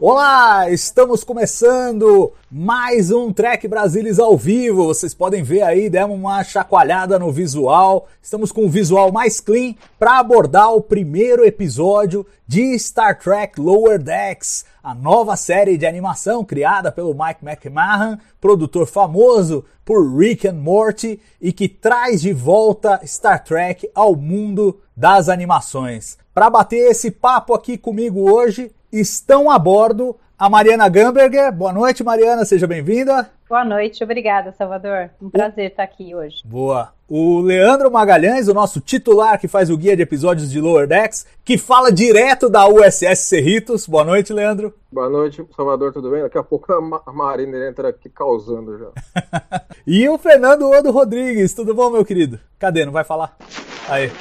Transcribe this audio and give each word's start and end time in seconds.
Olá, 0.00 0.70
estamos 0.70 1.24
começando 1.24 2.32
mais 2.48 3.10
um 3.10 3.32
Trek 3.32 3.66
Brasilis 3.66 4.20
ao 4.20 4.36
vivo. 4.36 4.84
Vocês 4.84 5.12
podem 5.12 5.42
ver 5.42 5.62
aí, 5.62 5.90
demos 5.90 6.16
uma 6.16 6.44
chacoalhada 6.44 7.18
no 7.18 7.32
visual. 7.32 8.06
Estamos 8.22 8.52
com 8.52 8.66
o 8.66 8.70
visual 8.70 9.10
mais 9.10 9.40
clean 9.40 9.74
para 9.98 10.20
abordar 10.20 10.72
o 10.72 10.80
primeiro 10.80 11.44
episódio 11.44 12.24
de 12.46 12.78
Star 12.78 13.18
Trek 13.18 13.60
Lower 13.60 14.00
Decks, 14.00 14.64
a 14.80 14.94
nova 14.94 15.34
série 15.34 15.76
de 15.76 15.84
animação 15.84 16.44
criada 16.44 16.92
pelo 16.92 17.12
Mike 17.12 17.44
McMahon, 17.44 18.18
produtor 18.40 18.86
famoso 18.86 19.64
por 19.84 20.16
Rick 20.16 20.46
and 20.46 20.52
Morty 20.52 21.18
e 21.40 21.52
que 21.52 21.68
traz 21.68 22.20
de 22.20 22.32
volta 22.32 23.00
Star 23.04 23.42
Trek 23.42 23.90
ao 23.92 24.14
mundo 24.14 24.78
das 24.96 25.28
animações. 25.28 26.16
Para 26.32 26.48
bater 26.48 26.88
esse 26.88 27.10
papo 27.10 27.52
aqui 27.52 27.76
comigo 27.76 28.30
hoje, 28.30 28.70
estão 28.92 29.50
a 29.50 29.58
bordo 29.58 30.16
a 30.38 30.48
Mariana 30.48 30.88
Gamberger. 30.88 31.52
Boa 31.52 31.72
noite, 31.72 32.04
Mariana, 32.04 32.44
seja 32.44 32.66
bem-vinda. 32.66 33.28
Boa 33.48 33.64
noite, 33.64 34.04
obrigada, 34.04 34.52
Salvador. 34.52 35.10
Um 35.20 35.28
prazer 35.28 35.70
estar 35.70 35.82
aqui 35.82 36.14
hoje. 36.14 36.36
Boa. 36.44 36.92
O 37.08 37.40
Leandro 37.40 37.90
Magalhães, 37.90 38.46
o 38.46 38.54
nosso 38.54 38.80
titular 38.80 39.40
que 39.40 39.48
faz 39.48 39.68
o 39.68 39.76
guia 39.76 39.96
de 39.96 40.02
episódios 40.02 40.50
de 40.50 40.60
Lower 40.60 40.86
Decks, 40.86 41.26
que 41.44 41.58
fala 41.58 41.90
direto 41.90 42.48
da 42.48 42.68
USS 42.68 43.20
Cerritos. 43.20 43.86
Boa 43.86 44.04
noite, 44.04 44.32
Leandro. 44.32 44.72
Boa 44.92 45.08
noite, 45.08 45.44
Salvador, 45.56 45.92
tudo 45.92 46.10
bem? 46.10 46.22
Daqui 46.22 46.38
a 46.38 46.42
pouco 46.44 46.72
a, 46.72 46.80
Ma 46.80 47.00
a 47.04 47.12
Marina 47.12 47.66
entra 47.66 47.88
aqui 47.88 48.08
causando 48.08 48.78
já. 48.78 49.62
e 49.86 50.08
o 50.08 50.18
Fernando 50.18 50.70
Odo 50.70 50.90
Rodrigues, 50.90 51.52
tudo 51.52 51.74
bom, 51.74 51.90
meu 51.90 52.04
querido? 52.04 52.38
Cadê? 52.58 52.84
Não 52.84 52.92
vai 52.92 53.02
falar? 53.02 53.36
Aí. 53.88 54.12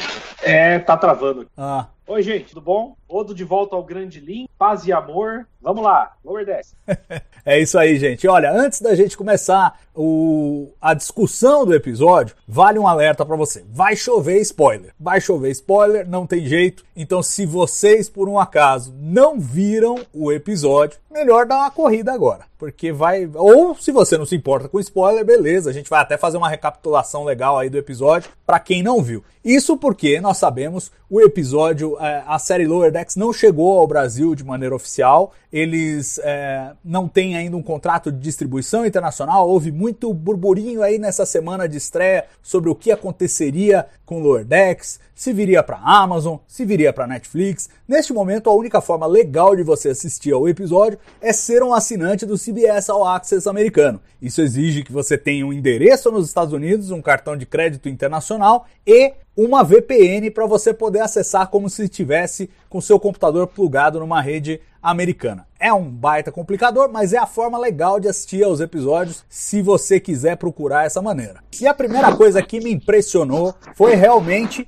É, 0.42 0.80
tá 0.80 0.95
travando. 0.95 1.45
Ah. 1.58 1.88
Oi, 2.08 2.23
gente, 2.23 2.54
tudo 2.54 2.62
bom? 2.62 2.95
Odo 3.09 3.33
de 3.33 3.44
volta 3.44 3.75
ao 3.75 3.83
Grande 3.83 4.19
Link, 4.19 4.50
paz 4.58 4.86
e 4.86 4.91
amor. 4.91 5.47
Vamos 5.61 5.83
lá, 5.83 6.13
Lower 6.23 6.45
Decks. 6.45 6.75
é 7.45 7.59
isso 7.59 7.77
aí, 7.77 7.97
gente. 7.97 8.27
Olha, 8.27 8.52
antes 8.52 8.81
da 8.81 8.95
gente 8.95 9.17
começar 9.17 9.80
o, 9.95 10.69
a 10.80 10.94
discussão 10.94 11.66
do 11.66 11.73
episódio, 11.73 12.36
vale 12.47 12.77
um 12.77 12.88
alerta 12.88 13.25
para 13.25 13.36
você. 13.36 13.66
Vai 13.69 13.95
chover 13.95 14.39
spoiler. 14.41 14.94
Vai 14.99 15.19
chover 15.19 15.49
spoiler, 15.52 16.08
não 16.08 16.27
tem 16.27 16.45
jeito. 16.45 16.86
Então, 16.95 17.23
se 17.23 17.45
vocês, 17.45 18.09
por 18.09 18.30
um 18.30 18.39
acaso, 18.39 18.94
não 18.97 19.39
viram 19.39 19.99
o 20.14 20.31
episódio, 20.31 20.99
melhor 21.11 21.45
dar 21.45 21.58
uma 21.58 21.71
corrida 21.71 22.14
agora. 22.14 22.45
Porque 22.58 22.92
vai. 22.92 23.30
Ou 23.36 23.75
se 23.75 23.92
você 23.92 24.17
não 24.17 24.25
se 24.25 24.36
importa 24.36 24.69
com 24.69 24.80
spoiler, 24.80 25.25
beleza. 25.25 25.69
A 25.69 25.73
gente 25.73 25.89
vai 25.89 26.02
até 26.02 26.17
fazer 26.17 26.38
uma 26.38 26.49
recapitulação 26.49 27.23
legal 27.23 27.58
aí 27.58 27.69
do 27.69 27.77
episódio 27.77 28.31
para 28.45 28.59
quem 28.59 28.81
não 28.81 29.02
viu. 29.02 29.23
Isso 29.44 29.77
porque 29.77 30.19
nós 30.19 30.38
sabemos 30.38 30.92
o 31.09 31.21
episódio, 31.21 31.98
é, 31.99 32.23
a 32.26 32.39
série 32.39 32.67
Lower 32.67 32.92
Decks 32.97 33.15
não 33.15 33.31
chegou 33.31 33.77
ao 33.77 33.87
Brasil 33.87 34.33
de 34.33 34.43
maneira 34.43 34.75
oficial. 34.75 35.33
Eles 35.53 36.19
é, 36.23 36.71
não 36.83 37.08
têm 37.08 37.37
ainda 37.37 37.55
um 37.55 37.61
contrato 37.61 38.11
de 38.11 38.19
distribuição 38.19 38.85
internacional. 38.85 39.47
Houve 39.47 39.71
muito 39.71 40.11
burburinho 40.13 40.81
aí 40.81 40.97
nessa 40.97 41.25
semana 41.25 41.67
de 41.69 41.77
estreia 41.77 42.25
sobre 42.41 42.69
o 42.69 42.75
que 42.75 42.91
aconteceria 42.91 43.85
com 44.05 44.19
Lower 44.19 44.45
Decks, 44.45 45.02
se 45.13 45.33
viria 45.33 45.61
para 45.61 45.77
Amazon, 45.77 46.37
se 46.47 46.63
viria 46.63 46.93
para 46.93 47.05
Netflix. 47.05 47.69
Neste 47.85 48.13
momento, 48.13 48.49
a 48.49 48.53
única 48.53 48.80
forma 48.80 49.05
legal 49.05 49.53
de 49.53 49.64
você 49.64 49.89
assistir 49.89 50.31
ao 50.31 50.47
episódio 50.47 50.97
é 51.19 51.33
ser 51.33 51.61
um 51.61 51.73
assinante 51.73 52.25
do 52.25 52.37
CBS 52.37 52.89
All 52.89 53.05
Access 53.05 53.49
americano. 53.49 53.99
Isso 54.21 54.41
exige 54.41 54.83
que 54.83 54.93
você 54.93 55.17
tenha 55.17 55.45
um 55.45 55.52
endereço 55.52 56.09
nos 56.09 56.27
Estados 56.27 56.53
Unidos, 56.53 56.89
um 56.89 57.02
cartão 57.02 57.35
de 57.35 57.45
crédito 57.45 57.89
internacional 57.89 58.65
e 58.85 59.14
uma 59.37 59.64
VPN 59.64 60.31
para 60.31 60.48
você 60.48 60.73
poder 60.73 61.02
acessar 61.02 61.48
como 61.48 61.70
se 61.70 61.83
estivesse 61.83 62.49
com 62.67 62.81
seu 62.81 62.99
computador 62.99 63.45
plugado 63.45 63.99
numa 63.99 64.20
rede 64.20 64.59
americana. 64.81 65.45
É 65.59 65.71
um 65.71 65.87
baita 65.87 66.31
complicador, 66.31 66.89
mas 66.92 67.14
é 67.14 67.20
a 67.20 67.27
forma 67.27 67.58
legal 67.58 67.99
de 67.99 68.08
assistir 68.08 68.43
aos 68.43 68.59
episódios 68.59 69.23
se 69.30 69.61
você 69.61 69.99
quiser 69.99 70.37
procurar 70.37 70.87
essa 70.87 71.03
maneira. 71.03 71.43
E 71.61 71.67
a 71.67 71.73
primeira 71.73 72.15
coisa 72.15 72.42
que 72.42 72.59
me 72.59 72.71
impressionou 72.71 73.53
foi 73.76 73.93
realmente 73.93 74.67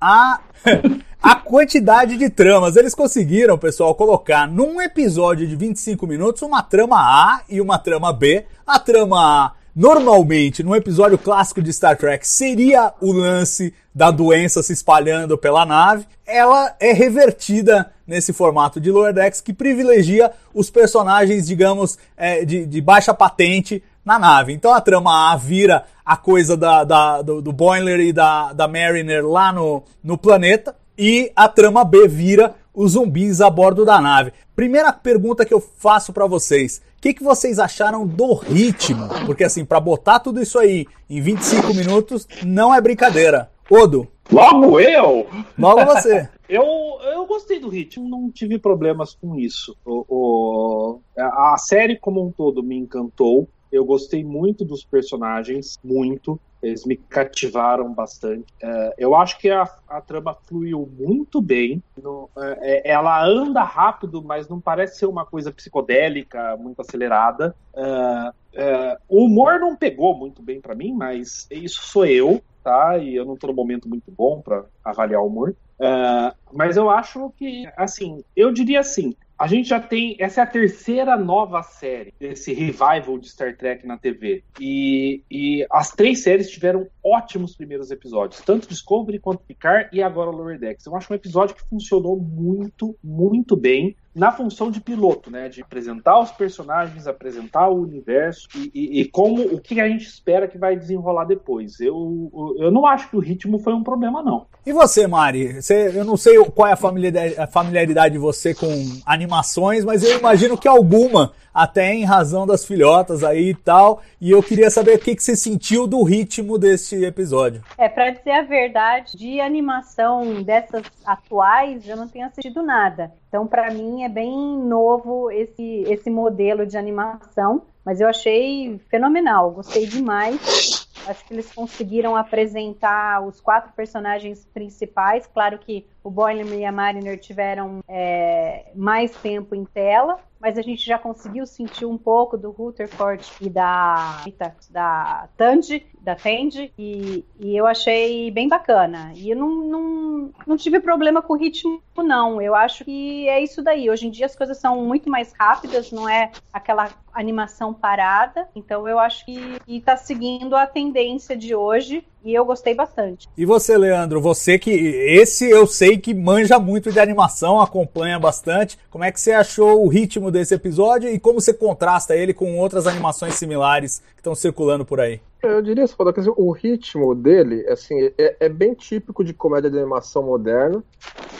a 0.00 0.40
a 1.22 1.34
quantidade 1.34 2.16
de 2.16 2.30
tramas. 2.30 2.76
Eles 2.76 2.94
conseguiram, 2.94 3.58
pessoal, 3.58 3.94
colocar 3.94 4.46
num 4.46 4.80
episódio 4.80 5.46
de 5.46 5.56
25 5.56 6.06
minutos 6.06 6.40
uma 6.42 6.62
trama 6.62 6.96
A 6.98 7.42
e 7.48 7.60
uma 7.60 7.78
trama 7.78 8.12
B. 8.12 8.46
A 8.66 8.78
trama 8.78 9.18
A 9.18 9.55
Normalmente, 9.76 10.62
num 10.62 10.74
episódio 10.74 11.18
clássico 11.18 11.60
de 11.60 11.70
Star 11.70 11.98
Trek, 11.98 12.26
seria 12.26 12.94
o 12.98 13.12
lance 13.12 13.74
da 13.94 14.10
doença 14.10 14.62
se 14.62 14.72
espalhando 14.72 15.36
pela 15.36 15.66
nave. 15.66 16.06
Ela 16.26 16.74
é 16.80 16.94
revertida 16.94 17.92
nesse 18.06 18.32
formato 18.32 18.80
de 18.80 18.90
Lower 18.90 19.12
Decks 19.12 19.42
que 19.42 19.52
privilegia 19.52 20.32
os 20.54 20.70
personagens, 20.70 21.46
digamos, 21.46 21.98
é, 22.16 22.42
de, 22.42 22.64
de, 22.64 22.80
baixa 22.80 23.12
patente 23.12 23.84
na 24.02 24.18
nave. 24.18 24.54
Então 24.54 24.72
a 24.72 24.80
trama 24.80 25.30
A 25.30 25.36
vira 25.36 25.84
a 26.02 26.16
coisa 26.16 26.56
da, 26.56 26.82
da 26.82 27.20
do, 27.20 27.42
do, 27.42 27.52
Boiler 27.52 28.00
e 28.00 28.14
da, 28.14 28.54
da 28.54 28.66
Mariner 28.66 29.26
lá 29.26 29.52
no, 29.52 29.82
no 30.02 30.16
planeta. 30.16 30.74
E 30.96 31.30
a 31.36 31.48
trama 31.48 31.84
B 31.84 32.08
vira 32.08 32.54
os 32.72 32.92
zumbis 32.92 33.42
a 33.42 33.50
bordo 33.50 33.84
da 33.84 34.00
nave. 34.00 34.32
Primeira 34.54 34.90
pergunta 34.90 35.44
que 35.44 35.52
eu 35.52 35.60
faço 35.60 36.14
para 36.14 36.26
vocês: 36.26 36.80
o 36.96 37.00
que, 37.00 37.14
que 37.14 37.22
vocês 37.22 37.58
acharam 37.58 38.06
do 38.06 38.34
ritmo? 38.34 39.08
Porque 39.26 39.44
assim, 39.44 39.64
para 39.64 39.78
botar 39.78 40.18
tudo 40.18 40.40
isso 40.40 40.58
aí 40.58 40.86
em 41.08 41.20
25 41.20 41.74
minutos 41.74 42.26
não 42.44 42.74
é 42.74 42.80
brincadeira. 42.80 43.50
Odo. 43.70 44.08
Logo 44.30 44.80
eu? 44.80 45.26
Logo 45.58 45.84
você. 45.84 46.28
eu, 46.48 46.64
eu 47.12 47.26
gostei 47.26 47.60
do 47.60 47.68
ritmo, 47.68 48.08
não 48.08 48.30
tive 48.30 48.58
problemas 48.58 49.14
com 49.14 49.38
isso. 49.38 49.76
O, 49.84 50.04
o, 50.08 51.00
a 51.16 51.56
série 51.58 51.96
como 51.96 52.26
um 52.26 52.32
todo 52.32 52.62
me 52.62 52.76
encantou. 52.76 53.48
Eu 53.70 53.84
gostei 53.84 54.24
muito 54.24 54.64
dos 54.64 54.84
personagens, 54.84 55.76
muito. 55.84 56.40
Eles 56.66 56.84
me 56.84 56.96
cativaram 56.96 57.92
bastante. 57.92 58.46
É, 58.62 58.94
eu 58.98 59.14
acho 59.14 59.38
que 59.38 59.50
a, 59.50 59.68
a, 59.88 60.00
trama 60.00 60.34
fluiu 60.34 60.88
muito 60.98 61.40
bem. 61.40 61.82
No, 62.02 62.28
é, 62.36 62.90
ela 62.90 63.24
anda 63.24 63.62
rápido, 63.62 64.22
mas 64.22 64.48
não 64.48 64.60
parece 64.60 64.98
ser 64.98 65.06
uma 65.06 65.24
coisa 65.24 65.52
psicodélica, 65.52 66.56
muito 66.56 66.80
acelerada. 66.80 67.54
É, 67.74 68.32
é 68.54 68.98
o 69.08 69.24
humor 69.24 69.60
não 69.60 69.76
pegou 69.76 70.16
muito 70.16 70.42
bem 70.42 70.60
para 70.60 70.74
mim, 70.74 70.92
mas 70.92 71.46
isso 71.50 71.82
sou 71.84 72.06
eu, 72.06 72.42
tá? 72.64 72.98
E 72.98 73.14
eu 73.14 73.24
não 73.24 73.36
tô 73.36 73.46
no 73.46 73.54
momento 73.54 73.88
muito 73.88 74.10
bom 74.10 74.40
para 74.40 74.64
avaliar 74.84 75.22
o 75.22 75.26
humor. 75.26 75.54
É, 75.78 76.32
mas 76.52 76.76
eu 76.76 76.90
acho 76.90 77.30
que, 77.36 77.68
assim, 77.76 78.24
eu 78.34 78.52
diria 78.52 78.80
assim, 78.80 79.14
a 79.38 79.46
gente 79.46 79.68
já 79.68 79.80
tem. 79.80 80.16
Essa 80.18 80.40
é 80.40 80.44
a 80.44 80.46
terceira 80.46 81.16
nova 81.16 81.62
série 81.62 82.14
desse 82.18 82.52
revival 82.52 83.18
de 83.18 83.28
Star 83.28 83.56
Trek 83.56 83.86
na 83.86 83.98
TV. 83.98 84.42
E, 84.60 85.22
e 85.30 85.66
as 85.70 85.90
três 85.90 86.22
séries 86.22 86.50
tiveram 86.50 86.88
ótimos 87.04 87.54
primeiros 87.54 87.90
episódios, 87.90 88.40
tanto 88.40 88.68
Discovery 88.68 89.18
quanto 89.18 89.44
Picard 89.44 89.88
e 89.92 90.02
agora 90.02 90.30
Lower 90.30 90.58
Decks. 90.58 90.86
Eu 90.86 90.96
acho 90.96 91.12
um 91.12 91.16
episódio 91.16 91.54
que 91.54 91.68
funcionou 91.68 92.18
muito, 92.18 92.96
muito 93.02 93.56
bem 93.56 93.96
na 94.16 94.32
função 94.32 94.70
de 94.70 94.80
piloto, 94.80 95.30
né? 95.30 95.50
De 95.50 95.60
apresentar 95.60 96.18
os 96.18 96.30
personagens, 96.30 97.06
apresentar 97.06 97.68
o 97.68 97.82
universo 97.82 98.48
e, 98.56 98.70
e, 98.74 99.00
e, 99.02 99.04
como 99.04 99.42
o 99.42 99.60
que 99.60 99.78
a 99.78 99.86
gente 99.86 100.06
espera 100.06 100.48
que 100.48 100.56
vai 100.56 100.74
desenrolar 100.74 101.26
depois. 101.26 101.78
Eu, 101.78 102.56
eu 102.58 102.70
não 102.70 102.86
acho 102.86 103.10
que 103.10 103.16
o 103.16 103.20
ritmo 103.20 103.58
foi 103.58 103.74
um 103.74 103.84
problema, 103.84 104.22
não. 104.22 104.46
E 104.64 104.72
você, 104.72 105.06
Mari? 105.06 105.60
Você, 105.60 105.92
eu 105.94 106.04
não 106.04 106.16
sei 106.16 106.42
qual 106.46 106.66
é 106.66 106.72
a 106.72 106.76
familiaridade, 106.76 107.38
a 107.38 107.46
familiaridade 107.46 108.14
de 108.14 108.18
você 108.18 108.54
com 108.54 108.66
animações, 109.04 109.84
mas 109.84 110.02
eu 110.02 110.18
imagino 110.18 110.56
que 110.56 110.66
alguma, 110.66 111.32
até 111.56 111.94
em 111.94 112.04
razão 112.04 112.46
das 112.46 112.66
filhotas 112.66 113.24
aí 113.24 113.48
e 113.48 113.54
tal. 113.54 114.02
E 114.20 114.30
eu 114.30 114.42
queria 114.42 114.68
saber 114.68 114.96
o 114.96 114.98
que, 114.98 115.16
que 115.16 115.22
você 115.22 115.34
sentiu 115.34 115.86
do 115.86 116.02
ritmo 116.02 116.58
deste 116.58 117.02
episódio. 117.02 117.62
É, 117.78 117.88
para 117.88 118.10
dizer 118.10 118.32
a 118.32 118.42
verdade, 118.42 119.16
de 119.16 119.40
animação 119.40 120.42
dessas 120.42 120.84
atuais, 121.02 121.88
eu 121.88 121.96
não 121.96 122.06
tenho 122.06 122.26
assistido 122.26 122.62
nada. 122.62 123.10
Então, 123.28 123.46
para 123.46 123.70
mim, 123.70 124.02
é 124.02 124.08
bem 124.08 124.58
novo 124.58 125.30
esse, 125.30 125.82
esse 125.88 126.10
modelo 126.10 126.66
de 126.66 126.76
animação. 126.76 127.62
Mas 127.82 128.00
eu 128.00 128.08
achei 128.08 128.78
fenomenal, 128.90 129.52
gostei 129.52 129.86
demais. 129.86 130.86
Acho 131.06 131.24
que 131.24 131.32
eles 131.32 131.52
conseguiram 131.54 132.16
apresentar 132.16 133.24
os 133.24 133.40
quatro 133.40 133.72
personagens 133.74 134.44
principais. 134.52 135.26
Claro 135.32 135.56
que 135.58 135.86
o 136.06 136.10
Boyle 136.10 136.56
e 136.56 136.64
a 136.64 136.70
Mariner 136.70 137.18
tiveram 137.18 137.80
é, 137.88 138.70
mais 138.76 139.10
tempo 139.16 139.56
em 139.56 139.64
tela, 139.64 140.20
mas 140.40 140.56
a 140.56 140.62
gente 140.62 140.86
já 140.86 140.96
conseguiu 140.96 141.44
sentir 141.44 141.84
um 141.84 141.98
pouco 141.98 142.38
do 142.38 142.52
Rutherford 142.52 143.28
e 143.40 143.50
da 143.50 144.22
da 144.70 145.28
Tandy, 145.36 145.84
da 146.00 146.14
Tandy, 146.14 146.72
e, 146.78 147.24
e 147.40 147.56
eu 147.56 147.66
achei 147.66 148.30
bem 148.30 148.48
bacana. 148.48 149.12
E 149.16 149.30
eu 149.30 149.36
não, 149.36 149.48
não, 149.48 150.30
não 150.46 150.56
tive 150.56 150.78
problema 150.78 151.20
com 151.20 151.32
o 151.32 151.36
ritmo, 151.36 151.82
não. 151.96 152.40
Eu 152.40 152.54
acho 152.54 152.84
que 152.84 153.28
é 153.28 153.42
isso 153.42 153.60
daí. 153.60 153.90
Hoje 153.90 154.06
em 154.06 154.10
dia 154.10 154.26
as 154.26 154.36
coisas 154.36 154.58
são 154.58 154.84
muito 154.84 155.10
mais 155.10 155.32
rápidas, 155.32 155.90
não 155.90 156.08
é 156.08 156.30
aquela 156.52 156.88
animação 157.12 157.74
parada. 157.74 158.48
Então 158.54 158.86
eu 158.86 159.00
acho 159.00 159.24
que 159.24 159.58
está 159.66 159.96
seguindo 159.96 160.54
a 160.54 160.68
tendência 160.68 161.36
de 161.36 161.52
hoje 161.52 162.06
e 162.26 162.34
eu 162.34 162.44
gostei 162.44 162.74
bastante. 162.74 163.28
E 163.38 163.46
você, 163.46 163.78
Leandro, 163.78 164.20
você 164.20 164.58
que 164.58 164.70
esse 164.72 165.48
eu 165.48 165.64
sei 165.64 165.96
que 165.96 166.12
manja 166.12 166.58
muito 166.58 166.90
de 166.90 166.98
animação, 166.98 167.60
acompanha 167.60 168.18
bastante. 168.18 168.76
Como 168.90 169.04
é 169.04 169.12
que 169.12 169.20
você 169.20 169.30
achou 169.30 169.84
o 169.84 169.88
ritmo 169.88 170.28
desse 170.28 170.52
episódio 170.52 171.08
e 171.08 171.20
como 171.20 171.40
você 171.40 171.54
contrasta 171.54 172.16
ele 172.16 172.34
com 172.34 172.58
outras 172.58 172.88
animações 172.88 173.34
similares 173.34 174.02
que 174.14 174.20
estão 174.20 174.34
circulando 174.34 174.84
por 174.84 174.98
aí? 174.98 175.20
Eu 175.40 175.62
diria, 175.62 175.86
que 175.86 176.20
assim, 176.20 176.32
o 176.36 176.50
ritmo 176.50 177.14
dele, 177.14 177.64
assim, 177.68 178.10
é, 178.18 178.36
é, 178.40 178.48
bem 178.48 178.74
típico 178.74 179.22
de 179.22 179.32
comédia 179.32 179.70
de 179.70 179.78
animação 179.78 180.24
moderna, 180.24 180.82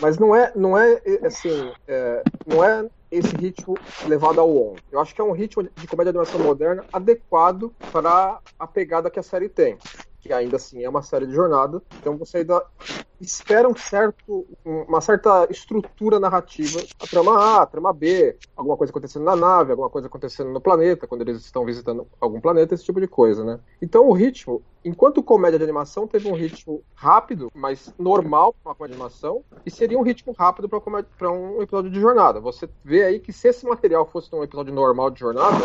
mas 0.01 0.17
não 0.19 0.37
é, 0.37 0.53
não 0.55 0.79
é, 0.79 1.01
assim, 1.25 1.73
é, 1.89 2.23
não 2.47 2.63
é 2.63 2.87
esse 3.11 3.35
ritmo 3.37 3.77
levado 4.07 4.41
ao 4.41 4.49
on. 4.49 4.75
Eu 4.93 5.01
acho 5.01 5.13
que 5.13 5.21
é 5.21 5.25
um 5.25 5.33
ritmo 5.33 5.65
de 5.65 5.87
comédia 5.89 6.13
de 6.13 6.19
animação 6.19 6.47
moderna 6.47 6.85
adequado 6.93 7.73
para 7.91 8.39
a 8.57 8.67
pegada 8.69 9.11
que 9.11 9.19
a 9.19 9.23
série 9.25 9.49
tem 9.49 9.77
que 10.27 10.33
ainda 10.33 10.57
assim 10.57 10.83
é 10.83 10.89
uma 10.89 11.03
série 11.03 11.27
de 11.27 11.35
jornada. 11.35 11.83
Então 12.01 12.17
você 12.17 12.39
ainda 12.39 12.63
espera 13.21 13.69
um 13.69 13.75
certo, 13.75 14.47
uma 14.65 15.01
certa 15.01 15.47
estrutura 15.51 16.21
narrativa. 16.21 16.81
A 17.01 17.07
trama 17.07 17.39
A, 17.39 17.63
a 17.63 17.67
trama 17.67 17.93
B, 17.93 18.37
alguma 18.57 18.77
coisa 18.77 18.91
acontecendo 18.91 19.25
na 19.25 19.37
nave, 19.37 19.71
alguma 19.71 19.91
coisa 19.91 20.07
acontecendo 20.07 20.51
no 20.51 20.61
planeta, 20.61 21.07
quando 21.07 21.23
eles 21.23 21.39
estão 21.39 21.65
visitando 21.65 22.07
algum 22.21 22.41
planeta, 22.41 22.75
esse 22.75 22.85
tipo 22.85 23.01
de 23.01 23.09
coisa, 23.09 23.45
né? 23.45 23.61
Então 23.81 24.09
o 24.09 24.13
ritmo, 24.13 24.63
enquanto 24.85 25.23
comédia 25.23 25.59
de 25.59 25.65
animação 25.65 26.07
teve 26.07 26.31
um 26.31 26.35
ritmo 26.35 26.83
rápido, 26.95 27.51
mas 27.55 27.93
normal 27.99 28.53
para 28.53 28.71
uma 28.71 28.75
comédia 28.75 28.97
de 28.97 29.03
animação, 29.03 29.43
e 29.65 29.71
seria 29.71 29.99
um 29.99 30.03
ritmo 30.03 30.33
rápido 30.33 30.69
para 30.69 31.31
um 31.31 31.63
episódio 31.63 31.91
de 31.91 32.01
jornada. 32.01 32.41
Você 32.41 32.69
vê 32.85 33.05
aí 33.05 33.19
que 33.19 33.33
se 33.33 33.49
esse 33.49 33.67
material 33.67 34.07
fosse 34.07 34.35
um 34.35 34.43
episódio 34.43 34.73
normal 34.73 35.11
de 35.11 35.21
jornada, 35.21 35.65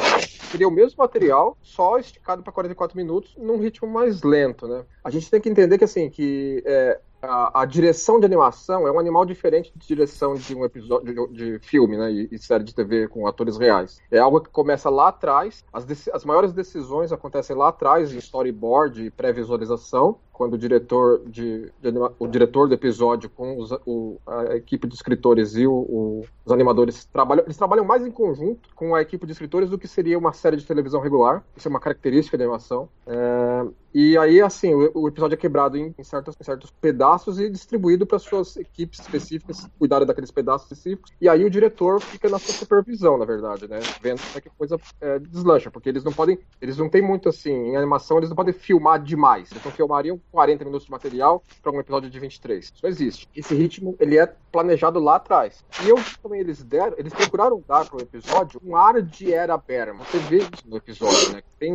seria 0.50 0.68
o 0.68 0.72
mesmo 0.72 0.98
material, 0.98 1.58
só 1.62 1.98
esticado 1.98 2.44
para 2.44 2.52
44 2.52 2.98
minutos, 2.98 3.36
num 3.38 3.58
ritmo 3.58 3.88
mais 3.88 4.22
lento, 4.22 4.68
né? 4.68 4.86
A 5.04 5.10
gente 5.10 5.30
tem 5.30 5.40
que 5.42 5.50
entender 5.50 5.78
que 5.78 5.84
assim, 5.84 6.10
que 6.10 6.64
é, 6.66 7.00
a, 7.22 7.62
a, 7.62 7.66
direção 7.66 8.20
de 8.20 8.26
animação 8.26 8.88
é 8.88 8.92
um 8.92 9.00
animal 9.00 9.26
diferente 9.26 9.72
de 9.76 9.88
direção 9.88 10.36
de 10.36 10.56
um 10.56 10.66
episódio 10.66 11.30
de, 11.32 11.34
de 11.34 11.60
filme, 11.60 11.98
né? 11.98 12.12
E, 12.12 12.30
e, 12.32 12.40
série 12.40 12.64
de 12.64 12.74
TV 12.74 13.08
com 13.08 13.28
atores 13.28 13.58
reais. 13.58 14.00
É 14.10 14.18
algo 14.18 14.42
que 14.42 14.50
começa 14.50 14.90
lá 14.90 15.10
atrás, 15.10 15.64
as, 15.72 15.86
as 16.10 16.26
maiores 16.26 16.54
decisões 16.54 17.12
acontecem 17.12 17.56
lá 17.56 17.70
atrás, 17.70 18.14
em 18.14 18.18
storyboard 18.18 19.06
e 19.06 19.12
pré-visualização, 19.12 20.18
quando 20.42 20.56
o 20.56 20.58
diretor 20.58 21.22
de, 21.28 21.72
de 21.80 21.94
o 22.18 22.28
diretor 22.28 22.68
do 22.68 22.74
episódio 22.74 23.30
com 23.30 23.60
os, 23.60 23.72
o, 23.86 24.18
a 24.26 24.56
equipe 24.56 24.88
de 24.88 24.96
escritores 24.96 25.56
e 25.56 25.68
o, 25.68 25.72
o, 25.72 26.26
os 26.44 26.52
animadores 26.52 27.06
trabalham, 27.06 27.44
eles 27.44 27.56
trabalham 27.56 27.86
mais 27.86 28.04
em 28.04 28.10
conjunto 28.10 28.70
com 28.74 28.96
a 28.96 29.02
equipe 29.04 29.24
de 29.24 29.34
escritores 29.34 29.70
do 29.70 29.78
que 29.78 29.88
seria 29.88 30.18
uma 30.18 30.34
série 30.34 30.58
de 30.58 30.66
televisão 30.66 31.00
regular. 31.00 31.44
Isso 31.56 31.68
é 31.68 31.70
uma 31.70 31.80
característica 31.80 32.36
da 32.40 32.44
animação. 32.44 32.90
É, 33.06 33.68
e 33.94 34.18
aí, 34.18 34.42
assim, 34.42 34.74
o, 34.74 34.92
o, 34.96 35.08
episódio 35.08 35.36
é 35.36 35.38
quebrado 35.38 35.78
em, 35.78 35.94
em, 35.98 36.04
certos, 36.04 36.36
em 36.40 36.44
certos 36.44 36.72
pedaços 36.72 37.40
e 37.40 37.50
distribuído 37.50 38.06
para 38.06 38.18
suas 38.20 38.56
equipes 38.56 39.00
específicas 39.00 39.70
cuidarem 39.78 40.08
daqueles 40.08 40.32
pedaços 40.32 40.72
específicos. 40.72 41.12
E 41.20 41.28
aí 41.28 41.44
o 41.44 41.50
diretor 41.50 42.00
fica 42.00 42.30
na 42.30 42.40
sua 42.40 42.54
supervisão, 42.54 43.18
na 43.18 43.26
verdade, 43.26 43.68
né? 43.68 43.80
Vendo 44.02 44.22
como 44.22 44.38
é 44.38 44.42
que 44.42 44.48
a 44.48 44.52
coisa 44.58 44.80
é, 45.02 45.20
deslancha, 45.20 45.70
porque 45.70 45.90
eles 45.90 46.04
não 46.04 46.14
podem, 46.14 46.40
eles 46.62 46.78
não 46.78 46.90
têm 46.90 47.02
muito 47.02 47.28
assim, 47.28 47.52
em 47.52 47.76
animação 47.76 48.18
eles 48.18 48.30
não 48.30 48.36
podem 48.36 48.54
filmar 48.54 49.02
demais. 49.02 49.50
Não 49.52 49.72
filmariam 49.72 50.20
40 50.32 50.66
minutos 50.66 50.86
de 50.86 50.92
material 50.92 51.44
para 51.62 51.72
um 51.72 51.80
episódio 51.80 52.10
de 52.10 52.20
23. 52.20 52.66
Isso 52.66 52.74
não 52.82 52.90
existe. 52.90 53.30
Esse 53.36 53.54
ritmo, 53.56 53.96
ele 54.00 54.18
é 54.18 54.34
planejado 54.52 55.00
lá 55.00 55.16
atrás. 55.16 55.64
E 55.84 55.90
eu 55.90 55.98
também 56.22 56.40
eles 56.40 56.64
deram, 56.64 56.96
eles 56.98 57.14
procuraram 57.14 57.64
dar 57.68 57.86
para 57.86 57.98
o 57.98 58.02
episódio 58.02 58.62
um 58.64 58.76
ar 58.76 59.02
de 59.02 59.34
era 59.34 59.58
Berman. 59.58 60.04
Você 60.06 60.18
vê 60.20 60.38
isso 60.38 60.64
no 60.66 60.78
episódio, 60.78 61.34
né? 61.34 61.42
Tem 61.60 61.72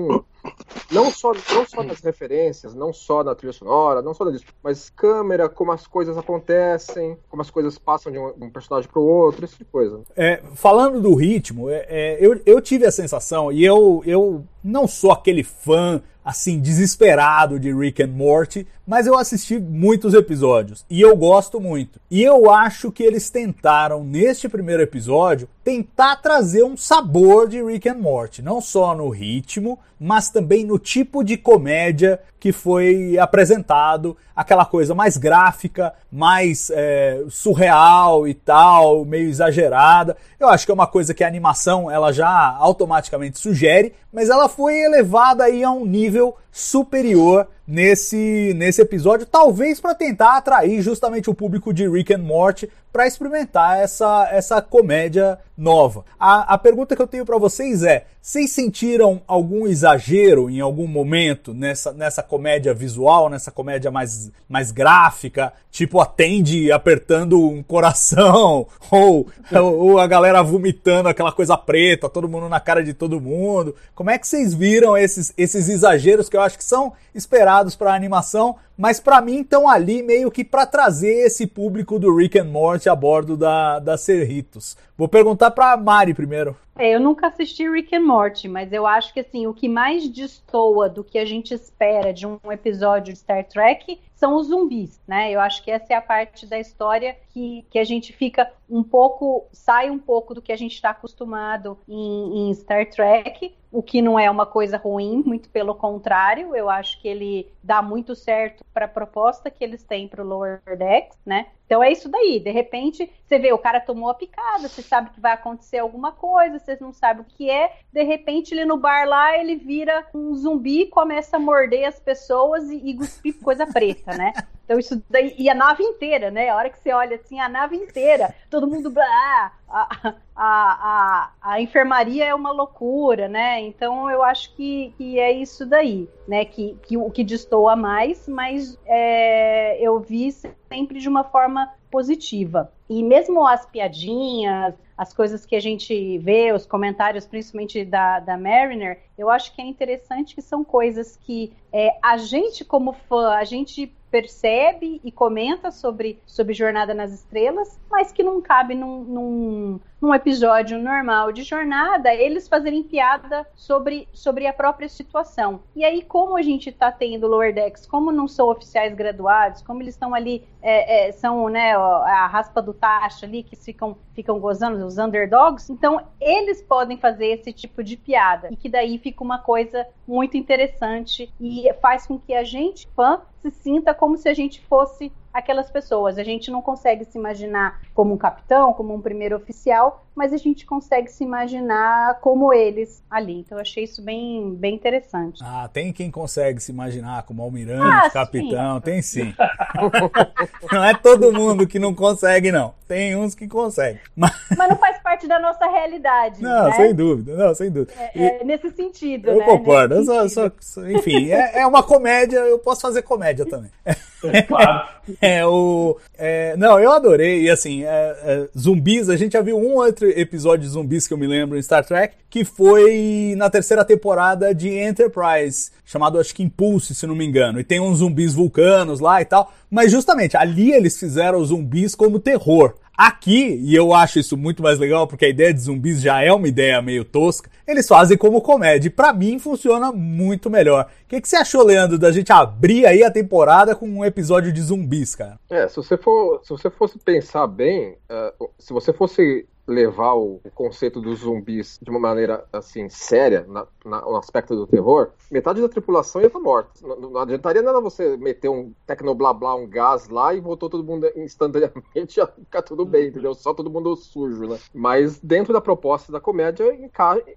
não 0.90 1.10
só, 1.10 1.32
não 1.32 1.66
só 1.66 1.82
nas 1.82 2.00
referências, 2.00 2.74
não 2.74 2.92
só 2.92 3.24
na 3.24 3.34
trilha 3.34 3.52
sonora, 3.52 4.02
não 4.02 4.14
só 4.14 4.28
disso, 4.30 4.44
mas 4.62 4.90
câmera, 4.90 5.48
como 5.48 5.72
as 5.72 5.86
coisas 5.86 6.16
acontecem, 6.16 7.16
como 7.28 7.42
as 7.42 7.50
coisas 7.50 7.78
passam 7.78 8.12
de 8.12 8.18
um, 8.18 8.32
um 8.40 8.50
personagem 8.50 8.88
para 8.90 9.00
o 9.00 9.04
outro, 9.04 9.44
esse 9.44 9.54
tipo 9.54 9.64
de 9.64 9.70
coisa. 9.70 10.02
É, 10.14 10.42
falando 10.54 11.00
do 11.00 11.14
ritmo, 11.14 11.68
é, 11.68 11.86
é, 11.88 12.18
eu, 12.20 12.40
eu 12.46 12.60
tive 12.60 12.86
a 12.86 12.92
sensação, 12.92 13.50
e 13.50 13.64
eu, 13.64 14.02
eu 14.06 14.44
não 14.62 14.86
sou 14.86 15.10
aquele 15.10 15.42
fã 15.42 16.02
assim 16.26 16.58
desesperado 16.58 17.56
de 17.56 17.72
Rick 17.72 18.02
and 18.02 18.08
Morty, 18.08 18.66
mas 18.84 19.06
eu 19.06 19.16
assisti 19.16 19.60
muitos 19.60 20.12
episódios 20.12 20.84
e 20.90 21.00
eu 21.00 21.16
gosto 21.16 21.60
muito. 21.60 22.00
E 22.10 22.20
eu 22.20 22.50
acho 22.50 22.90
que 22.90 23.04
eles 23.04 23.30
tentaram 23.30 24.02
neste 24.02 24.48
primeiro 24.48 24.82
episódio 24.82 25.48
tentar 25.62 26.16
trazer 26.16 26.64
um 26.64 26.76
sabor 26.76 27.48
de 27.48 27.62
Rick 27.62 27.88
and 27.88 27.98
Morty, 27.98 28.42
não 28.42 28.60
só 28.60 28.92
no 28.92 29.08
ritmo, 29.08 29.78
mas 30.00 30.28
também 30.28 30.64
no 30.64 30.80
tipo 30.80 31.22
de 31.22 31.36
comédia 31.36 32.20
que 32.40 32.50
foi 32.50 33.16
apresentado, 33.18 34.16
aquela 34.36 34.66
coisa 34.66 34.94
mais 34.94 35.16
gráfica, 35.16 35.94
mais 36.12 36.70
é, 36.70 37.24
surreal 37.30 38.28
e 38.28 38.34
tal, 38.34 39.06
meio 39.06 39.28
exagerada. 39.28 40.14
Eu 40.38 40.48
acho 40.48 40.66
que 40.66 40.70
é 40.70 40.74
uma 40.74 40.86
coisa 40.86 41.14
que 41.14 41.24
a 41.24 41.28
animação 41.28 41.90
ela 41.90 42.12
já 42.12 42.54
automaticamente 42.58 43.38
sugere, 43.38 43.94
mas 44.12 44.28
ela 44.28 44.48
foi 44.48 44.78
elevada 44.78 45.44
aí 45.44 45.64
a 45.64 45.70
um 45.70 45.86
nível 45.86 46.36
superior 46.52 47.48
nesse, 47.66 48.54
nesse 48.56 48.80
episódio, 48.80 49.26
talvez 49.26 49.80
para 49.80 49.94
tentar 49.94 50.36
atrair 50.36 50.80
justamente 50.80 51.28
o 51.28 51.34
público 51.34 51.72
de 51.74 51.88
Rick 51.88 52.14
and 52.14 52.18
Morty 52.18 52.70
para 52.92 53.06
experimentar 53.06 53.78
essa, 53.78 54.26
essa 54.32 54.62
comédia 54.62 55.38
nova. 55.54 56.02
A, 56.18 56.54
a 56.54 56.58
pergunta 56.58 56.96
que 56.96 57.02
eu 57.02 57.06
tenho 57.06 57.26
para 57.26 57.36
vocês 57.36 57.82
é: 57.82 58.06
vocês 58.22 58.50
sentiram 58.52 59.20
algum 59.26 59.66
exagero 59.66 60.48
em 60.48 60.60
algum 60.60 60.86
momento 60.86 61.52
nessa, 61.52 61.92
nessa 61.92 62.22
comédia 62.22 62.72
visual, 62.72 63.28
nessa 63.28 63.50
comédia 63.50 63.90
mais, 63.90 64.30
mais 64.48 64.70
gráfica, 64.70 65.52
tipo 65.70 66.00
a 66.00 66.06
Tandy 66.06 66.72
apertando 66.72 67.38
um 67.38 67.62
coração, 67.62 68.66
ou, 68.90 69.28
ou 69.52 69.98
a 69.98 70.06
galera 70.06 70.42
vomitando 70.42 71.10
aquela 71.10 71.32
coisa 71.32 71.56
preta, 71.56 72.08
todo 72.08 72.28
mundo 72.28 72.48
na 72.48 72.60
cara 72.60 72.82
de 72.82 72.94
todo 72.94 73.20
mundo? 73.20 73.74
Como 73.94 74.10
é 74.10 74.18
que 74.18 74.26
vocês 74.26 74.54
viram 74.54 74.96
esses, 74.96 75.34
esses 75.36 75.68
exageros 75.68 76.30
que 76.30 76.36
eu 76.36 76.40
acho 76.40 76.56
que 76.56 76.64
são 76.64 76.94
esperados 77.14 77.55
para 77.76 77.92
a 77.92 77.94
animação, 77.94 78.56
mas 78.76 79.00
para 79.00 79.20
mim 79.20 79.40
estão 79.40 79.68
ali 79.68 80.02
meio 80.02 80.30
que 80.30 80.44
para 80.44 80.66
trazer 80.66 81.26
esse 81.26 81.46
público 81.46 81.98
do 81.98 82.14
Rick 82.14 82.38
and 82.38 82.44
Morty 82.44 82.88
a 82.88 82.94
bordo 82.94 83.36
da, 83.36 83.78
da 83.78 83.96
Cerritos. 83.96 84.76
Vou 84.96 85.08
perguntar 85.08 85.50
para 85.52 85.76
Mari 85.76 86.12
primeiro. 86.12 86.56
É, 86.78 86.94
eu 86.94 87.00
nunca 87.00 87.28
assisti 87.28 87.68
Rick 87.68 87.96
and 87.96 88.04
Morty, 88.04 88.48
mas 88.48 88.70
eu 88.72 88.86
acho 88.86 89.14
que 89.14 89.20
assim, 89.20 89.46
o 89.46 89.54
que 89.54 89.68
mais 89.68 90.06
destoa 90.08 90.90
do 90.90 91.02
que 91.02 91.18
a 91.18 91.24
gente 91.24 91.54
espera 91.54 92.12
de 92.12 92.26
um 92.26 92.38
episódio 92.50 93.14
de 93.14 93.18
Star 93.18 93.44
Trek 93.44 93.98
são 94.14 94.36
os 94.36 94.48
zumbis, 94.48 95.00
né? 95.08 95.30
Eu 95.30 95.40
acho 95.40 95.62
que 95.64 95.70
essa 95.70 95.94
é 95.94 95.96
a 95.96 96.02
parte 96.02 96.46
da 96.46 96.58
história 96.58 97.16
que, 97.36 97.66
que 97.68 97.78
a 97.78 97.84
gente 97.84 98.14
fica 98.14 98.50
um 98.66 98.82
pouco, 98.82 99.46
sai 99.52 99.90
um 99.90 99.98
pouco 99.98 100.32
do 100.32 100.40
que 100.40 100.50
a 100.50 100.56
gente 100.56 100.72
está 100.72 100.88
acostumado 100.88 101.78
em, 101.86 102.48
em 102.48 102.54
Star 102.54 102.88
Trek, 102.88 103.54
o 103.70 103.82
que 103.82 104.00
não 104.00 104.18
é 104.18 104.30
uma 104.30 104.46
coisa 104.46 104.78
ruim, 104.78 105.22
muito 105.22 105.50
pelo 105.50 105.74
contrário, 105.74 106.56
eu 106.56 106.70
acho 106.70 106.98
que 106.98 107.06
ele 107.06 107.52
dá 107.62 107.82
muito 107.82 108.14
certo 108.14 108.64
para 108.72 108.86
a 108.86 108.88
proposta 108.88 109.50
que 109.50 109.62
eles 109.62 109.84
têm 109.84 110.08
para 110.08 110.24
o 110.24 110.26
Lower 110.26 110.62
Decks, 110.64 111.18
né? 111.26 111.48
Então 111.66 111.84
é 111.84 111.92
isso 111.92 112.08
daí. 112.08 112.40
De 112.40 112.50
repente, 112.50 113.12
você 113.26 113.38
vê, 113.38 113.52
o 113.52 113.58
cara 113.58 113.80
tomou 113.80 114.08
a 114.08 114.14
picada, 114.14 114.66
você 114.66 114.80
sabe 114.80 115.10
que 115.10 115.20
vai 115.20 115.32
acontecer 115.32 115.76
alguma 115.76 116.12
coisa, 116.12 116.58
vocês 116.58 116.80
não 116.80 116.92
sabem 116.92 117.22
o 117.22 117.26
que 117.26 117.50
é. 117.50 117.70
De 117.92 118.02
repente, 118.02 118.54
ele 118.54 118.64
no 118.64 118.78
bar 118.78 119.06
lá, 119.06 119.36
ele 119.36 119.56
vira 119.56 120.06
um 120.14 120.34
zumbi, 120.34 120.86
começa 120.86 121.36
a 121.36 121.40
morder 121.40 121.86
as 121.86 122.00
pessoas 122.00 122.70
e, 122.70 122.76
e 122.76 122.96
cuspir 122.96 123.38
coisa 123.42 123.66
preta, 123.66 124.16
né? 124.16 124.32
Então 124.66 124.80
isso 124.80 125.00
daí, 125.08 125.32
e 125.38 125.48
a 125.48 125.54
nave 125.54 125.84
inteira, 125.84 126.28
né? 126.28 126.48
A 126.48 126.56
hora 126.56 126.68
que 126.68 126.78
você 126.78 126.92
olha 126.92 127.14
assim, 127.14 127.38
a 127.38 127.48
nave 127.48 127.76
inteira, 127.76 128.34
todo 128.50 128.66
mundo, 128.66 128.92
a, 128.98 129.52
a, 129.68 130.12
a, 130.34 131.30
a 131.40 131.60
enfermaria 131.60 132.24
é 132.24 132.34
uma 132.34 132.50
loucura, 132.50 133.28
né? 133.28 133.60
Então 133.60 134.10
eu 134.10 134.24
acho 134.24 134.52
que, 134.56 134.92
que 134.98 135.20
é 135.20 135.30
isso 135.30 135.64
daí, 135.64 136.08
né? 136.26 136.44
Que, 136.44 136.76
que 136.82 136.96
o 136.96 137.08
que 137.10 137.22
destoa 137.22 137.76
mais, 137.76 138.28
mas 138.28 138.76
é, 138.86 139.80
eu 139.80 140.00
vi 140.00 140.32
sempre 140.32 140.98
de 140.98 141.08
uma 141.08 141.22
forma 141.22 141.72
positiva. 141.88 142.72
E 142.90 143.04
mesmo 143.04 143.46
as 143.46 143.64
piadinhas, 143.66 144.74
as 144.96 145.12
coisas 145.12 145.46
que 145.46 145.54
a 145.54 145.60
gente 145.60 146.18
vê, 146.18 146.52
os 146.52 146.66
comentários, 146.66 147.26
principalmente 147.26 147.84
da, 147.84 148.18
da 148.18 148.36
Mariner, 148.36 149.00
eu 149.16 149.30
acho 149.30 149.54
que 149.54 149.62
é 149.62 149.64
interessante 149.64 150.34
que 150.34 150.42
são 150.42 150.64
coisas 150.64 151.16
que 151.16 151.52
é, 151.72 151.96
a 152.02 152.16
gente, 152.16 152.64
como 152.64 152.92
fã, 152.92 153.34
a 153.34 153.44
gente 153.44 153.94
percebe 154.10 155.00
e 155.04 155.10
comenta 155.10 155.70
sobre, 155.70 156.20
sobre 156.26 156.54
Jornada 156.54 156.94
nas 156.94 157.12
Estrelas, 157.12 157.78
mas 157.90 158.12
que 158.12 158.22
não 158.22 158.40
cabe 158.40 158.74
num, 158.74 159.04
num, 159.04 159.80
num 160.00 160.14
episódio 160.14 160.78
normal 160.78 161.32
de 161.32 161.42
jornada, 161.42 162.14
eles 162.14 162.48
fazerem 162.48 162.82
piada 162.82 163.46
sobre, 163.54 164.08
sobre 164.12 164.46
a 164.46 164.52
própria 164.52 164.88
situação. 164.88 165.60
E 165.74 165.84
aí, 165.84 166.02
como 166.02 166.36
a 166.36 166.42
gente 166.42 166.68
está 166.68 166.92
tendo 166.92 167.26
Lower 167.26 167.54
Decks, 167.54 167.86
como 167.86 168.12
não 168.12 168.28
são 168.28 168.48
oficiais 168.48 168.94
graduados, 168.94 169.62
como 169.62 169.82
eles 169.82 169.94
estão 169.94 170.14
ali, 170.14 170.46
é, 170.60 171.08
é, 171.08 171.12
são 171.12 171.48
né, 171.48 171.74
a 171.74 172.26
raspa 172.26 172.60
do 172.60 172.74
tacho 172.74 173.24
ali, 173.24 173.42
que 173.42 173.56
ficam, 173.56 173.96
ficam 174.14 174.38
gozando, 174.38 174.84
os 174.84 174.98
underdogs, 174.98 175.70
então 175.70 176.00
eles 176.20 176.62
podem 176.62 176.98
fazer 176.98 177.26
esse 177.28 177.52
tipo 177.52 177.82
de 177.82 177.96
piada. 177.96 178.48
E 178.50 178.56
que 178.56 178.68
daí 178.68 178.98
fica 178.98 179.24
uma 179.24 179.38
coisa 179.38 179.86
muito 180.06 180.36
interessante 180.36 181.32
e 181.40 181.72
faz 181.80 182.06
com 182.06 182.18
que 182.18 182.34
a 182.34 182.44
gente, 182.44 182.86
fã, 182.94 183.22
se 183.42 183.50
sinta 183.50 183.94
como 183.94 184.16
se 184.16 184.28
a 184.28 184.34
gente 184.34 184.60
fosse 184.66 185.12
aquelas 185.36 185.70
pessoas. 185.70 186.18
A 186.18 186.24
gente 186.24 186.50
não 186.50 186.62
consegue 186.62 187.04
se 187.04 187.18
imaginar 187.18 187.80
como 187.94 188.14
um 188.14 188.16
capitão, 188.16 188.72
como 188.72 188.94
um 188.94 189.00
primeiro 189.00 189.36
oficial, 189.36 190.06
mas 190.14 190.32
a 190.32 190.38
gente 190.38 190.64
consegue 190.64 191.10
se 191.10 191.22
imaginar 191.22 192.18
como 192.20 192.52
eles 192.52 193.04
ali. 193.10 193.40
Então 193.40 193.58
eu 193.58 193.62
achei 193.62 193.84
isso 193.84 194.02
bem, 194.02 194.54
bem 194.54 194.74
interessante. 194.74 195.42
Ah, 195.44 195.68
tem 195.70 195.92
quem 195.92 196.10
consegue 196.10 196.58
se 196.58 196.72
imaginar 196.72 197.22
como 197.24 197.42
almirante, 197.42 198.06
ah, 198.06 198.10
capitão, 198.10 198.76
sim. 198.76 198.80
tem 198.80 199.02
sim. 199.02 199.34
não 200.72 200.84
é 200.84 200.94
todo 200.94 201.32
mundo 201.32 201.66
que 201.66 201.78
não 201.78 201.94
consegue, 201.94 202.50
não. 202.50 202.74
Tem 202.88 203.14
uns 203.16 203.34
que 203.34 203.46
conseguem. 203.46 204.00
Mas, 204.14 204.32
mas 204.56 204.68
não 204.70 204.76
faz 204.76 205.02
parte 205.02 205.26
da 205.26 205.38
nossa 205.38 205.66
realidade. 205.66 206.40
Não, 206.40 206.64
né? 206.64 206.72
sem 206.72 206.94
dúvida, 206.94 207.36
não, 207.36 207.54
sem 207.54 207.70
dúvida. 207.70 207.92
É, 208.14 208.40
é 208.40 208.44
nesse 208.44 208.70
sentido, 208.70 209.28
eu 209.28 209.38
né? 209.38 209.44
concordo. 209.44 209.96
Só, 210.04 210.46
enfim, 210.88 211.30
é, 211.30 211.60
é 211.60 211.66
uma 211.66 211.82
comédia, 211.82 212.38
eu 212.38 212.58
posso 212.58 212.80
fazer 212.80 213.02
comédia 213.02 213.44
também. 213.44 213.70
É 213.84 214.42
claro. 214.42 214.88
É, 215.26 215.44
o, 215.44 215.96
é, 216.16 216.56
não, 216.56 216.78
eu 216.78 216.92
adorei. 216.92 217.42
E 217.42 217.50
assim, 217.50 217.82
é, 217.82 217.88
é, 217.88 218.48
zumbis, 218.56 219.08
a 219.08 219.16
gente 219.16 219.32
já 219.32 219.40
viu 219.40 219.58
um 219.58 219.74
outro 219.74 220.08
episódio 220.08 220.64
de 220.64 220.68
zumbis 220.70 221.08
que 221.08 221.12
eu 221.12 221.18
me 221.18 221.26
lembro 221.26 221.58
em 221.58 221.62
Star 221.62 221.84
Trek, 221.84 222.14
que 222.30 222.44
foi 222.44 223.34
na 223.36 223.50
terceira 223.50 223.84
temporada 223.84 224.54
de 224.54 224.68
Enterprise, 224.68 225.72
chamado 225.84 226.20
acho 226.20 226.32
que 226.32 226.44
Impulse, 226.44 226.94
se 226.94 227.08
não 227.08 227.16
me 227.16 227.26
engano. 227.26 227.58
E 227.58 227.64
tem 227.64 227.80
uns 227.80 227.98
zumbis 227.98 228.34
vulcanos 228.34 229.00
lá 229.00 229.20
e 229.20 229.24
tal. 229.24 229.52
Mas 229.68 229.90
justamente 229.90 230.36
ali 230.36 230.70
eles 230.70 230.96
fizeram 230.96 231.40
os 231.40 231.48
zumbis 231.48 231.96
como 231.96 232.20
terror. 232.20 232.74
Aqui, 232.96 233.60
e 233.62 233.74
eu 233.74 233.92
acho 233.92 234.18
isso 234.18 234.36
muito 234.36 234.62
mais 234.62 234.78
legal 234.78 235.06
porque 235.06 235.26
a 235.26 235.28
ideia 235.28 235.52
de 235.52 235.60
zumbis 235.60 236.00
já 236.00 236.22
é 236.22 236.32
uma 236.32 236.48
ideia 236.48 236.80
meio 236.80 237.04
tosca, 237.04 237.50
eles 237.66 237.86
fazem 237.86 238.16
como 238.16 238.40
comédia. 238.40 238.88
E 238.88 238.90
pra 238.90 239.12
mim 239.12 239.38
funciona 239.38 239.92
muito 239.92 240.48
melhor. 240.48 240.86
O 241.04 241.08
que, 241.08 241.20
que 241.20 241.28
você 241.28 241.36
achou, 241.36 241.62
Leandro, 241.62 241.98
da 241.98 242.10
gente 242.10 242.32
abrir 242.32 242.86
aí 242.86 243.04
a 243.04 243.10
temporada 243.10 243.74
com 243.74 243.86
um 243.86 244.04
episódio 244.04 244.52
de 244.52 244.62
zumbis, 244.62 245.14
cara? 245.14 245.38
É, 245.50 245.68
se 245.68 245.76
você 245.76 245.96
for, 245.96 246.40
se 246.42 246.50
você 246.50 246.70
fosse 246.70 246.98
pensar 246.98 247.46
bem, 247.46 247.96
uh, 248.10 248.48
se 248.58 248.72
você 248.72 248.92
fosse 248.92 249.46
levar 249.66 250.14
o, 250.14 250.40
conceito 250.54 251.00
dos 251.00 251.20
zumbis 251.20 251.78
de 251.82 251.90
uma 251.90 251.98
maneira 251.98 252.44
assim 252.52 252.88
séria 252.88 253.44
na, 253.48 253.66
na, 253.84 254.00
no 254.00 254.16
aspecto 254.16 254.54
do 254.54 254.66
terror, 254.66 255.10
metade 255.30 255.60
da 255.60 255.68
tripulação 255.68 256.20
ia 256.20 256.28
estar 256.28 256.38
morta. 256.38 256.70
Não, 256.82 257.10
não 257.10 257.20
adiantaria 257.20 257.62
nada 257.62 257.80
você 257.80 258.16
meter 258.16 258.48
um 258.48 258.72
tecnoblá 258.86 259.54
um 259.54 259.66
gás 259.66 260.08
lá 260.08 260.32
e 260.32 260.40
voltou 260.40 260.70
todo 260.70 260.84
mundo 260.84 261.10
instantaneamente 261.16 262.14
já 262.14 262.26
ficar 262.26 262.62
tudo 262.62 262.84
bem, 262.84 263.08
entendeu? 263.08 263.34
Só 263.34 263.52
todo 263.52 263.70
mundo 263.70 263.94
sujo, 263.96 264.46
né? 264.46 264.58
Mas 264.72 265.18
dentro 265.18 265.52
da 265.52 265.60
proposta 265.60 266.12
da 266.12 266.20
comédia 266.20 266.66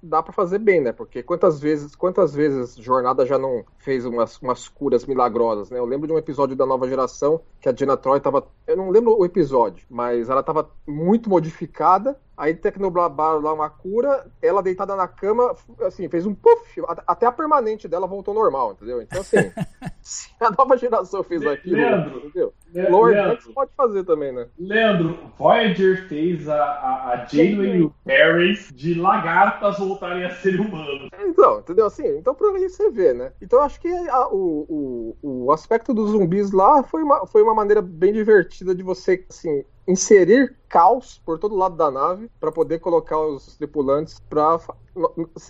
dá 0.01 0.21
para 0.21 0.33
fazer 0.33 0.59
bem, 0.59 0.81
né? 0.81 0.91
Porque 0.91 1.24
quantas 1.24 1.59
vezes, 1.59 1.95
quantas 1.95 2.33
vezes 2.33 2.75
Jornada 2.75 3.25
já 3.25 3.38
não 3.38 3.63
fez 3.79 4.05
umas, 4.05 4.38
umas 4.39 4.67
curas 4.67 5.05
milagrosas, 5.05 5.69
né? 5.69 5.79
Eu 5.79 5.86
lembro 5.86 6.07
de 6.07 6.13
um 6.13 6.17
episódio 6.17 6.55
da 6.55 6.65
Nova 6.65 6.88
Geração 6.88 7.41
que 7.59 7.67
a 7.67 7.75
Jenna 7.75 7.98
Troy 7.98 8.19
tava, 8.19 8.48
eu 8.67 8.77
não 8.77 8.89
lembro 8.89 9.17
o 9.17 9.25
episódio, 9.25 9.86
mas 9.89 10.29
ela 10.29 10.43
tava 10.43 10.69
muito 10.88 11.29
modificada 11.29 12.18
Aí 12.39 12.53
tecnoblabaram 12.53 13.41
lá 13.41 13.53
uma 13.53 13.69
cura, 13.69 14.25
ela 14.41 14.63
deitada 14.63 14.95
na 14.95 15.09
cama, 15.09 15.53
assim, 15.81 16.07
fez 16.07 16.25
um 16.25 16.33
puff, 16.33 16.81
até 17.05 17.25
a 17.25 17.33
permanente 17.33 17.85
dela 17.85 18.07
voltou 18.07 18.33
normal, 18.33 18.71
entendeu? 18.71 19.01
Então, 19.01 19.19
assim, 19.19 19.51
se 20.01 20.29
a 20.39 20.49
nova 20.49 20.77
geração 20.77 21.21
fez 21.21 21.45
aquilo, 21.45 21.75
Leandro, 21.75 22.17
entendeu? 22.19 22.53
Lord 22.89 23.13
Leandro, 23.13 23.53
pode 23.53 23.71
fazer 23.75 24.05
também, 24.05 24.31
né? 24.31 24.47
Leandro, 24.57 25.19
Voyager 25.38 26.07
fez 26.07 26.47
a, 26.47 26.55
a, 26.55 27.13
a 27.13 27.25
Janeway 27.25 27.75
e 27.75 27.83
o 27.83 27.93
Paris 28.05 28.69
de 28.73 28.93
lagartas 28.93 29.77
voltarem 29.77 30.23
a 30.23 30.29
ser 30.35 30.61
humanos. 30.61 31.09
Então, 31.19 31.59
entendeu? 31.59 31.88
Assim, 31.88 32.07
então 32.17 32.33
por 32.33 32.55
aí 32.55 32.69
você 32.69 32.89
vê, 32.89 33.13
né? 33.13 33.33
Então 33.41 33.61
acho 33.61 33.81
que 33.81 33.89
a, 33.89 34.29
o, 34.29 35.15
o, 35.21 35.45
o 35.45 35.51
aspecto 35.51 35.93
dos 35.93 36.11
zumbis 36.11 36.51
lá 36.51 36.83
foi 36.83 37.03
uma, 37.03 37.27
foi 37.27 37.41
uma 37.41 37.53
maneira 37.53 37.81
bem 37.81 38.13
divertida 38.13 38.73
de 38.73 38.81
você, 38.81 39.25
assim, 39.29 39.65
inserir 39.89 40.55
caos 40.67 41.19
por 41.25 41.39
todo 41.39 41.58
lado 41.58 41.75
da 41.75 41.89
nave 41.89 42.29
para 42.39 42.51
poder 42.51 42.79
colocar 42.79 43.17
os 43.17 43.58
tripulantes 43.58 44.19
para 44.29 44.60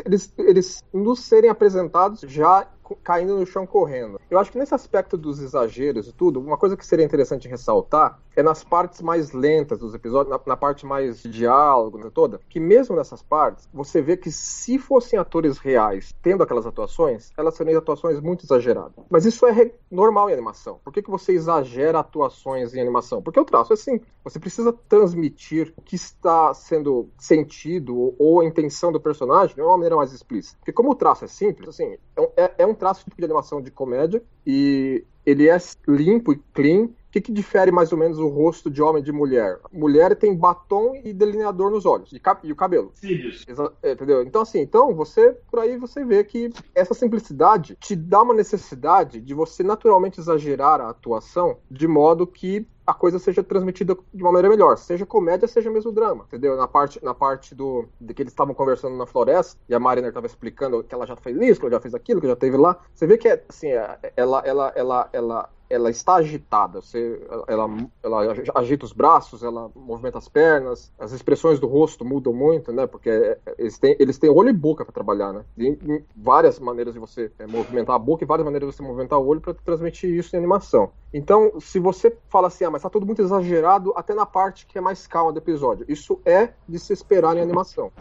eles, 0.05 0.33
eles 0.37 0.83
nos 0.93 1.19
serem 1.21 1.49
apresentados 1.49 2.21
já 2.21 2.67
caindo 2.95 3.37
no 3.37 3.45
chão 3.45 3.65
correndo. 3.65 4.19
Eu 4.29 4.39
acho 4.39 4.51
que 4.51 4.57
nesse 4.57 4.73
aspecto 4.73 5.17
dos 5.17 5.39
exageros 5.39 6.07
e 6.07 6.13
tudo, 6.13 6.39
uma 6.39 6.57
coisa 6.57 6.77
que 6.77 6.85
seria 6.85 7.05
interessante 7.05 7.47
ressaltar 7.47 8.19
é 8.35 8.43
nas 8.43 8.63
partes 8.63 9.01
mais 9.01 9.31
lentas 9.31 9.79
dos 9.79 9.93
episódios, 9.93 10.29
na, 10.29 10.41
na 10.45 10.57
parte 10.57 10.85
mais 10.85 11.21
de 11.21 11.29
diálogo 11.29 11.97
né, 11.97 12.09
toda, 12.13 12.39
que 12.49 12.59
mesmo 12.59 12.95
nessas 12.95 13.21
partes, 13.21 13.67
você 13.73 14.01
vê 14.01 14.15
que 14.15 14.31
se 14.31 14.79
fossem 14.79 15.19
atores 15.19 15.57
reais 15.57 16.15
tendo 16.21 16.43
aquelas 16.43 16.65
atuações, 16.65 17.31
elas 17.37 17.55
seriam 17.55 17.77
atuações 17.77 18.19
muito 18.21 18.45
exageradas. 18.45 18.93
Mas 19.09 19.25
isso 19.25 19.45
é 19.45 19.71
normal 19.91 20.29
em 20.29 20.33
animação. 20.33 20.79
Por 20.83 20.93
que, 20.93 21.01
que 21.01 21.09
você 21.09 21.33
exagera 21.33 21.99
atuações 21.99 22.73
em 22.73 22.79
animação? 22.79 23.21
Porque 23.21 23.39
o 23.39 23.45
traço 23.45 23.73
é 23.73 23.75
assim, 23.75 23.99
você 24.23 24.39
precisa 24.39 24.71
transmitir 24.87 25.73
o 25.75 25.81
que 25.81 25.95
está 25.95 26.53
sendo 26.53 27.09
sentido 27.17 28.15
ou 28.17 28.39
a 28.39 28.45
intenção 28.45 28.91
do 28.91 28.99
personagem 28.99 29.38
de 29.47 29.61
uma 29.61 29.71
maneira 29.71 29.95
mais 29.95 30.13
explícita. 30.13 30.57
Porque 30.59 30.73
como 30.73 30.91
o 30.91 30.95
traço 30.95 31.25
é 31.25 31.27
simples, 31.27 31.69
assim, 31.69 31.97
é, 32.15 32.43
é, 32.43 32.53
é 32.59 32.65
um 32.65 32.73
traço 32.73 33.03
tipo 33.03 33.17
de 33.17 33.25
animação 33.25 33.61
de 33.61 33.71
comédia 33.71 34.21
e 34.45 35.03
ele 35.25 35.49
é 35.49 35.57
limpo 35.87 36.33
e 36.33 36.37
clean. 36.53 36.89
O 37.09 37.11
que, 37.11 37.21
que 37.21 37.31
difere 37.31 37.71
mais 37.71 37.91
ou 37.91 37.97
menos 37.97 38.19
o 38.19 38.27
rosto 38.27 38.69
de 38.69 38.83
homem 38.83 39.01
de 39.01 39.11
mulher? 39.11 39.59
Mulher 39.73 40.15
tem 40.15 40.35
batom 40.35 40.93
e 41.03 41.11
delineador 41.11 41.71
nos 41.71 41.83
olhos 41.83 42.13
e, 42.13 42.21
e 42.43 42.51
o 42.51 42.55
cabelo. 42.55 42.91
Cílios. 42.93 43.47
Entendeu? 43.83 44.21
Então, 44.21 44.43
assim, 44.43 44.59
então 44.59 44.93
você, 44.93 45.35
por 45.49 45.59
aí 45.59 45.75
você 45.75 46.05
vê 46.05 46.23
que 46.23 46.51
essa 46.75 46.93
simplicidade 46.93 47.75
te 47.79 47.95
dá 47.95 48.21
uma 48.21 48.35
necessidade 48.35 49.19
de 49.19 49.33
você 49.33 49.63
naturalmente 49.63 50.19
exagerar 50.19 50.79
a 50.81 50.89
atuação 50.89 51.57
de 51.69 51.87
modo 51.87 52.27
que 52.27 52.67
a 52.85 52.93
coisa 52.93 53.17
seja 53.17 53.43
transmitida 53.43 53.95
de 54.13 54.23
uma 54.23 54.31
maneira 54.31 54.49
melhor, 54.49 54.77
seja 54.77 55.05
comédia, 55.05 55.47
seja 55.47 55.69
mesmo 55.69 55.91
drama, 55.91 56.25
entendeu? 56.27 56.57
Na 56.57 56.67
parte, 56.67 57.03
na 57.03 57.13
parte 57.13 57.53
do 57.53 57.85
de 58.01 58.13
que 58.15 58.23
eles 58.23 58.33
estavam 58.33 58.53
conversando 58.55 58.95
na 58.95 59.05
floresta 59.05 59.59
e 59.67 59.75
a 59.75 59.79
Mariner 59.79 60.09
estava 60.09 60.25
explicando 60.25 60.83
que 60.83 60.93
ela 60.93 61.05
já 61.05 61.15
fez 61.15 61.37
isso, 61.37 61.59
que 61.59 61.65
ela 61.67 61.75
já 61.75 61.79
fez 61.79 61.93
aquilo, 61.93 62.19
que 62.19 62.27
já 62.27 62.35
teve 62.35 62.57
lá. 62.57 62.79
Você 62.93 63.05
vê 63.05 63.17
que 63.17 63.27
é, 63.27 63.43
assim, 63.47 63.67
é, 63.67 64.11
ela, 64.15 64.41
ela, 64.43 64.73
ela, 64.75 65.09
ela 65.13 65.49
ela 65.69 65.89
está 65.89 66.15
agitada. 66.15 66.81
Você, 66.81 67.21
ela, 67.47 67.67
ela 68.01 68.35
agita 68.55 68.85
os 68.85 68.93
braços, 68.93 69.43
ela 69.43 69.69
movimenta 69.75 70.17
as 70.17 70.27
pernas, 70.27 70.91
as 70.97 71.11
expressões 71.11 71.59
do 71.59 71.67
rosto 71.67 72.03
mudam 72.03 72.33
muito, 72.33 72.71
né? 72.71 72.87
Porque 72.87 73.09
é, 73.09 73.37
eles 73.57 73.77
têm, 73.77 73.95
eles 73.99 74.17
têm 74.17 74.29
olho 74.29 74.49
e 74.49 74.53
boca 74.53 74.83
para 74.83 74.93
trabalhar, 74.93 75.31
né? 75.31 75.43
Tem 75.55 76.05
várias 76.15 76.59
maneiras 76.59 76.93
de 76.93 76.99
você 76.99 77.31
é, 77.37 77.45
movimentar 77.45 77.95
a 77.95 77.99
boca 77.99 78.23
e 78.23 78.27
várias 78.27 78.45
maneiras 78.45 78.69
de 78.69 78.75
você 78.75 78.81
movimentar 78.81 79.19
o 79.19 79.25
olho 79.25 79.41
para 79.41 79.53
transmitir 79.53 80.09
isso 80.09 80.35
em 80.35 80.39
animação. 80.39 80.91
Então, 81.13 81.53
se 81.59 81.79
você 81.79 82.15
fala 82.29 82.47
assim, 82.47 82.65
ah, 82.65 82.71
mas 82.71 82.81
tá 82.81 82.89
tudo 82.89 83.05
muito 83.05 83.21
exagerado, 83.21 83.93
até 83.95 84.13
na 84.13 84.25
parte 84.25 84.65
que 84.65 84.77
é 84.77 84.81
mais 84.81 85.07
calma 85.07 85.31
do 85.31 85.39
episódio, 85.39 85.85
isso 85.87 86.19
é 86.25 86.49
de 86.67 86.79
se 86.79 86.93
esperar 86.93 87.35
em 87.35 87.41
animação. 87.41 87.91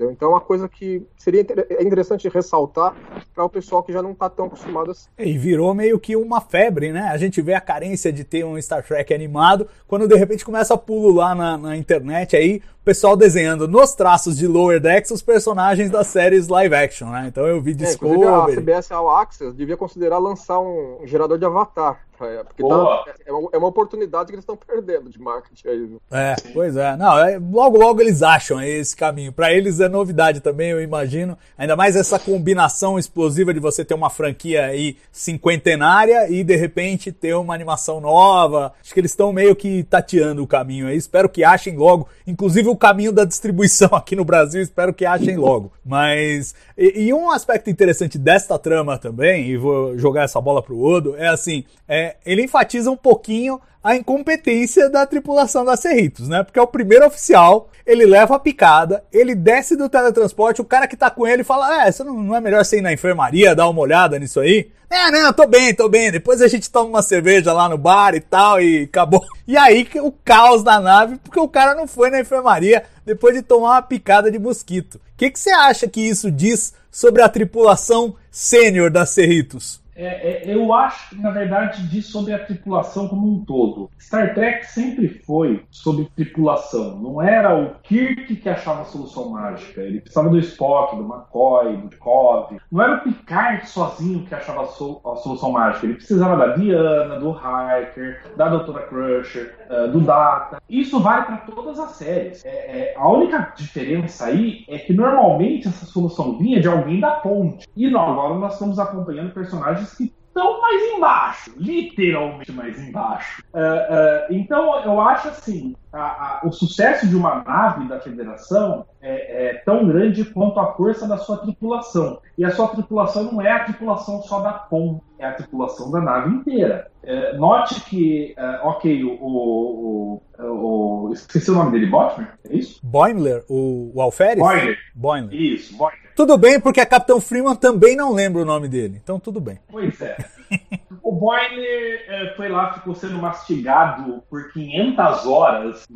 Entendeu? 0.00 0.12
Então 0.12 0.28
é 0.28 0.32
uma 0.32 0.40
coisa 0.40 0.66
que 0.66 1.06
seria 1.14 1.44
é 1.68 1.82
interessante 1.82 2.26
ressaltar 2.28 2.94
para 3.34 3.44
o 3.44 3.50
pessoal 3.50 3.82
que 3.82 3.92
já 3.92 4.02
não 4.02 4.12
está 4.12 4.30
tão 4.30 4.46
acostumado 4.46 4.90
assim. 4.90 5.08
E 5.18 5.36
virou 5.36 5.74
meio 5.74 6.00
que 6.00 6.16
uma 6.16 6.40
febre, 6.40 6.90
né? 6.90 7.02
A 7.02 7.18
gente 7.18 7.42
vê 7.42 7.52
a 7.52 7.60
carência 7.60 8.10
de 8.10 8.24
ter 8.24 8.42
um 8.44 8.60
Star 8.60 8.82
Trek 8.82 9.12
animado, 9.12 9.68
quando 9.86 10.08
de 10.08 10.16
repente 10.16 10.44
começa 10.44 10.72
a 10.72 10.78
pulular 10.78 11.36
na, 11.36 11.58
na 11.58 11.76
internet 11.76 12.34
aí 12.34 12.62
o 12.80 12.84
pessoal 12.84 13.16
desenhando 13.16 13.68
nos 13.68 13.92
traços 13.94 14.36
de 14.36 14.46
Lower 14.46 14.80
Decks 14.80 15.10
os 15.10 15.22
personagens 15.22 15.90
das 15.90 16.06
séries 16.06 16.48
live 16.48 16.74
action, 16.74 17.08
né? 17.10 17.26
Então 17.28 17.46
eu 17.46 17.60
vi 17.60 17.72
É, 17.72 17.92
inclusive 17.92 18.24
a 18.24 18.28
Discovery. 18.46 18.56
CBS 18.56 18.90
All 18.92 19.10
Access 19.10 19.54
devia 19.54 19.76
considerar 19.76 20.18
lançar 20.18 20.58
um 20.60 21.00
gerador 21.04 21.38
de 21.38 21.44
avatar. 21.44 22.00
é, 22.22 22.42
Porque 22.44 22.62
tá- 22.62 23.04
é, 23.26 23.32
uma, 23.32 23.48
é 23.52 23.56
uma 23.58 23.68
oportunidade 23.68 24.26
que 24.26 24.32
eles 24.34 24.42
estão 24.42 24.54
perdendo 24.56 25.08
de 25.08 25.18
marketing 25.18 25.68
aí. 25.68 25.86
viu? 25.86 26.00
É, 26.10 26.34
pois 26.52 26.76
é. 26.76 26.94
Não, 26.96 27.18
é, 27.18 27.38
logo 27.38 27.78
logo 27.78 28.00
eles 28.02 28.22
acham 28.22 28.62
esse 28.62 28.94
caminho. 28.96 29.32
Pra 29.32 29.50
eles 29.52 29.80
é 29.80 29.88
novidade 29.88 30.40
também, 30.40 30.70
eu 30.70 30.82
imagino. 30.82 31.36
Ainda 31.56 31.76
mais 31.76 31.96
essa 31.96 32.18
combinação 32.18 32.98
explosiva 32.98 33.54
de 33.54 33.60
você 33.60 33.84
ter 33.86 33.94
uma 33.94 34.10
franquia 34.10 34.66
aí 34.66 34.96
cinquentenária 35.10 36.30
e 36.30 36.44
de 36.44 36.56
repente 36.56 37.10
ter 37.12 37.34
uma 37.34 37.54
animação 37.54 38.00
nova. 38.00 38.72
Acho 38.82 38.92
que 38.92 39.00
eles 39.00 39.12
estão 39.12 39.32
meio 39.32 39.56
que 39.56 39.82
tateando 39.84 40.42
o 40.42 40.46
caminho 40.46 40.86
aí. 40.88 40.96
Espero 40.96 41.28
que 41.28 41.42
achem 41.42 41.76
logo. 41.76 42.06
Inclusive 42.26 42.68
o 42.70 42.76
caminho 42.76 43.12
da 43.12 43.24
distribuição 43.24 43.88
aqui 43.92 44.16
no 44.16 44.24
Brasil, 44.24 44.62
espero 44.62 44.94
que 44.94 45.04
achem 45.04 45.36
logo. 45.36 45.72
Mas. 45.84 46.54
E, 46.76 47.06
e 47.06 47.14
um 47.14 47.30
aspecto 47.30 47.70
interessante 47.70 48.18
desta 48.18 48.58
trama 48.58 48.98
também, 48.98 49.48
e 49.48 49.56
vou 49.56 49.98
jogar 49.98 50.24
essa 50.24 50.40
bola 50.40 50.62
pro 50.62 50.80
Odo, 50.80 51.16
é 51.16 51.28
assim: 51.28 51.64
é, 51.88 52.16
ele 52.24 52.42
enfatiza 52.42 52.90
um 52.90 52.96
pouquinho 52.96 53.60
a 53.82 53.96
incompetência 53.96 54.88
da 54.90 55.06
tripulação 55.06 55.64
da 55.64 55.76
Cerritos, 55.76 56.28
né? 56.28 56.42
Porque 56.42 56.58
é 56.58 56.62
o 56.62 56.66
primeiro 56.66 57.06
oficial, 57.06 57.70
ele 57.86 58.04
leva 58.04 58.36
a 58.36 58.38
picada, 58.38 59.02
ele 59.12 59.34
desce 59.34 59.76
do 59.76 59.88
teletransporte, 59.88 60.60
o 60.60 60.64
cara 60.64 60.86
que 60.86 60.96
tá 60.96 61.10
com 61.10 61.26
ele 61.26 61.42
fala: 61.42 61.86
É, 61.86 61.90
você 61.90 62.04
não, 62.04 62.22
não 62.22 62.36
é 62.36 62.40
melhor 62.40 62.64
você 62.64 62.78
ir 62.78 62.82
na 62.82 62.92
enfermaria, 62.92 63.54
dar 63.54 63.68
uma 63.68 63.80
olhada 63.80 64.18
nisso 64.18 64.40
aí? 64.40 64.70
É, 64.92 65.08
não, 65.12 65.32
tô 65.32 65.46
bem, 65.46 65.72
tô 65.72 65.88
bem. 65.88 66.10
Depois 66.10 66.42
a 66.42 66.48
gente 66.48 66.68
toma 66.68 66.88
uma 66.88 67.02
cerveja 67.02 67.52
lá 67.52 67.68
no 67.68 67.78
bar 67.78 68.14
e 68.14 68.20
tal, 68.20 68.60
e 68.60 68.82
acabou. 68.82 69.24
E 69.46 69.56
aí 69.56 69.88
o 69.96 70.12
caos 70.12 70.62
da 70.62 70.78
nave, 70.78 71.16
porque 71.18 71.40
o 71.40 71.48
cara 71.48 71.74
não 71.74 71.84
foi 71.84 72.08
na 72.08 72.20
enfermaria 72.20 72.84
depois 73.04 73.34
de 73.34 73.42
tomar 73.42 73.70
uma 73.70 73.82
picada 73.82 74.30
de 74.30 74.38
mosquito. 74.38 74.94
O 74.94 75.00
que, 75.16 75.28
que 75.28 75.40
você 75.40 75.50
acha 75.50 75.88
que 75.88 76.00
isso 76.00 76.30
diz 76.30 76.72
sobre 76.88 77.20
a 77.20 77.28
tripulação 77.28 78.14
sênior 78.30 78.90
da 78.90 79.04
Cerritos? 79.04 79.80
É, 80.00 80.50
é, 80.50 80.54
eu 80.54 80.72
acho 80.72 81.20
na 81.20 81.30
verdade, 81.30 81.86
diz 81.88 82.06
sobre 82.06 82.32
a 82.32 82.38
tripulação 82.38 83.08
como 83.08 83.28
um 83.30 83.44
todo. 83.44 83.90
Star 83.98 84.34
Trek 84.34 84.66
sempre 84.66 85.08
foi 85.08 85.64
sobre 85.70 86.08
tripulação. 86.16 86.98
Não 86.98 87.20
era 87.20 87.54
o 87.54 87.74
Kirk 87.82 88.36
que 88.36 88.48
achava 88.48 88.82
a 88.82 88.84
solução 88.84 89.30
mágica. 89.30 89.80
Ele 89.80 90.00
precisava 90.00 90.28
do 90.30 90.38
Spock, 90.38 90.96
do 90.96 91.02
McCoy, 91.04 91.76
do 91.76 91.96
Kov. 91.98 92.56
Não 92.70 92.82
era 92.82 92.96
o 92.96 93.00
Picard 93.00 93.68
sozinho 93.68 94.24
que 94.24 94.34
achava 94.34 94.62
a, 94.62 94.66
sol- 94.66 95.00
a 95.04 95.16
solução 95.16 95.52
mágica. 95.52 95.86
Ele 95.86 95.94
precisava 95.94 96.36
da 96.36 96.54
Diana, 96.56 97.18
do 97.18 97.30
Hiker, 97.30 98.22
da 98.36 98.48
Doutora 98.48 98.82
Crusher, 98.86 99.54
eh, 99.68 99.88
do 99.88 100.00
Data. 100.00 100.60
Isso 100.68 101.00
vale 101.00 101.26
para 101.26 101.36
todas 101.38 101.78
as 101.78 101.90
séries. 101.92 102.44
É, 102.44 102.48
é, 102.48 102.94
a 102.96 103.08
única 103.08 103.52
diferença 103.56 104.26
aí 104.26 104.64
é 104.68 104.78
que 104.78 104.92
normalmente 104.92 105.68
essa 105.68 105.84
solução 105.86 106.38
vinha 106.38 106.60
de 106.60 106.68
alguém 106.68 107.00
da 107.00 107.10
ponte. 107.12 107.66
E 107.76 107.90
não, 107.90 108.12
agora 108.12 108.34
nós 108.34 108.54
estamos 108.54 108.78
acompanhando 108.78 109.32
personagens 109.32 109.89
que 109.96 110.12
estão 110.26 110.60
mais 110.60 110.82
embaixo, 110.92 111.52
literalmente 111.56 112.52
mais 112.52 112.78
embaixo. 112.80 113.42
Ah, 113.52 113.86
ah, 113.90 114.26
então 114.30 114.82
eu 114.84 115.00
acho 115.00 115.28
assim, 115.28 115.74
a- 115.92 115.98
a- 115.98 116.40
o 116.44 116.52
sucesso 116.52 117.06
de 117.08 117.16
uma 117.16 117.42
nave 117.42 117.88
da 117.88 117.98
Federação 118.00 118.86
é, 119.02 119.48
é 119.50 119.54
tão 119.64 119.86
grande 119.88 120.24
quanto 120.24 120.60
a 120.60 120.72
força 120.74 121.06
da 121.08 121.18
sua 121.18 121.38
tripulação. 121.38 122.20
E 122.38 122.44
a 122.44 122.50
sua 122.50 122.68
tripulação 122.68 123.24
não 123.32 123.40
é 123.42 123.50
a 123.50 123.64
tripulação 123.64 124.22
só 124.22 124.40
da 124.40 124.52
ponte, 124.52 125.02
é 125.18 125.26
a 125.26 125.32
tripulação 125.32 125.90
da 125.90 126.00
nave 126.00 126.30
inteira. 126.30 126.88
É, 127.02 127.36
note 127.36 127.80
que, 127.82 128.34
ah, 128.36 128.60
ok, 128.64 129.02
o, 129.04 129.12
o, 129.20 130.22
o- 130.38 131.06
o- 131.08 131.12
Esqueci 131.12 131.50
o 131.50 131.54
nome 131.54 131.72
dele, 131.72 131.86
Botman? 131.86 132.28
É 132.48 132.54
isso? 132.56 132.78
Boimler, 132.82 133.44
o, 133.48 133.90
o 133.94 134.00
Alferes? 134.00 134.38
Boiler. 134.38 134.78
Boimler. 134.94 135.34
Isso, 135.40 135.76
Boiler. 135.76 135.98
Tudo 136.14 136.36
bem, 136.36 136.60
porque 136.60 136.80
a 136.80 136.86
Capitão 136.86 137.20
Freeman 137.20 137.56
também 137.56 137.96
não 137.96 138.12
lembra 138.12 138.42
o 138.42 138.44
nome 138.44 138.68
dele. 138.68 139.00
Então 139.02 139.18
tudo 139.18 139.40
bem. 139.40 139.58
Pois 139.70 140.00
é. 140.02 140.16
O 141.02 141.12
Boiler 141.12 142.04
eh, 142.08 142.34
foi 142.36 142.48
lá, 142.48 142.74
ficou 142.74 142.94
sendo 142.94 143.18
mastigado 143.18 144.22
por 144.30 144.52
500 144.52 145.26
horas 145.26 145.86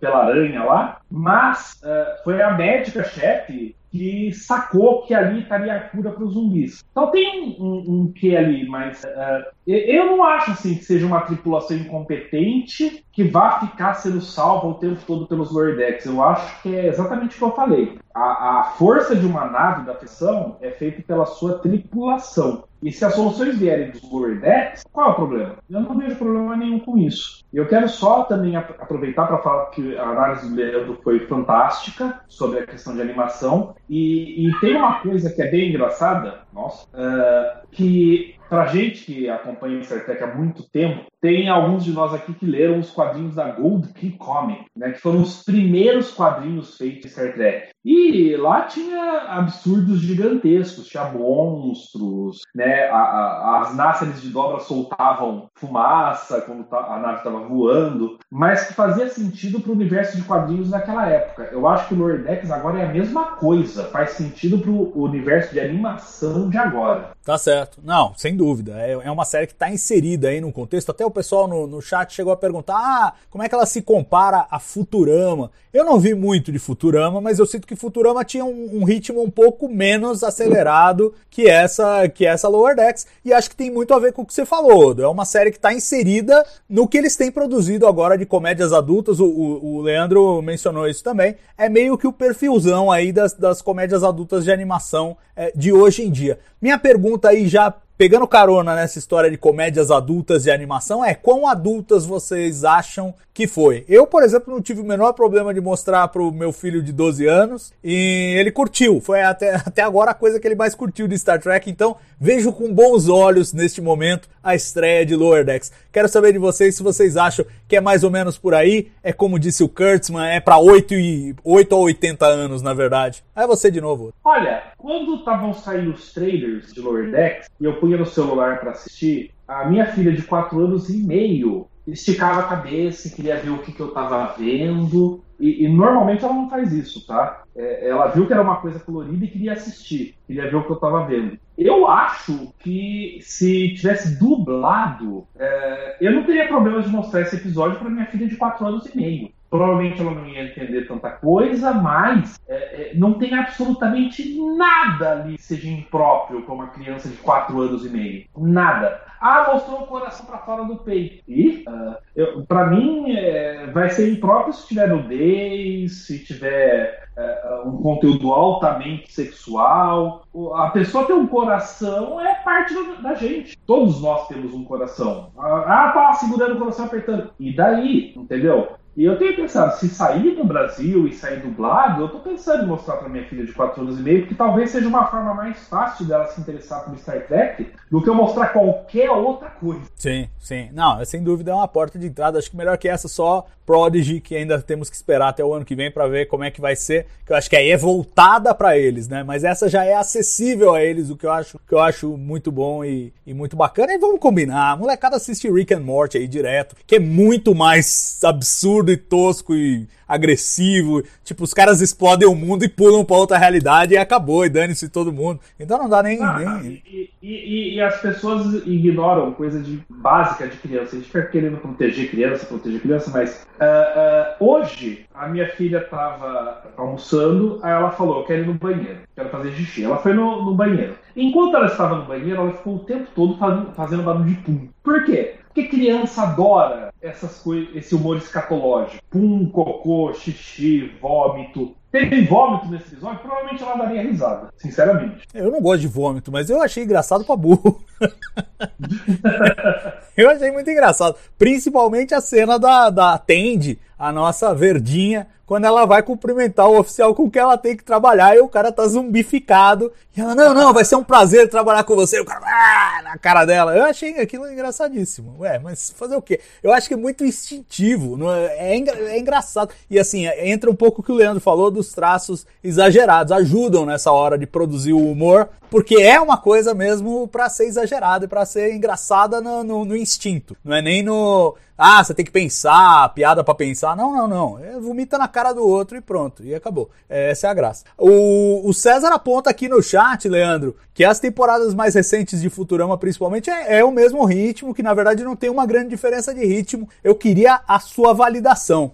pela 0.00 0.24
aranha 0.24 0.64
lá, 0.64 1.00
mas 1.10 1.80
eh, 1.82 2.20
foi 2.24 2.42
a 2.42 2.52
médica-chefe 2.52 3.74
que 3.92 4.32
sacou 4.32 5.02
que 5.02 5.14
ali 5.14 5.42
estaria 5.42 5.74
a 5.74 5.80
cura 5.80 6.10
para 6.10 6.24
os 6.24 6.32
zumbis. 6.32 6.82
Então 6.90 7.10
tem 7.10 7.56
um, 7.58 7.64
um, 7.64 7.84
um 7.88 8.12
que 8.12 8.34
ali, 8.34 8.66
mas 8.66 9.04
eh, 9.04 9.50
eu 9.66 10.06
não 10.06 10.24
acho 10.24 10.52
assim 10.52 10.74
que 10.76 10.84
seja 10.84 11.06
uma 11.06 11.20
tripulação 11.20 11.76
incompetente 11.76 13.04
que 13.12 13.22
vá 13.22 13.60
ficar 13.60 13.94
sendo 13.94 14.22
salva 14.22 14.68
o 14.68 14.74
tempo 14.74 15.00
todo 15.06 15.26
pelos 15.26 15.52
Lower 15.52 15.76
Decks. 15.76 16.06
Eu 16.06 16.22
acho 16.22 16.62
que 16.62 16.74
é 16.74 16.86
exatamente 16.86 17.36
o 17.36 17.38
que 17.38 17.44
eu 17.44 17.54
falei. 17.54 17.98
A, 18.14 18.60
a 18.60 18.64
força 18.76 19.16
de 19.16 19.24
uma 19.26 19.46
nave 19.46 19.86
da 19.86 19.94
ficção 19.94 20.56
é 20.60 20.70
feita 20.70 21.02
pela 21.06 21.26
sua 21.26 21.58
tripulação. 21.58 22.64
E 22.82 22.90
se 22.90 23.04
as 23.04 23.14
soluções 23.14 23.56
vierem 23.56 23.92
dos 23.92 24.02
Lower 24.10 24.40
Decks, 24.40 24.82
qual 24.92 25.10
é 25.10 25.12
o 25.12 25.14
problema? 25.14 25.56
Eu 25.70 25.80
não 25.80 25.96
vejo 25.96 26.16
problema 26.16 26.56
nenhum 26.56 26.80
com 26.80 26.98
isso. 26.98 27.42
Eu 27.52 27.68
quero 27.68 27.88
só 27.88 28.24
também 28.24 28.56
ap- 28.56 28.74
aproveitar 28.80 29.26
para 29.26 29.38
falar 29.38 29.66
que 29.66 29.96
a 29.96 30.02
análise 30.02 30.48
do 30.48 30.56
Leandro 30.56 30.98
foi 31.04 31.20
fantástica 31.26 32.20
sobre 32.26 32.58
a 32.58 32.66
questão 32.66 32.94
de 32.94 33.00
animação. 33.00 33.74
E, 33.88 34.48
e 34.48 34.60
tem 34.60 34.76
uma 34.76 35.00
coisa 35.00 35.30
que 35.32 35.40
é 35.40 35.48
bem 35.50 35.68
engraçada, 35.70 36.40
nossa, 36.52 36.86
eh, 36.92 37.61
que 37.72 38.34
pra 38.48 38.66
gente 38.66 39.06
que 39.06 39.30
acompanha 39.30 39.82
Star 39.82 40.04
Trek 40.04 40.22
há 40.22 40.26
muito 40.26 40.62
tempo, 40.70 41.06
tem 41.22 41.48
alguns 41.48 41.84
de 41.84 41.90
nós 41.90 42.12
aqui 42.12 42.34
que 42.34 42.44
leram 42.44 42.78
os 42.80 42.90
quadrinhos 42.90 43.34
da 43.34 43.50
Gold 43.50 43.88
Key 43.94 44.10
Comic, 44.18 44.66
né, 44.76 44.90
que 44.90 45.00
foram 45.00 45.22
os 45.22 45.42
primeiros 45.42 46.10
quadrinhos 46.12 46.76
feitos 46.76 47.06
em 47.06 47.08
Star 47.08 47.32
Trek. 47.32 47.68
E 47.82 48.36
lá 48.36 48.62
tinha 48.62 49.22
absurdos 49.28 50.00
gigantescos, 50.00 50.86
tinha 50.86 51.04
monstros, 51.04 52.40
né, 52.54 52.90
a- 52.90 52.96
a- 52.96 53.60
as 53.62 53.74
násseres 53.74 54.20
de 54.20 54.28
dobra 54.28 54.60
soltavam 54.60 55.48
fumaça 55.54 56.42
quando 56.42 56.66
a 56.70 56.98
nave 56.98 57.18
estava 57.18 57.40
voando, 57.40 58.18
mas 58.30 58.68
que 58.68 58.74
fazia 58.74 59.08
sentido 59.08 59.60
para 59.60 59.70
o 59.70 59.74
universo 59.74 60.16
de 60.16 60.24
quadrinhos 60.24 60.70
naquela 60.70 61.08
época. 61.08 61.48
Eu 61.50 61.66
acho 61.66 61.88
que 61.88 61.94
o 61.94 61.98
Lower 61.98 62.22
Decks 62.22 62.50
agora 62.50 62.80
é 62.80 62.84
a 62.84 62.92
mesma 62.92 63.36
coisa, 63.36 63.84
faz 63.84 64.10
sentido 64.10 64.58
para 64.58 64.70
o 64.70 65.02
universo 65.02 65.54
de 65.54 65.60
animação 65.60 66.50
de 66.50 66.58
agora. 66.58 67.12
Tá 67.24 67.38
certo. 67.38 67.61
Não, 67.82 68.14
sem 68.16 68.36
dúvida. 68.36 68.74
É, 68.80 68.92
é 68.92 69.10
uma 69.10 69.24
série 69.24 69.46
que 69.46 69.52
está 69.52 69.70
inserida 69.70 70.28
aí 70.28 70.40
no 70.40 70.52
contexto. 70.52 70.90
Até 70.90 71.04
o 71.04 71.10
pessoal 71.10 71.46
no, 71.48 71.66
no 71.66 71.80
chat 71.80 72.12
chegou 72.12 72.32
a 72.32 72.36
perguntar: 72.36 72.74
ah, 72.76 73.12
como 73.30 73.42
é 73.44 73.48
que 73.48 73.54
ela 73.54 73.66
se 73.66 73.82
compara 73.82 74.46
a 74.50 74.58
Futurama? 74.58 75.50
Eu 75.72 75.84
não 75.86 75.98
vi 75.98 76.12
muito 76.14 76.52
de 76.52 76.58
Futurama, 76.58 77.20
mas 77.20 77.38
eu 77.38 77.46
sinto 77.46 77.66
que 77.66 77.74
Futurama 77.74 78.22
tinha 78.24 78.44
um, 78.44 78.80
um 78.80 78.84
ritmo 78.84 79.22
um 79.22 79.30
pouco 79.30 79.68
menos 79.68 80.22
acelerado 80.22 81.14
que 81.30 81.48
essa 81.48 82.06
que 82.08 82.26
essa 82.26 82.46
Lower 82.48 82.76
Decks. 82.76 83.06
E 83.24 83.32
acho 83.32 83.48
que 83.48 83.56
tem 83.56 83.70
muito 83.70 83.94
a 83.94 83.98
ver 83.98 84.12
com 84.12 84.22
o 84.22 84.26
que 84.26 84.34
você 84.34 84.44
falou. 84.44 84.94
É 85.00 85.06
uma 85.06 85.24
série 85.24 85.50
que 85.50 85.56
está 85.56 85.72
inserida 85.72 86.44
no 86.68 86.86
que 86.86 86.98
eles 86.98 87.16
têm 87.16 87.30
produzido 87.30 87.86
agora 87.86 88.18
de 88.18 88.26
comédias 88.26 88.72
adultas. 88.72 89.18
O, 89.18 89.26
o- 89.26 89.76
o 89.76 89.80
Leandro 89.82 90.42
mencionou 90.42 90.86
isso 90.86 91.02
também. 91.02 91.36
É 91.56 91.68
meio 91.68 91.96
que 91.96 92.06
o 92.06 92.12
perfilzão 92.12 92.90
aí 92.90 93.10
das, 93.12 93.32
das 93.32 93.62
comédias 93.62 94.02
adultas 94.04 94.44
de 94.44 94.52
animação 94.52 95.16
é, 95.34 95.52
de 95.56 95.72
hoje 95.72 96.02
em 96.02 96.10
dia. 96.10 96.38
Minha 96.60 96.78
pergunta 96.78 97.30
aí 97.30 97.48
já 97.52 97.74
pegando 97.96 98.26
carona 98.26 98.74
nessa 98.74 98.98
história 98.98 99.30
de 99.30 99.36
comédias 99.36 99.90
adultas 99.90 100.44
de 100.44 100.50
animação 100.50 101.04
é 101.04 101.14
quão 101.14 101.46
adultas 101.46 102.04
vocês 102.04 102.64
acham 102.64 103.14
que 103.34 103.46
foi? 103.46 103.84
Eu, 103.88 104.06
por 104.06 104.22
exemplo, 104.22 104.52
não 104.52 104.60
tive 104.60 104.80
o 104.80 104.84
menor 104.84 105.12
problema 105.14 105.54
de 105.54 105.60
mostrar 105.60 106.06
pro 106.08 106.30
meu 106.30 106.52
filho 106.52 106.82
de 106.82 106.92
12 106.92 107.26
anos 107.26 107.72
e 107.82 108.34
ele 108.38 108.50
curtiu. 108.50 109.00
Foi 109.00 109.22
até, 109.22 109.54
até 109.64 109.82
agora 109.82 110.10
a 110.10 110.14
coisa 110.14 110.38
que 110.38 110.46
ele 110.46 110.54
mais 110.54 110.74
curtiu 110.74 111.08
de 111.08 111.18
Star 111.18 111.40
Trek, 111.40 111.70
então 111.70 111.96
vejo 112.20 112.52
com 112.52 112.72
bons 112.72 113.08
olhos 113.08 113.52
neste 113.52 113.80
momento 113.80 114.28
a 114.42 114.54
estreia 114.54 115.06
de 115.06 115.14
Lower 115.14 115.44
Decks. 115.44 115.72
Quero 115.90 116.08
saber 116.08 116.32
de 116.32 116.38
vocês 116.38 116.74
se 116.74 116.82
vocês 116.82 117.16
acham 117.16 117.44
que 117.68 117.76
é 117.76 117.80
mais 117.80 118.04
ou 118.04 118.10
menos 118.10 118.36
por 118.36 118.54
aí, 118.54 118.90
é 119.02 119.12
como 119.12 119.38
disse 119.38 119.62
o 119.62 119.68
Kurtzman, 119.68 120.28
é 120.28 120.40
para 120.40 120.58
8 120.58 120.94
e 120.94 121.34
8 121.44 121.74
a 121.74 121.78
80 121.78 122.26
anos, 122.26 122.60
na 122.60 122.74
verdade. 122.74 123.24
Aí 123.34 123.46
você 123.46 123.70
de 123.70 123.80
novo. 123.80 124.12
Olha, 124.24 124.62
quando 124.76 125.16
estavam 125.16 125.54
saindo 125.54 125.92
os 125.92 126.12
trailers 126.12 126.72
de 126.72 126.80
Lower 126.80 127.10
Decks 127.10 127.48
e 127.60 127.64
eu 127.64 127.78
punha 127.92 127.98
no 127.98 128.06
celular 128.06 128.60
para 128.60 128.70
assistir, 128.70 129.30
a 129.46 129.66
minha 129.66 129.86
filha 129.86 130.12
de 130.12 130.22
4 130.22 130.58
anos 130.58 130.88
e 130.88 130.96
meio 130.98 131.66
esticava 131.86 132.40
a 132.40 132.44
cabeça 132.44 133.14
queria 133.14 133.36
ver 133.36 133.50
o 133.50 133.58
que, 133.58 133.72
que 133.72 133.80
eu 133.80 133.88
tava 133.88 134.34
vendo. 134.38 135.22
E, 135.38 135.64
e 135.64 135.68
normalmente 135.68 136.24
ela 136.24 136.32
não 136.32 136.48
faz 136.48 136.72
isso, 136.72 137.04
tá? 137.04 137.42
É, 137.56 137.88
ela 137.88 138.06
viu 138.06 138.26
que 138.26 138.32
era 138.32 138.42
uma 138.42 138.60
coisa 138.60 138.78
colorida 138.78 139.24
e 139.24 139.28
queria 139.28 139.54
assistir, 139.54 140.14
queria 140.24 140.48
ver 140.48 140.56
o 140.56 140.64
que 140.64 140.70
eu 140.70 140.76
tava 140.76 141.04
vendo. 141.04 141.36
Eu 141.58 141.88
acho 141.88 142.52
que 142.60 143.18
se 143.20 143.74
tivesse 143.74 144.18
dublado, 144.20 145.26
é, 145.36 145.96
eu 146.00 146.12
não 146.12 146.24
teria 146.24 146.46
problema 146.46 146.80
de 146.80 146.88
mostrar 146.88 147.22
esse 147.22 147.34
episódio 147.34 147.80
para 147.80 147.90
minha 147.90 148.06
filha 148.06 148.28
de 148.28 148.36
4 148.36 148.64
anos 148.64 148.86
e 148.86 148.96
meio. 148.96 149.30
Provavelmente 149.52 150.00
ela 150.00 150.12
não 150.12 150.26
ia 150.26 150.44
entender 150.44 150.88
tanta 150.88 151.10
coisa, 151.10 151.74
mas 151.74 152.40
é, 152.48 152.54
é, 152.54 152.92
não 152.94 153.12
tem 153.12 153.34
absolutamente 153.34 154.34
nada 154.56 155.12
ali 155.12 155.36
que 155.36 155.42
seja 155.42 155.68
impróprio 155.68 156.40
para 156.40 156.54
uma 156.54 156.68
criança 156.68 157.06
de 157.06 157.16
4 157.18 157.60
anos 157.60 157.84
e 157.84 157.90
meio. 157.90 158.24
Nada. 158.34 159.02
Ah, 159.20 159.50
mostrou 159.52 159.82
o 159.82 159.86
coração 159.86 160.24
para 160.24 160.38
fora 160.38 160.64
do 160.64 160.76
peito. 160.78 161.22
E, 161.28 161.64
uh, 161.68 162.46
para 162.46 162.68
mim, 162.68 163.14
é, 163.14 163.66
vai 163.66 163.90
ser 163.90 164.10
impróprio 164.10 164.54
se 164.54 164.66
tiver 164.66 164.88
nudez, 164.88 166.06
se 166.06 166.24
tiver 166.24 167.08
é, 167.14 167.62
um 167.66 167.76
conteúdo 167.76 168.32
altamente 168.32 169.12
sexual. 169.12 170.26
A 170.54 170.70
pessoa 170.70 171.06
ter 171.06 171.12
um 171.12 171.26
coração 171.26 172.18
é 172.20 172.36
parte 172.36 172.74
da 173.02 173.14
gente. 173.14 173.56
Todos 173.66 174.00
nós 174.00 174.26
temos 174.28 174.54
um 174.54 174.64
coração. 174.64 175.30
Ah, 175.38 175.92
tá 175.94 176.14
segurando 176.14 176.54
o 176.54 176.58
coração 176.58 176.86
apertando. 176.86 177.30
E 177.38 177.54
daí, 177.54 178.14
entendeu? 178.16 178.76
E 178.94 179.04
eu 179.04 179.18
tenho 179.18 179.34
pensado, 179.34 179.78
se 179.78 179.88
sair 179.88 180.36
do 180.36 180.44
Brasil 180.44 181.08
e 181.08 181.14
sair 181.14 181.40
dublado, 181.40 182.02
eu 182.02 182.08
tô 182.10 182.18
pensando 182.18 182.64
em 182.64 182.66
mostrar 182.66 182.96
para 182.98 183.08
minha 183.08 183.24
filha 183.24 183.46
de 183.46 183.52
4 183.52 183.80
anos 183.80 183.98
e 183.98 184.02
meio, 184.02 184.20
porque 184.20 184.34
talvez 184.34 184.70
seja 184.70 184.86
uma 184.86 185.06
forma 185.06 185.32
mais 185.32 185.66
fácil 185.66 186.04
dela 186.04 186.26
se 186.26 186.40
interessar 186.40 186.84
por 186.84 186.98
Star 186.98 187.26
Trek 187.26 187.72
do 187.90 188.02
que 188.02 188.08
eu 188.08 188.14
mostrar 188.14 188.48
qualquer 188.48 189.10
outra 189.10 189.48
coisa. 189.48 189.80
Sim, 189.96 190.28
sim. 190.38 190.68
Não, 190.72 191.02
sem 191.06 191.22
dúvida 191.22 191.52
é 191.52 191.54
uma 191.54 191.68
porta 191.68 191.98
de 191.98 192.06
entrada. 192.06 192.38
Acho 192.38 192.50
que 192.50 192.56
melhor 192.56 192.76
que 192.76 192.88
essa, 192.88 193.08
só 193.08 193.46
Prodigy, 193.64 194.20
que 194.20 194.36
ainda 194.36 194.60
temos 194.60 194.90
que 194.90 194.96
esperar 194.96 195.28
até 195.28 195.42
o 195.42 195.54
ano 195.54 195.64
que 195.64 195.74
vem 195.74 195.90
para 195.90 196.06
ver 196.06 196.26
como 196.26 196.44
é 196.44 196.50
que 196.50 196.60
vai 196.60 196.76
ser. 196.76 197.06
Que 197.24 197.32
eu 197.32 197.36
acho 197.36 197.48
que 197.48 197.56
aí 197.56 197.70
é 197.70 197.76
voltada 197.76 198.54
para 198.54 198.76
eles, 198.76 199.08
né? 199.08 199.22
Mas 199.22 199.42
essa 199.42 199.68
já 199.68 199.84
é 199.84 199.94
acessível 199.94 200.74
a 200.74 200.82
eles, 200.82 201.08
o 201.08 201.16
que 201.16 201.24
eu 201.24 201.32
acho, 201.32 201.58
que 201.66 201.74
eu 201.74 201.78
acho 201.78 202.16
muito 202.18 202.52
bom 202.52 202.84
e, 202.84 203.12
e 203.26 203.32
muito 203.32 203.56
bacana. 203.56 203.94
E 203.94 203.98
vamos 203.98 204.20
combinar, 204.20 204.72
a 204.72 204.76
molecada 204.76 205.16
assiste 205.16 205.50
Rick 205.50 205.72
and 205.72 205.80
Morty 205.80 206.18
aí 206.18 206.28
direto, 206.28 206.76
que 206.86 206.96
é 206.96 207.00
muito 207.00 207.54
mais 207.54 208.20
absurdo 208.24 208.81
e 208.90 208.96
tosco 208.96 209.54
e 209.54 209.86
agressivo. 210.06 211.02
Tipo, 211.24 211.44
os 211.44 211.54
caras 211.54 211.80
explodem 211.80 212.28
o 212.28 212.34
mundo 212.34 212.64
e 212.64 212.68
pulam 212.68 213.04
pra 213.04 213.16
outra 213.16 213.38
realidade 213.38 213.94
e 213.94 213.96
acabou, 213.96 214.44
e 214.44 214.50
dane-se 214.50 214.88
todo 214.88 215.12
mundo. 215.12 215.40
Então 215.58 215.78
não 215.78 215.88
dá 215.88 216.02
nem. 216.02 216.22
Ah, 216.22 216.38
nem... 216.62 216.82
E, 216.86 217.10
e, 217.22 217.74
e, 217.74 217.80
as 217.80 218.00
pessoas 218.00 218.54
ignoram 218.66 219.32
coisa 219.32 219.60
de 219.60 219.80
básica 219.88 220.48
de 220.48 220.56
criança. 220.56 220.96
A 220.96 220.98
gente 220.98 221.06
fica 221.06 221.22
querendo 221.26 221.56
proteger 221.58 222.10
criança, 222.10 222.46
proteger 222.46 222.80
criança, 222.80 223.10
mas 223.12 223.46
uh, 223.60 224.44
uh, 224.44 224.44
hoje 224.44 225.06
a 225.14 225.28
minha 225.28 225.48
filha 225.50 225.80
tava 225.80 226.72
almoçando, 226.76 227.60
aí 227.62 227.72
ela 227.72 227.90
falou: 227.90 228.20
Eu 228.20 228.24
quero 228.24 228.42
ir 228.42 228.46
no 228.46 228.54
banheiro, 228.54 228.98
quero 229.14 229.28
fazer 229.28 229.52
xixi. 229.52 229.84
Ela 229.84 229.98
foi 229.98 230.12
no, 230.12 230.44
no 230.44 230.54
banheiro. 230.54 230.94
Enquanto 231.14 231.56
ela 231.56 231.66
estava 231.66 231.96
no 231.96 232.06
banheiro, 232.06 232.40
ela 232.40 232.52
ficou 232.52 232.76
o 232.76 232.80
tempo 232.80 233.08
todo 233.14 233.36
fazendo, 233.36 233.72
fazendo 233.72 234.02
barulho 234.02 234.24
de 234.24 234.34
pum. 234.36 234.68
Por 234.82 235.04
quê? 235.04 235.36
Porque 235.46 235.68
criança 235.68 236.22
adora 236.22 236.91
essas 237.02 237.38
coisas, 237.38 237.74
esse 237.74 237.94
humor 237.94 238.16
escatológico. 238.16 239.02
Pum, 239.10 239.48
cocô, 239.50 240.14
xixi, 240.14 240.92
vômito. 241.00 241.74
Teve 241.90 242.24
vômito 242.24 242.68
nesse 242.68 242.92
episódio, 242.92 243.20
provavelmente 243.20 243.62
ela 243.62 243.76
daria 243.76 244.02
risada, 244.02 244.48
sinceramente. 244.56 245.26
Eu 245.34 245.50
não 245.50 245.60
gosto 245.60 245.82
de 245.82 245.88
vômito, 245.88 246.32
mas 246.32 246.48
eu 246.48 246.62
achei 246.62 246.84
engraçado 246.84 247.22
pra 247.22 247.36
burro. 247.36 247.84
eu 250.16 250.30
achei 250.30 250.50
muito 250.50 250.70
engraçado. 250.70 251.16
Principalmente 251.36 252.14
a 252.14 252.20
cena 252.22 252.58
da, 252.58 252.88
da 252.88 253.18
Tende, 253.18 253.78
a 253.98 254.10
nossa 254.10 254.54
verdinha, 254.54 255.28
quando 255.52 255.66
ela 255.66 255.84
vai 255.84 256.02
cumprimentar 256.02 256.66
o 256.66 256.78
oficial 256.78 257.14
com 257.14 257.30
que 257.30 257.38
ela 257.38 257.58
tem 257.58 257.76
que 257.76 257.84
trabalhar 257.84 258.34
e 258.34 258.40
o 258.40 258.48
cara 258.48 258.72
tá 258.72 258.86
zumbificado. 258.86 259.92
E 260.16 260.20
ela, 260.20 260.34
não, 260.34 260.54
não, 260.54 260.72
vai 260.72 260.82
ser 260.82 260.96
um 260.96 261.04
prazer 261.04 261.46
trabalhar 261.50 261.84
com 261.84 261.94
você. 261.94 262.16
E 262.16 262.20
o 262.20 262.24
cara, 262.24 262.40
ah, 262.42 263.02
na 263.02 263.18
cara 263.18 263.44
dela. 263.44 263.76
Eu 263.76 263.84
achei 263.84 264.18
aquilo 264.18 264.50
engraçadíssimo. 264.50 265.36
Ué, 265.40 265.58
mas 265.58 265.90
fazer 265.90 266.16
o 266.16 266.22
quê? 266.22 266.40
Eu 266.62 266.72
acho 266.72 266.88
que 266.88 266.91
é 266.94 266.96
muito 266.96 267.24
instintivo, 267.24 268.16
não 268.16 268.32
é, 268.32 268.74
é, 268.74 268.76
é 268.76 269.18
engraçado. 269.18 269.72
E 269.90 269.98
assim, 269.98 270.26
entra 270.26 270.70
um 270.70 270.74
pouco 270.74 271.00
o 271.00 271.04
que 271.04 271.12
o 271.12 271.14
Leandro 271.14 271.40
falou 271.40 271.70
dos 271.70 271.92
traços 271.92 272.46
exagerados. 272.62 273.32
Ajudam 273.32 273.86
nessa 273.86 274.12
hora 274.12 274.38
de 274.38 274.46
produzir 274.46 274.92
o 274.92 275.10
humor, 275.10 275.48
porque 275.70 275.96
é 275.96 276.20
uma 276.20 276.36
coisa 276.36 276.74
mesmo 276.74 277.28
para 277.28 277.48
ser 277.48 277.66
exagerada 277.66 278.24
e 278.24 278.28
pra 278.28 278.44
ser 278.44 278.74
engraçada 278.74 279.40
no, 279.40 279.64
no, 279.64 279.84
no 279.84 279.96
instinto. 279.96 280.56
Não 280.64 280.74
é 280.74 280.82
nem 280.82 281.02
no 281.02 281.54
ah, 281.82 282.04
você 282.04 282.14
tem 282.14 282.24
que 282.24 282.30
pensar, 282.30 283.12
piada 283.14 283.42
para 283.42 283.54
pensar. 283.54 283.96
Não, 283.96 284.12
não, 284.12 284.28
não. 284.28 284.58
É, 284.58 284.78
vomita 284.78 285.18
na 285.18 285.26
cara 285.26 285.52
do 285.52 285.66
outro 285.66 285.96
e 285.96 286.00
pronto. 286.00 286.44
E 286.44 286.54
acabou. 286.54 286.90
É, 287.10 287.30
essa 287.32 287.48
é 287.48 287.50
a 287.50 287.54
graça. 287.54 287.84
O, 287.98 288.68
o, 288.68 288.72
César 288.72 289.08
aponta 289.08 289.50
aqui 289.50 289.68
no 289.68 289.82
chat, 289.82 290.28
Leandro, 290.28 290.76
que 290.94 291.04
as 291.04 291.18
temporadas 291.18 291.74
mais 291.74 291.94
recentes 291.94 292.40
de 292.40 292.48
Futurama, 292.48 292.96
principalmente, 292.96 293.50
é, 293.50 293.78
é 293.78 293.84
o 293.84 293.90
mesmo 293.90 294.24
ritmo, 294.24 294.72
que 294.72 294.82
na 294.82 294.94
verdade 294.94 295.24
não 295.24 295.34
tem 295.34 295.50
uma 295.50 295.66
grande 295.66 295.88
diferença 295.88 296.32
de 296.32 296.44
ritmo. 296.46 296.88
Eu 297.02 297.16
queria 297.16 297.60
a 297.66 297.80
sua 297.80 298.14
validação. 298.14 298.92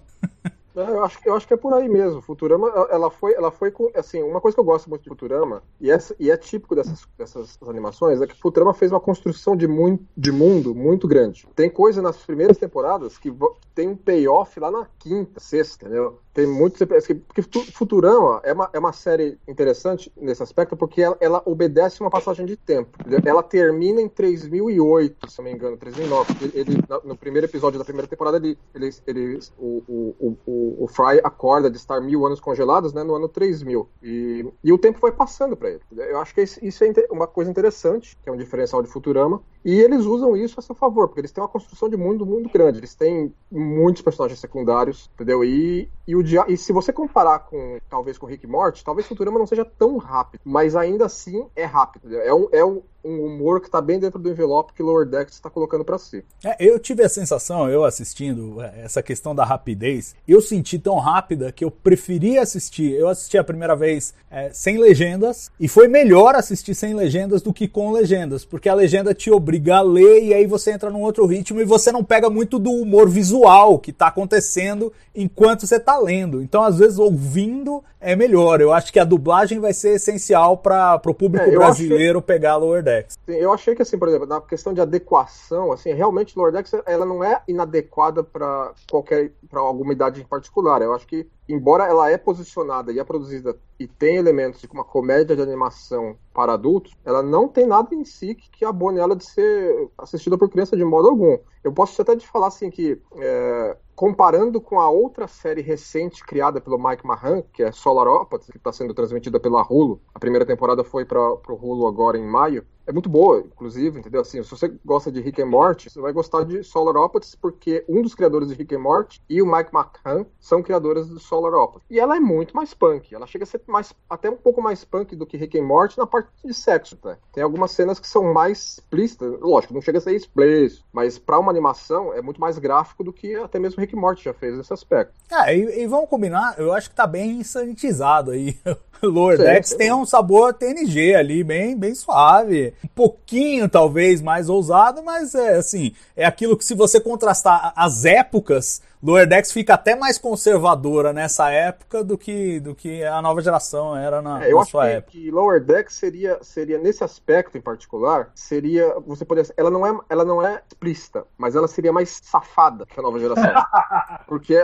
Eu 0.75 1.03
acho, 1.03 1.19
eu 1.25 1.35
acho 1.35 1.47
que 1.47 1.53
é 1.53 1.57
por 1.57 1.73
aí 1.73 1.89
mesmo. 1.89 2.21
Futurama, 2.21 2.67
ela 2.89 3.09
foi, 3.09 3.33
ela 3.33 3.51
foi 3.51 3.71
com, 3.71 3.91
assim, 3.95 4.21
uma 4.21 4.39
coisa 4.39 4.55
que 4.55 4.59
eu 4.59 4.65
gosto 4.65 4.89
muito 4.89 5.03
de 5.03 5.09
Futurama, 5.09 5.63
e, 5.79 5.89
essa, 5.89 6.15
e 6.19 6.29
é 6.29 6.37
típico 6.37 6.75
dessas, 6.75 7.07
dessas 7.17 7.57
animações, 7.67 8.21
é 8.21 8.27
que 8.27 8.39
Futurama 8.39 8.73
fez 8.73 8.91
uma 8.91 8.99
construção 8.99 9.55
de, 9.55 9.67
muito, 9.67 10.05
de 10.15 10.31
mundo 10.31 10.75
muito 10.75 11.07
grande. 11.07 11.47
Tem 11.55 11.69
coisa 11.69 12.01
nas 12.01 12.17
primeiras 12.17 12.57
temporadas 12.57 13.17
que 13.17 13.33
tem 13.73 13.87
um 13.89 13.95
payoff 13.95 14.59
lá 14.59 14.69
na 14.69 14.87
quinta, 14.99 15.39
sexta, 15.39 15.85
entendeu? 15.85 16.19
Tem 16.39 16.47
muitos. 16.47 16.79
Porque 17.27 17.41
Futurama 17.73 18.39
é 18.45 18.53
uma, 18.53 18.69
é 18.71 18.79
uma 18.79 18.93
série 18.93 19.37
interessante 19.45 20.09
nesse 20.15 20.41
aspecto, 20.41 20.77
porque 20.77 21.01
ela, 21.01 21.17
ela 21.19 21.41
obedece 21.45 21.99
uma 21.99 22.09
passagem 22.09 22.45
de 22.45 22.55
tempo. 22.55 22.97
Ela 23.25 23.43
termina 23.43 24.01
em 24.01 24.07
3008, 24.07 25.29
se 25.29 25.37
não 25.39 25.43
me 25.43 25.51
engano, 25.51 25.75
3009. 25.75 26.51
Ele, 26.53 26.77
no 27.03 27.17
primeiro 27.17 27.45
episódio 27.45 27.77
da 27.77 27.83
primeira 27.83 28.07
temporada, 28.07 28.37
ele, 28.37 28.57
ele, 28.73 28.89
ele 29.05 29.39
o, 29.57 29.83
o, 30.17 30.37
o, 30.47 30.83
o 30.85 30.87
Fry 30.87 31.19
acorda 31.25 31.69
de 31.69 31.75
estar 31.75 31.99
mil 31.99 32.25
anos 32.25 32.39
congelados 32.39 32.93
né, 32.93 33.03
no 33.03 33.15
ano 33.15 33.27
3000. 33.27 33.89
E, 34.01 34.45
e 34.63 34.71
o 34.71 34.77
tempo 34.77 34.99
vai 35.01 35.11
passando 35.11 35.57
para 35.57 35.71
ele. 35.71 35.81
Eu 35.91 36.21
acho 36.21 36.33
que 36.33 36.41
isso 36.41 36.83
é 36.85 37.07
uma 37.11 37.27
coisa 37.27 37.51
interessante, 37.51 38.17
que 38.23 38.29
é 38.29 38.31
um 38.31 38.37
diferencial 38.37 38.81
de 38.81 38.87
Futurama. 38.87 39.41
E 39.63 39.77
eles 39.77 40.05
usam 40.05 40.37
isso 40.37 40.57
a 40.57 40.63
seu 40.63 40.73
favor, 40.73 41.07
porque 41.07 41.19
eles 41.19 41.33
têm 41.33 41.43
uma 41.43 41.49
construção 41.49 41.89
de 41.89 41.97
mundo 41.97 42.25
muito 42.25 42.49
grande. 42.49 42.79
Eles 42.79 42.95
têm 42.95 43.33
muitos 43.51 44.01
personagens 44.01 44.39
secundários, 44.39 45.09
entendeu? 45.13 45.43
E, 45.43 45.89
e, 46.07 46.15
o 46.15 46.23
dia, 46.29 46.45
e 46.47 46.55
se 46.55 46.71
você 46.71 46.93
comparar 46.93 47.39
com, 47.39 47.79
talvez, 47.89 48.17
com 48.17 48.25
Rick 48.25 48.45
Morty, 48.47 48.83
talvez 48.83 49.07
Futurama 49.07 49.39
não 49.39 49.47
seja 49.47 49.65
tão 49.65 49.97
rápido, 49.97 50.41
mas 50.45 50.75
ainda 50.75 51.05
assim 51.05 51.47
é 51.55 51.65
rápido. 51.65 52.15
É 52.15 52.33
um, 52.33 52.47
é 52.51 52.63
um, 52.63 52.81
um 53.03 53.25
humor 53.25 53.61
que 53.61 53.67
está 53.67 53.81
bem 53.81 53.99
dentro 53.99 54.19
do 54.19 54.29
envelope 54.29 54.73
que 54.73 54.83
Lower 54.83 55.05
Decks 55.05 55.35
está 55.35 55.49
colocando 55.49 55.85
para 55.85 55.97
si. 55.97 56.23
É, 56.43 56.55
eu 56.59 56.77
tive 56.79 57.03
a 57.03 57.09
sensação, 57.09 57.69
eu 57.69 57.83
assistindo 57.83 58.61
é, 58.61 58.81
essa 58.83 59.01
questão 59.01 59.33
da 59.33 59.45
rapidez, 59.45 60.15
eu 60.27 60.41
senti 60.41 60.77
tão 60.77 60.97
rápida 60.97 61.51
que 61.51 61.63
eu 61.63 61.71
preferi 61.71 62.37
assistir. 62.37 62.93
Eu 62.93 63.07
assisti 63.07 63.37
a 63.37 63.43
primeira 63.43 63.75
vez 63.75 64.13
é, 64.29 64.51
sem 64.51 64.77
legendas 64.77 65.49
e 65.59 65.67
foi 65.67 65.87
melhor 65.87 66.35
assistir 66.35 66.75
sem 66.75 66.93
legendas 66.93 67.41
do 67.41 67.53
que 67.53 67.67
com 67.67 67.91
legendas, 67.91 68.43
porque 68.43 68.69
a 68.69 68.73
legenda 68.73 69.13
te 69.13 69.31
obriga 69.31 69.77
a 69.77 69.81
ler 69.81 70.23
e 70.23 70.33
aí 70.33 70.45
você 70.45 70.71
entra 70.71 70.89
num 70.89 71.01
outro 71.01 71.25
ritmo 71.25 71.61
e 71.61 71.65
você 71.65 71.91
não 71.91 72.03
pega 72.03 72.29
muito 72.29 72.59
do 72.59 72.71
humor 72.71 73.09
visual 73.09 73.79
que 73.79 73.91
está 73.91 74.07
acontecendo 74.07 74.91
enquanto 75.15 75.65
você 75.65 75.77
está 75.77 75.97
lendo. 75.97 76.41
Então, 76.41 76.63
às 76.63 76.77
vezes, 76.77 76.99
ouvindo 76.99 77.83
é 77.99 78.15
melhor. 78.15 78.61
Eu 78.61 78.71
acho 78.71 78.91
que 78.91 78.99
a 78.99 79.03
dublagem 79.03 79.59
vai 79.59 79.73
ser 79.73 79.95
essencial 79.95 80.57
para 80.57 81.01
o 81.05 81.13
público 81.13 81.49
é, 81.49 81.51
brasileiro 81.51 82.21
que... 82.21 82.27
pegar 82.27 82.55
Lower 82.57 82.83
Decks. 82.83 83.17
Sim, 83.25 83.35
eu 83.35 83.51
achei 83.51 83.75
que, 83.75 83.81
assim, 83.81 83.97
por 83.97 84.07
exemplo, 84.07 84.27
na 84.27 84.41
questão 84.41 84.73
de 84.73 84.81
adequação, 84.81 85.71
assim, 85.71 85.93
realmente 85.93 86.37
Lower 86.37 86.51
Decks 86.51 86.73
ela 86.85 87.05
não 87.05 87.23
é 87.23 87.41
inadequada 87.47 88.23
para 88.23 88.73
qualquer 88.89 89.31
para 89.49 89.59
alguma 89.59 89.93
idade 89.93 90.21
em 90.21 90.25
particular. 90.25 90.81
Eu 90.81 90.93
acho 90.93 91.07
que 91.07 91.27
embora 91.47 91.85
ela 91.85 92.09
é 92.09 92.17
posicionada 92.17 92.91
e 92.91 92.99
é 92.99 93.03
produzida 93.03 93.57
e 93.79 93.87
tem 93.87 94.17
elementos 94.17 94.61
de 94.61 94.67
uma 94.71 94.83
comédia 94.83 95.35
de 95.35 95.41
animação 95.41 96.15
para 96.33 96.53
adultos, 96.53 96.93
ela 97.03 97.23
não 97.23 97.47
tem 97.47 97.65
nada 97.65 97.95
em 97.95 98.05
si 98.05 98.35
que 98.35 98.63
abone 98.63 98.99
ela 98.99 99.15
de 99.15 99.25
ser 99.25 99.89
assistida 99.97 100.37
por 100.37 100.49
criança 100.49 100.77
de 100.77 100.83
modo 100.83 101.09
algum. 101.09 101.37
Eu 101.63 101.73
posso 101.73 101.99
até 102.01 102.15
te 102.15 102.27
falar 102.27 102.47
assim 102.47 102.69
que 102.69 103.01
é, 103.17 103.77
comparando 103.99 104.61
com 104.61 104.79
a 104.79 104.89
outra 104.89 105.27
série 105.27 105.61
recente 105.61 106.23
criada 106.23 106.61
pelo 106.61 106.81
Mike 106.81 107.05
Mahan, 107.05 107.43
que 107.51 107.61
é 107.61 107.69
Solar 107.69 108.07
Opposites, 108.07 108.49
que 108.49 108.55
está 108.55 108.71
sendo 108.71 108.93
transmitida 108.93 109.41
pela 109.41 109.61
Hulu, 109.61 109.99
a 110.15 110.19
primeira 110.19 110.45
temporada 110.45 110.85
foi 110.85 111.03
para 111.03 111.19
o 111.19 111.41
Hulu 111.49 111.85
agora 111.85 112.17
em 112.17 112.25
maio, 112.25 112.65
é 112.89 112.91
muito 112.91 113.07
boa, 113.07 113.41
inclusive, 113.41 113.99
entendeu? 113.99 114.21
Assim, 114.21 114.41
se 114.41 114.49
você 114.49 114.67
gosta 114.83 115.11
de 115.11 115.21
Rick 115.21 115.39
and 115.39 115.45
Morty, 115.45 115.91
você 115.91 116.01
vai 116.01 116.11
gostar 116.11 116.43
de 116.43 116.63
Solar 116.63 116.95
Opposites, 116.95 117.35
porque 117.35 117.85
um 117.87 118.01
dos 118.01 118.15
criadores 118.15 118.49
de 118.49 118.55
Rick 118.55 118.75
and 118.75 118.79
Morty 118.79 119.21
e 119.29 119.43
o 119.43 119.45
Mike 119.45 119.69
McCann 119.71 120.25
são 120.39 120.63
criadores 120.63 121.07
do 121.07 121.19
Solar 121.19 121.53
Opposites. 121.53 121.85
E 121.87 121.99
ela 121.99 122.17
é 122.17 122.19
muito 122.19 122.55
mais 122.55 122.73
punk, 122.73 123.13
ela 123.13 123.27
chega 123.27 123.43
a 123.43 123.47
ser 123.47 123.61
mais, 123.67 123.93
até 124.09 124.27
um 124.27 124.35
pouco 124.35 124.59
mais 124.59 124.83
punk 124.83 125.15
do 125.15 125.27
que 125.27 125.37
Rick 125.37 125.59
and 125.59 125.65
Morty 125.65 125.99
na 125.99 126.07
parte 126.07 126.29
de 126.43 126.51
sexo, 126.51 126.97
tá? 126.97 127.15
Tem 127.31 127.43
algumas 127.43 127.69
cenas 127.69 127.99
que 127.99 128.07
são 128.07 128.33
mais 128.33 128.79
explícitas, 128.79 129.39
lógico, 129.39 129.75
não 129.75 129.81
chega 129.81 129.99
a 129.99 130.01
ser 130.01 130.15
explícito, 130.15 130.83
mas 130.91 131.19
para 131.19 131.37
uma 131.37 131.51
animação 131.51 132.11
é 132.11 132.23
muito 132.23 132.41
mais 132.41 132.57
gráfico 132.57 133.03
do 133.03 133.13
que 133.13 133.35
até 133.35 133.59
mesmo 133.59 133.79
Rick 133.81 133.95
and 133.95 134.01
Morty 134.01 134.23
já 134.23 134.33
fez 134.33 134.57
nesse 134.57 134.73
aspecto. 134.73 135.13
É, 135.31 135.55
e, 135.55 135.83
e 135.83 135.85
vamos 135.85 136.09
combinar, 136.09 136.55
eu 136.57 136.73
acho 136.73 136.89
que 136.89 136.95
tá 136.95 137.05
bem 137.05 137.43
sanitizado 137.43 138.31
aí. 138.31 138.57
Lower 139.01 139.37
Decks 139.37 139.75
tem 139.75 139.93
um 139.93 140.05
sabor 140.05 140.53
TNG 140.53 141.15
ali, 141.15 141.41
bem, 141.41 141.77
bem 141.77 141.95
suave 141.95 142.73
um 142.83 142.87
pouquinho, 142.87 143.67
talvez, 143.67 144.21
mais 144.21 144.49
ousado, 144.49 145.03
mas 145.03 145.35
é 145.35 145.55
assim, 145.55 145.93
é 146.15 146.25
aquilo 146.25 146.57
que 146.57 146.65
se 146.65 146.73
você 146.73 146.99
contrastar 146.99 147.73
as 147.75 148.05
épocas, 148.05 148.81
Lower 149.01 149.27
Decks 149.27 149.51
fica 149.51 149.73
até 149.75 149.95
mais 149.95 150.17
conservadora 150.17 151.13
nessa 151.13 151.49
época 151.51 152.03
do 152.03 152.17
que, 152.17 152.59
do 152.59 152.75
que 152.75 153.03
a 153.03 153.21
nova 153.21 153.41
geração 153.41 153.95
era 153.95 154.21
na, 154.21 154.43
É, 154.43 154.51
eu 154.51 154.57
na 154.57 154.61
acho 154.61 154.71
sua 154.71 154.87
que, 154.87 154.87
época. 154.87 155.11
que 155.11 155.31
Lower 155.31 155.63
Decks 155.63 155.95
seria, 155.95 156.37
seria 156.43 156.77
nesse 156.77 157.03
aspecto 157.03 157.57
em 157.57 157.61
particular, 157.61 158.31
seria 158.35 158.93
você 158.99 159.23
poderia, 159.23 159.53
ela 159.55 159.69
não 159.71 159.85
é, 159.87 159.97
ela 160.09 160.25
não 160.25 160.45
é 160.45 160.61
explícita, 160.67 161.25
mas 161.37 161.55
ela 161.55 161.67
seria 161.67 161.93
mais 161.93 162.19
safada 162.21 162.85
que 162.85 162.99
a 162.99 163.03
nova 163.03 163.19
geração, 163.19 163.43
porque 164.27 164.55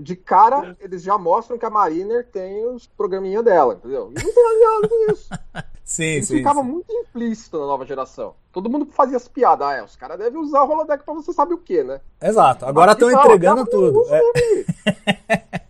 de 0.00 0.16
cara 0.16 0.74
eles 0.80 1.02
já 1.02 1.18
mostram 1.18 1.58
que 1.58 1.66
a 1.66 1.70
Mariner 1.70 2.26
tem 2.26 2.66
os 2.66 2.86
programinha 2.86 3.42
dela, 3.42 3.74
entendeu? 3.74 4.10
E 4.10 4.24
não 4.24 4.32
tem 4.34 4.60
nada 4.60 4.88
com 4.88 5.12
isso. 5.12 5.28
Sim, 5.84 6.16
Isso 6.16 6.28
sim. 6.28 6.38
ficava 6.38 6.62
sim. 6.62 6.66
muito 6.66 6.90
implícito 6.90 7.58
na 7.58 7.66
nova 7.66 7.84
geração. 7.84 8.34
Todo 8.54 8.70
mundo 8.70 8.86
fazia 8.86 9.16
as 9.16 9.26
piadas, 9.26 9.66
ah, 9.66 9.74
é, 9.74 9.82
os 9.82 9.96
caras 9.96 10.16
devem 10.16 10.38
usar 10.40 10.62
o 10.62 10.70
holodeck 10.70 11.04
pra 11.04 11.12
você 11.12 11.32
sabe 11.32 11.52
o 11.54 11.58
que, 11.58 11.82
né? 11.82 12.00
Exato. 12.22 12.64
Agora 12.64 12.92
estão 12.92 13.10
fala, 13.10 13.24
entregando 13.24 13.56
cara, 13.66 13.70
tudo. 13.70 14.02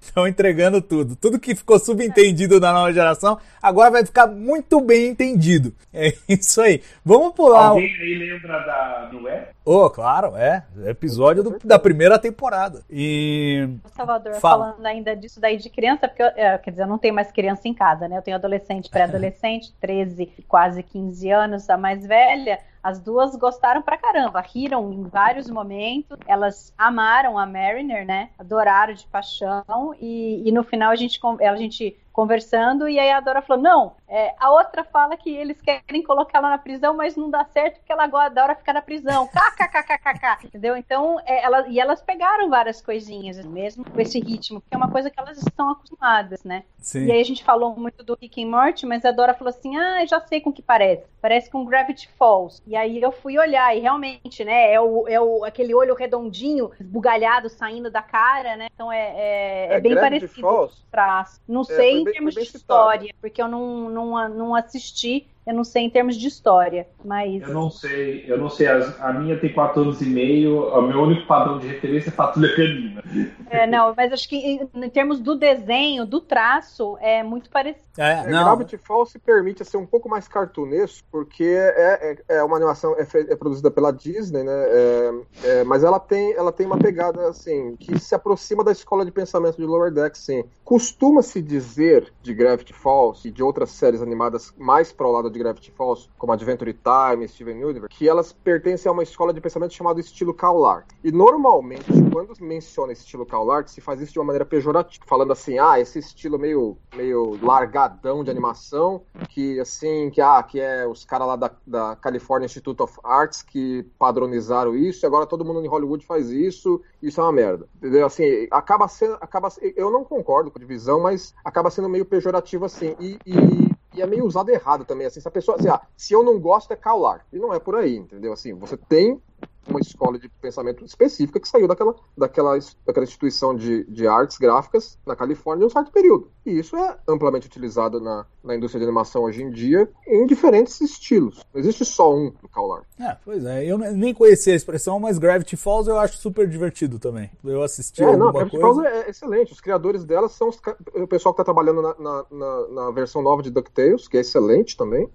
Estão 0.00 0.28
entregando 0.28 0.82
tudo. 0.82 1.16
Tudo 1.16 1.40
que 1.40 1.54
ficou 1.54 1.78
subentendido 1.78 2.60
na 2.60 2.72
nova 2.74 2.92
geração, 2.92 3.38
agora 3.62 3.90
vai 3.90 4.04
ficar 4.04 4.26
muito 4.26 4.80
bem 4.82 5.08
entendido. 5.08 5.72
É 5.94 6.12
isso 6.28 6.60
aí. 6.60 6.82
Vamos 7.02 7.32
pular. 7.34 7.68
Alguém 7.68 7.86
aí 7.86 8.14
lembra 8.18 8.58
da 8.66 9.08
Noé? 9.12 9.48
Oh, 9.64 9.88
claro, 9.88 10.36
é. 10.36 10.62
Episódio 10.86 11.42
do- 11.42 11.58
da 11.64 11.78
primeira 11.78 12.18
temporada. 12.18 12.82
E. 12.90 13.66
Salvador, 13.96 14.34
Fala. 14.34 14.72
falando 14.72 14.84
ainda 14.86 15.16
disso 15.16 15.40
daí 15.40 15.56
de 15.56 15.70
criança, 15.70 16.06
porque 16.06 16.22
eu, 16.22 16.26
é, 16.36 16.58
quer 16.58 16.70
dizer, 16.70 16.82
eu 16.82 16.86
não 16.88 16.98
tenho 16.98 17.14
mais 17.14 17.32
criança 17.32 17.66
em 17.66 17.72
casa, 17.72 18.06
né? 18.06 18.18
Eu 18.18 18.22
tenho 18.22 18.36
adolescente, 18.36 18.90
pré-adolescente, 18.90 19.72
13, 19.80 20.30
quase 20.46 20.82
15 20.82 21.30
anos, 21.30 21.70
a 21.70 21.78
mais 21.78 22.06
velha. 22.06 22.58
As 22.84 23.00
duas 23.00 23.34
gostaram 23.34 23.80
pra 23.80 23.96
caramba, 23.96 24.42
riram 24.42 24.92
em 24.92 25.04
vários 25.04 25.48
momentos, 25.48 26.18
elas 26.26 26.74
amaram 26.76 27.38
a 27.38 27.46
Mariner, 27.46 28.04
né? 28.06 28.28
Adoraram 28.38 28.92
de 28.92 29.06
paixão, 29.06 29.64
e, 29.98 30.46
e 30.46 30.52
no 30.52 30.62
final 30.62 30.90
a 30.90 30.94
gente, 30.94 31.18
a 31.40 31.56
gente 31.56 31.96
conversando, 32.14 32.88
e 32.88 32.98
aí 32.98 33.10
a 33.10 33.20
Dora 33.20 33.42
falou: 33.42 33.62
não, 33.62 33.96
é, 34.08 34.34
a 34.38 34.50
outra 34.50 34.84
fala 34.84 35.16
que 35.16 35.28
eles 35.34 35.60
querem 35.60 36.02
colocá-la 36.02 36.48
na 36.50 36.58
prisão, 36.58 36.94
mas 36.94 37.16
não 37.16 37.28
dá 37.28 37.44
certo 37.44 37.78
porque 37.78 37.92
ela 37.92 38.06
go- 38.06 38.16
adora 38.16 38.54
ficar 38.54 38.72
na 38.72 38.80
prisão. 38.80 39.28
KKKKK. 39.58 40.46
Entendeu? 40.46 40.76
Então, 40.76 41.20
é, 41.26 41.44
ela, 41.44 41.66
e 41.68 41.78
elas 41.80 42.00
pegaram 42.00 42.48
várias 42.48 42.80
coisinhas, 42.80 43.44
mesmo 43.44 43.84
com 43.84 44.00
esse 44.00 44.18
ritmo, 44.20 44.60
que 44.62 44.74
é 44.74 44.76
uma 44.76 44.90
coisa 44.90 45.10
que 45.10 45.18
elas 45.20 45.36
estão 45.38 45.70
acostumadas, 45.70 46.44
né? 46.44 46.62
Sim. 46.78 47.06
E 47.06 47.12
aí 47.12 47.20
a 47.20 47.24
gente 47.24 47.42
falou 47.42 47.74
muito 47.76 48.04
do 48.04 48.16
Rick 48.20 48.42
and 48.42 48.48
Morty, 48.48 48.86
mas 48.86 49.04
a 49.04 49.10
Dora 49.10 49.34
falou 49.34 49.50
assim: 49.50 49.76
ah, 49.76 50.04
já 50.06 50.20
sei 50.20 50.40
com 50.40 50.52
que 50.52 50.62
parece. 50.62 51.04
Parece 51.20 51.50
com 51.50 51.64
Gravity 51.64 52.08
Falls. 52.18 52.62
E 52.66 52.76
aí 52.76 53.00
eu 53.02 53.10
fui 53.10 53.38
olhar, 53.38 53.74
e 53.76 53.80
realmente, 53.80 54.44
né, 54.44 54.72
é, 54.72 54.80
o, 54.80 55.08
é 55.08 55.20
o, 55.20 55.44
aquele 55.44 55.74
olho 55.74 55.94
redondinho, 55.94 56.70
esbugalhado, 56.78 57.48
saindo 57.48 57.90
da 57.90 58.02
cara, 58.02 58.56
né? 58.56 58.68
Então 58.74 58.92
é, 58.92 58.98
é, 59.16 59.68
é 59.74 59.74
É, 59.74 59.80
bem 59.80 59.94
Gravity 59.94 60.26
parecido 60.26 60.40
Falls? 60.40 60.82
o 60.82 60.90
traço. 60.90 61.40
Não 61.48 61.64
foi 61.64 61.74
sei 61.76 62.03
em 62.10 62.12
termos 62.12 62.34
de 62.34 62.40
história, 62.40 63.14
porque 63.20 63.40
eu 63.40 63.48
não, 63.48 63.88
não, 63.88 64.28
não 64.28 64.54
assisti, 64.54 65.26
eu 65.46 65.54
não 65.54 65.64
sei 65.64 65.82
em 65.84 65.90
termos 65.90 66.16
de 66.16 66.26
história, 66.26 66.86
mas... 67.04 67.42
Eu 67.42 67.52
não 67.52 67.70
sei, 67.70 68.24
eu 68.26 68.38
não 68.38 68.48
sei. 68.48 68.66
as- 68.66 69.00
A, 69.00 69.12
minha 69.12 69.38
tem 69.38 69.52
4 69.52 69.82
anos 69.82 70.00
e 70.00 70.06
meio, 70.06 70.68
o 70.68 70.82
meu 70.82 71.00
único 71.02 71.26
padrão 71.26 71.58
de 71.58 71.66
referência 71.66 72.08
é 72.08 72.12
Patrulha 72.12 72.54
Canina. 72.56 73.02
É, 73.50 73.66
não, 73.66 73.94
mas 73.96 74.12
acho 74.12 74.28
que 74.28 74.36
em, 74.36 74.68
em 74.74 74.88
termos 74.90 75.20
do 75.20 75.34
desenho, 75.36 76.06
do 76.06 76.20
traço, 76.20 76.96
é 77.00 77.22
muito 77.22 77.50
parecido. 77.50 77.84
É, 77.98 78.12
É, 78.24 78.30
não. 78.30 78.44
Gravity 78.44 78.76
Falls 78.78 79.12
se 79.12 79.18
permite 79.18 79.64
ser 79.64 79.76
um 79.76 79.86
pouco 79.86 80.08
mais 80.08 80.26
cartunesco, 80.26 81.06
porque 81.10 81.44
é, 81.44 82.18
é, 82.28 82.36
é 82.36 82.42
uma 82.42 82.56
animação 82.56 82.94
é, 82.96 83.06
é 83.14 83.36
produzida 83.36 83.70
pela 83.70 83.92
Disney, 83.92 84.42
né? 84.42 84.52
É, 84.52 85.12
é, 85.44 85.64
mas 85.64 85.84
ela 85.84 86.00
tem, 86.00 86.32
ela 86.32 86.52
tem 86.52 86.66
uma 86.66 86.78
pegada 86.78 87.28
assim 87.28 87.76
que 87.76 87.98
se 87.98 88.14
aproxima 88.14 88.64
da 88.64 88.72
escola 88.72 89.04
de 89.04 89.10
pensamento 89.12 89.56
de 89.56 89.64
Lower 89.64 89.92
Deck, 89.92 90.16
sim. 90.18 90.44
Costuma-se 90.64 91.40
dizer 91.42 92.12
de 92.22 92.32
Gravity 92.34 92.72
Falls 92.72 93.26
e 93.26 93.30
de 93.30 93.42
outras 93.42 93.70
séries 93.70 94.02
animadas 94.02 94.52
mais 94.56 94.92
para 94.92 95.06
o 95.06 95.12
lado 95.12 95.30
de 95.34 95.38
Gravity 95.38 95.70
Falls, 95.72 96.08
como 96.16 96.32
Adventure 96.32 96.72
Time, 96.72 97.28
Steven 97.28 97.64
Universe, 97.64 97.88
que 97.96 98.08
elas 98.08 98.32
pertencem 98.32 98.88
a 98.88 98.92
uma 98.92 99.02
escola 99.02 99.32
de 99.34 99.40
pensamento 99.40 99.74
chamada 99.74 100.00
estilo 100.00 100.32
Cowlar. 100.32 100.86
E 101.02 101.12
normalmente, 101.12 101.84
quando 102.10 102.32
menciona 102.40 102.92
estilo 102.92 103.26
Cowlar, 103.26 103.68
se 103.68 103.80
faz 103.80 104.00
isso 104.00 104.12
de 104.12 104.18
uma 104.18 104.24
maneira 104.26 104.44
pejorativa, 104.44 105.04
falando 105.06 105.32
assim, 105.32 105.58
ah, 105.58 105.78
esse 105.78 105.98
estilo 105.98 106.38
meio, 106.38 106.78
meio 106.96 107.38
largadão 107.42 108.24
de 108.24 108.30
animação, 108.30 109.02
que 109.28 109.60
assim, 109.60 110.10
que, 110.10 110.20
ah, 110.20 110.42
que 110.42 110.60
é 110.60 110.86
os 110.86 111.04
caras 111.04 111.26
lá 111.26 111.36
da, 111.36 111.50
da 111.66 111.96
California 111.96 112.46
Institute 112.46 112.82
of 112.82 112.98
Arts 113.02 113.42
que 113.42 113.84
padronizaram 113.98 114.74
isso, 114.74 115.04
e 115.04 115.06
agora 115.06 115.26
todo 115.26 115.44
mundo 115.44 115.64
em 115.64 115.68
Hollywood 115.68 116.06
faz 116.06 116.30
isso, 116.30 116.80
isso 117.02 117.20
é 117.20 117.24
uma 117.24 117.32
merda. 117.32 117.68
Entendeu? 117.76 118.06
Assim, 118.06 118.46
acaba 118.50 118.88
sendo. 118.88 119.14
Acaba, 119.20 119.48
eu 119.76 119.90
não 119.90 120.04
concordo 120.04 120.50
com 120.50 120.58
a 120.58 120.60
divisão, 120.60 121.00
mas 121.00 121.34
acaba 121.44 121.70
sendo 121.70 121.88
meio 121.88 122.04
pejorativo 122.04 122.64
assim. 122.64 122.94
E, 122.98 123.18
e- 123.26 123.73
e 123.94 124.02
é 124.02 124.06
meio 124.06 124.26
usado 124.26 124.50
errado 124.50 124.84
também, 124.84 125.06
assim, 125.06 125.20
se 125.20 125.28
a 125.28 125.30
pessoa, 125.30 125.56
assim, 125.56 125.68
ah, 125.68 125.80
se 125.96 126.12
eu 126.12 126.22
não 126.22 126.38
gosto 126.38 126.72
é 126.72 126.76
caular. 126.76 127.24
E 127.32 127.38
não 127.38 127.54
é 127.54 127.58
por 127.58 127.76
aí, 127.76 127.96
entendeu? 127.96 128.32
Assim, 128.32 128.52
você 128.52 128.76
tem 128.76 129.22
uma 129.68 129.80
escola 129.80 130.18
de 130.18 130.28
pensamento 130.40 130.84
específica 130.84 131.40
que 131.40 131.48
saiu 131.48 131.66
daquela, 131.68 131.94
daquela, 132.16 132.58
daquela 132.86 133.04
instituição 133.04 133.54
de, 133.54 133.84
de 133.84 134.06
artes 134.06 134.38
gráficas 134.38 134.98
na 135.06 135.16
Califórnia 135.16 135.64
em 135.64 135.66
um 135.66 135.70
certo 135.70 135.90
período. 135.92 136.30
E 136.44 136.58
isso 136.58 136.76
é 136.76 136.98
amplamente 137.08 137.46
utilizado 137.46 138.00
na, 138.00 138.26
na 138.42 138.54
indústria 138.54 138.80
de 138.80 138.84
animação 138.86 139.22
hoje 139.22 139.42
em 139.42 139.50
dia 139.50 139.88
em 140.06 140.26
diferentes 140.26 140.80
estilos. 140.80 141.42
Não 141.52 141.60
existe 141.60 141.84
só 141.84 142.14
um 142.14 142.32
no 142.42 142.48
Caular. 142.48 142.82
É, 143.00 143.16
pois 143.24 143.44
é, 143.44 143.64
eu 143.64 143.78
nem 143.78 144.12
conhecia 144.14 144.52
a 144.52 144.56
expressão, 144.56 145.00
mas 145.00 145.18
Gravity 145.18 145.56
Falls 145.56 145.88
eu 145.88 145.98
acho 145.98 146.16
super 146.18 146.46
divertido 146.48 146.98
também. 146.98 147.30
Eu 147.42 147.62
assisti 147.62 148.02
É, 148.02 148.06
não, 148.16 148.26
alguma 148.26 148.32
Gravity 148.32 148.58
coisa. 148.58 148.82
Falls 148.82 148.86
é 149.06 149.10
excelente. 149.10 149.52
Os 149.52 149.60
criadores 149.60 150.04
dela 150.04 150.28
são 150.28 150.48
os 150.48 150.60
o 150.94 151.06
pessoal 151.06 151.34
que 151.34 151.40
está 151.40 151.44
trabalhando 151.44 151.82
na, 151.82 151.94
na, 151.98 152.24
na- 152.30 152.68
na 152.68 152.90
versão 152.90 153.22
nova 153.22 153.42
de 153.42 153.50
DuckTales, 153.50 154.06
que 154.08 154.16
é 154.16 154.20
excelente 154.20 154.76
também. 154.76 155.08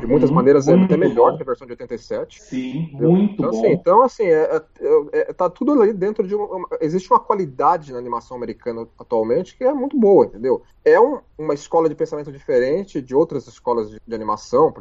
De 0.00 0.06
muitas 0.06 0.30
Uhum, 0.30 0.36
maneiras 0.36 0.68
é 0.68 0.74
até 0.74 0.96
melhor 0.96 1.32
bom. 1.32 1.36
que 1.36 1.42
a 1.42 1.46
versão 1.46 1.66
de 1.66 1.72
87. 1.72 2.40
Sim, 2.40 2.88
Entendeu? 2.94 3.10
muito 3.10 3.34
então, 3.34 3.50
bom. 3.50 3.58
Assim, 3.64 3.81
então, 3.82 4.02
assim, 4.02 4.24
é, 4.24 4.56
é- 4.56 4.62
é- 5.12 5.32
tá 5.32 5.50
tudo 5.50 5.72
ali 5.82 5.92
dentro 5.92 6.26
de 6.26 6.34
uma, 6.34 6.46
uma- 6.46 6.68
Existe 6.80 7.10
uma 7.12 7.20
qualidade 7.20 7.92
na 7.92 7.98
animação 7.98 8.36
americana 8.36 8.86
atualmente 8.98 9.56
que 9.56 9.64
é 9.64 9.72
muito 9.74 9.98
boa, 9.98 10.24
entendeu? 10.26 10.62
É 10.84 10.98
um- 11.00 11.18
uma 11.36 11.54
escola 11.54 11.88
de 11.88 11.94
pensamento 11.94 12.32
diferente 12.32 13.02
de 13.02 13.14
outras 13.14 13.46
escolas 13.46 13.90
de, 13.90 14.00
de 14.06 14.14
animação, 14.14 14.72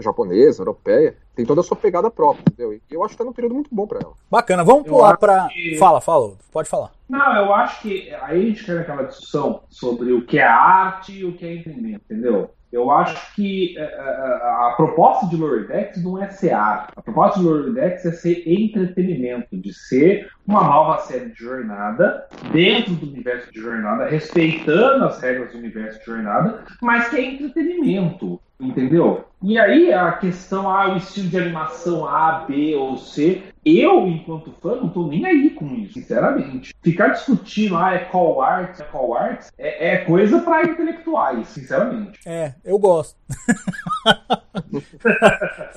japonesa, 0.00 0.62
europeia, 0.62 1.16
tem 1.34 1.44
toda 1.46 1.60
a 1.60 1.64
sua 1.64 1.76
pegada 1.76 2.10
própria, 2.10 2.42
entendeu? 2.42 2.72
E 2.72 2.82
eu 2.90 3.04
acho 3.04 3.12
que 3.14 3.18
tá 3.18 3.24
num 3.24 3.32
período 3.32 3.54
muito 3.54 3.72
bom 3.72 3.86
pra 3.86 4.00
ela. 4.02 4.14
Bacana, 4.30 4.64
vamos 4.64 4.84
Eu 4.86 4.92
pular 4.92 5.16
pra. 5.16 5.48
que- 5.48 5.76
Fala, 5.78 6.00
fala, 6.00 6.36
pode 6.50 6.68
falar. 6.68 6.90
Não, 7.08 7.36
eu 7.36 7.54
acho 7.54 7.82
que 7.82 8.12
aí 8.14 8.42
a 8.42 8.46
gente 8.48 8.64
cai 8.64 8.74
naquela 8.76 9.02
discussão 9.04 9.62
sobre 9.70 10.12
o 10.12 10.26
que 10.26 10.38
é 10.38 10.42
arte 10.44 11.12
e 11.12 11.24
o 11.24 11.34
que 11.36 11.44
é 11.46 11.54
entretenimento, 11.54 12.04
entendeu? 12.10 12.50
Eu 12.72 12.90
acho 12.90 13.34
que 13.34 13.76
é, 13.78 13.82
é, 13.82 13.86
a, 13.86 14.74
proposta 14.76 15.26
de 15.26 15.36
Lower 15.36 15.66
não 15.98 16.22
é 16.22 16.28
ser 16.28 16.52
arte. 16.52 16.92
A 16.96 17.02
proposta 17.02 17.40
de 17.40 17.46
Lower 17.46 17.78
é 17.78 17.96
ser 17.96 18.42
entretenimento, 18.46 19.56
de 19.56 19.72
ser 19.72 20.28
uma 20.46 20.62
nova 20.62 20.98
série 20.98 21.30
de 21.30 21.38
jornada 21.38 22.26
dentro 22.52 22.94
do 22.94 23.06
universo 23.06 23.50
de 23.52 23.60
jornada, 23.60 24.06
respeitando 24.06 25.04
as 25.04 25.20
regras 25.20 25.52
do 25.52 25.58
universo 25.58 25.98
de 26.00 26.06
jornada, 26.06 26.64
mas 26.82 27.08
que 27.08 27.16
é 27.16 27.24
entretenimento. 27.24 28.40
Entendeu? 28.60 29.24
E 29.42 29.56
aí 29.56 29.92
a 29.92 30.12
questão, 30.12 30.68
ah, 30.68 30.94
o 30.94 30.96
estilo 30.96 31.28
de 31.28 31.38
animação 31.38 32.06
A, 32.06 32.44
B 32.48 32.74
ou 32.74 32.96
C, 32.98 33.42
eu, 33.64 34.06
enquanto 34.08 34.52
fã, 34.62 34.76
não 34.76 34.88
tô 34.88 35.06
nem 35.06 35.26
aí 35.26 35.50
com 35.50 35.66
isso, 35.74 35.94
sinceramente. 35.94 36.74
Ficar 36.82 37.08
discutindo, 37.08 37.76
ah, 37.76 37.92
é 37.92 37.98
call 37.98 38.40
art, 38.40 38.80
é 38.80 38.84
call 38.84 39.14
art, 39.14 39.46
é, 39.58 39.94
é 39.94 39.96
coisa 39.98 40.40
para 40.40 40.64
intelectuais, 40.64 41.48
sinceramente. 41.48 42.18
É, 42.26 42.54
eu 42.64 42.78
gosto. 42.78 43.16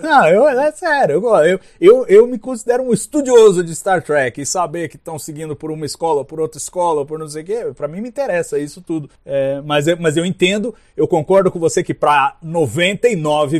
Não, 0.02 0.28
eu, 0.28 0.47
é 0.47 0.71
sério, 0.71 1.13
eu, 1.13 1.21
gosto. 1.21 1.45
eu, 1.45 1.60
eu, 1.80 2.06
eu 2.08 2.28
me 2.28 2.39
considero 2.39 2.84
um 2.84 2.93
estudioso 2.93 3.63
de 3.63 3.76
Star 3.76 4.02
Trek 4.02 4.41
e 4.41 4.45
saber 4.45 4.88
que 4.89 4.95
estão 4.95 5.19
seguindo 5.19 5.56
por 5.56 5.69
uma 5.69 5.86
escola, 5.86 6.26
por 6.26 6.39
outra 6.39 6.58
escola, 6.58 7.06
por 7.06 7.19
não 7.19 7.28
sei 7.28 7.43
o 7.43 7.45
quê, 7.45 7.71
pra 7.76 7.88
mim 7.88 8.02
me 8.02 8.10
interessa 8.10 8.58
isso 8.58 8.82
tudo. 8.82 9.10
É, 9.26 9.62
mas, 9.62 9.88
eu, 9.88 9.97
mas 10.00 10.17
eu 10.17 10.26
entendo, 10.26 10.74
eu 10.95 11.08
concordo 11.08 11.52
com 11.52 11.60
você 11.60 11.84
que 11.84 11.93
pra 11.93 12.38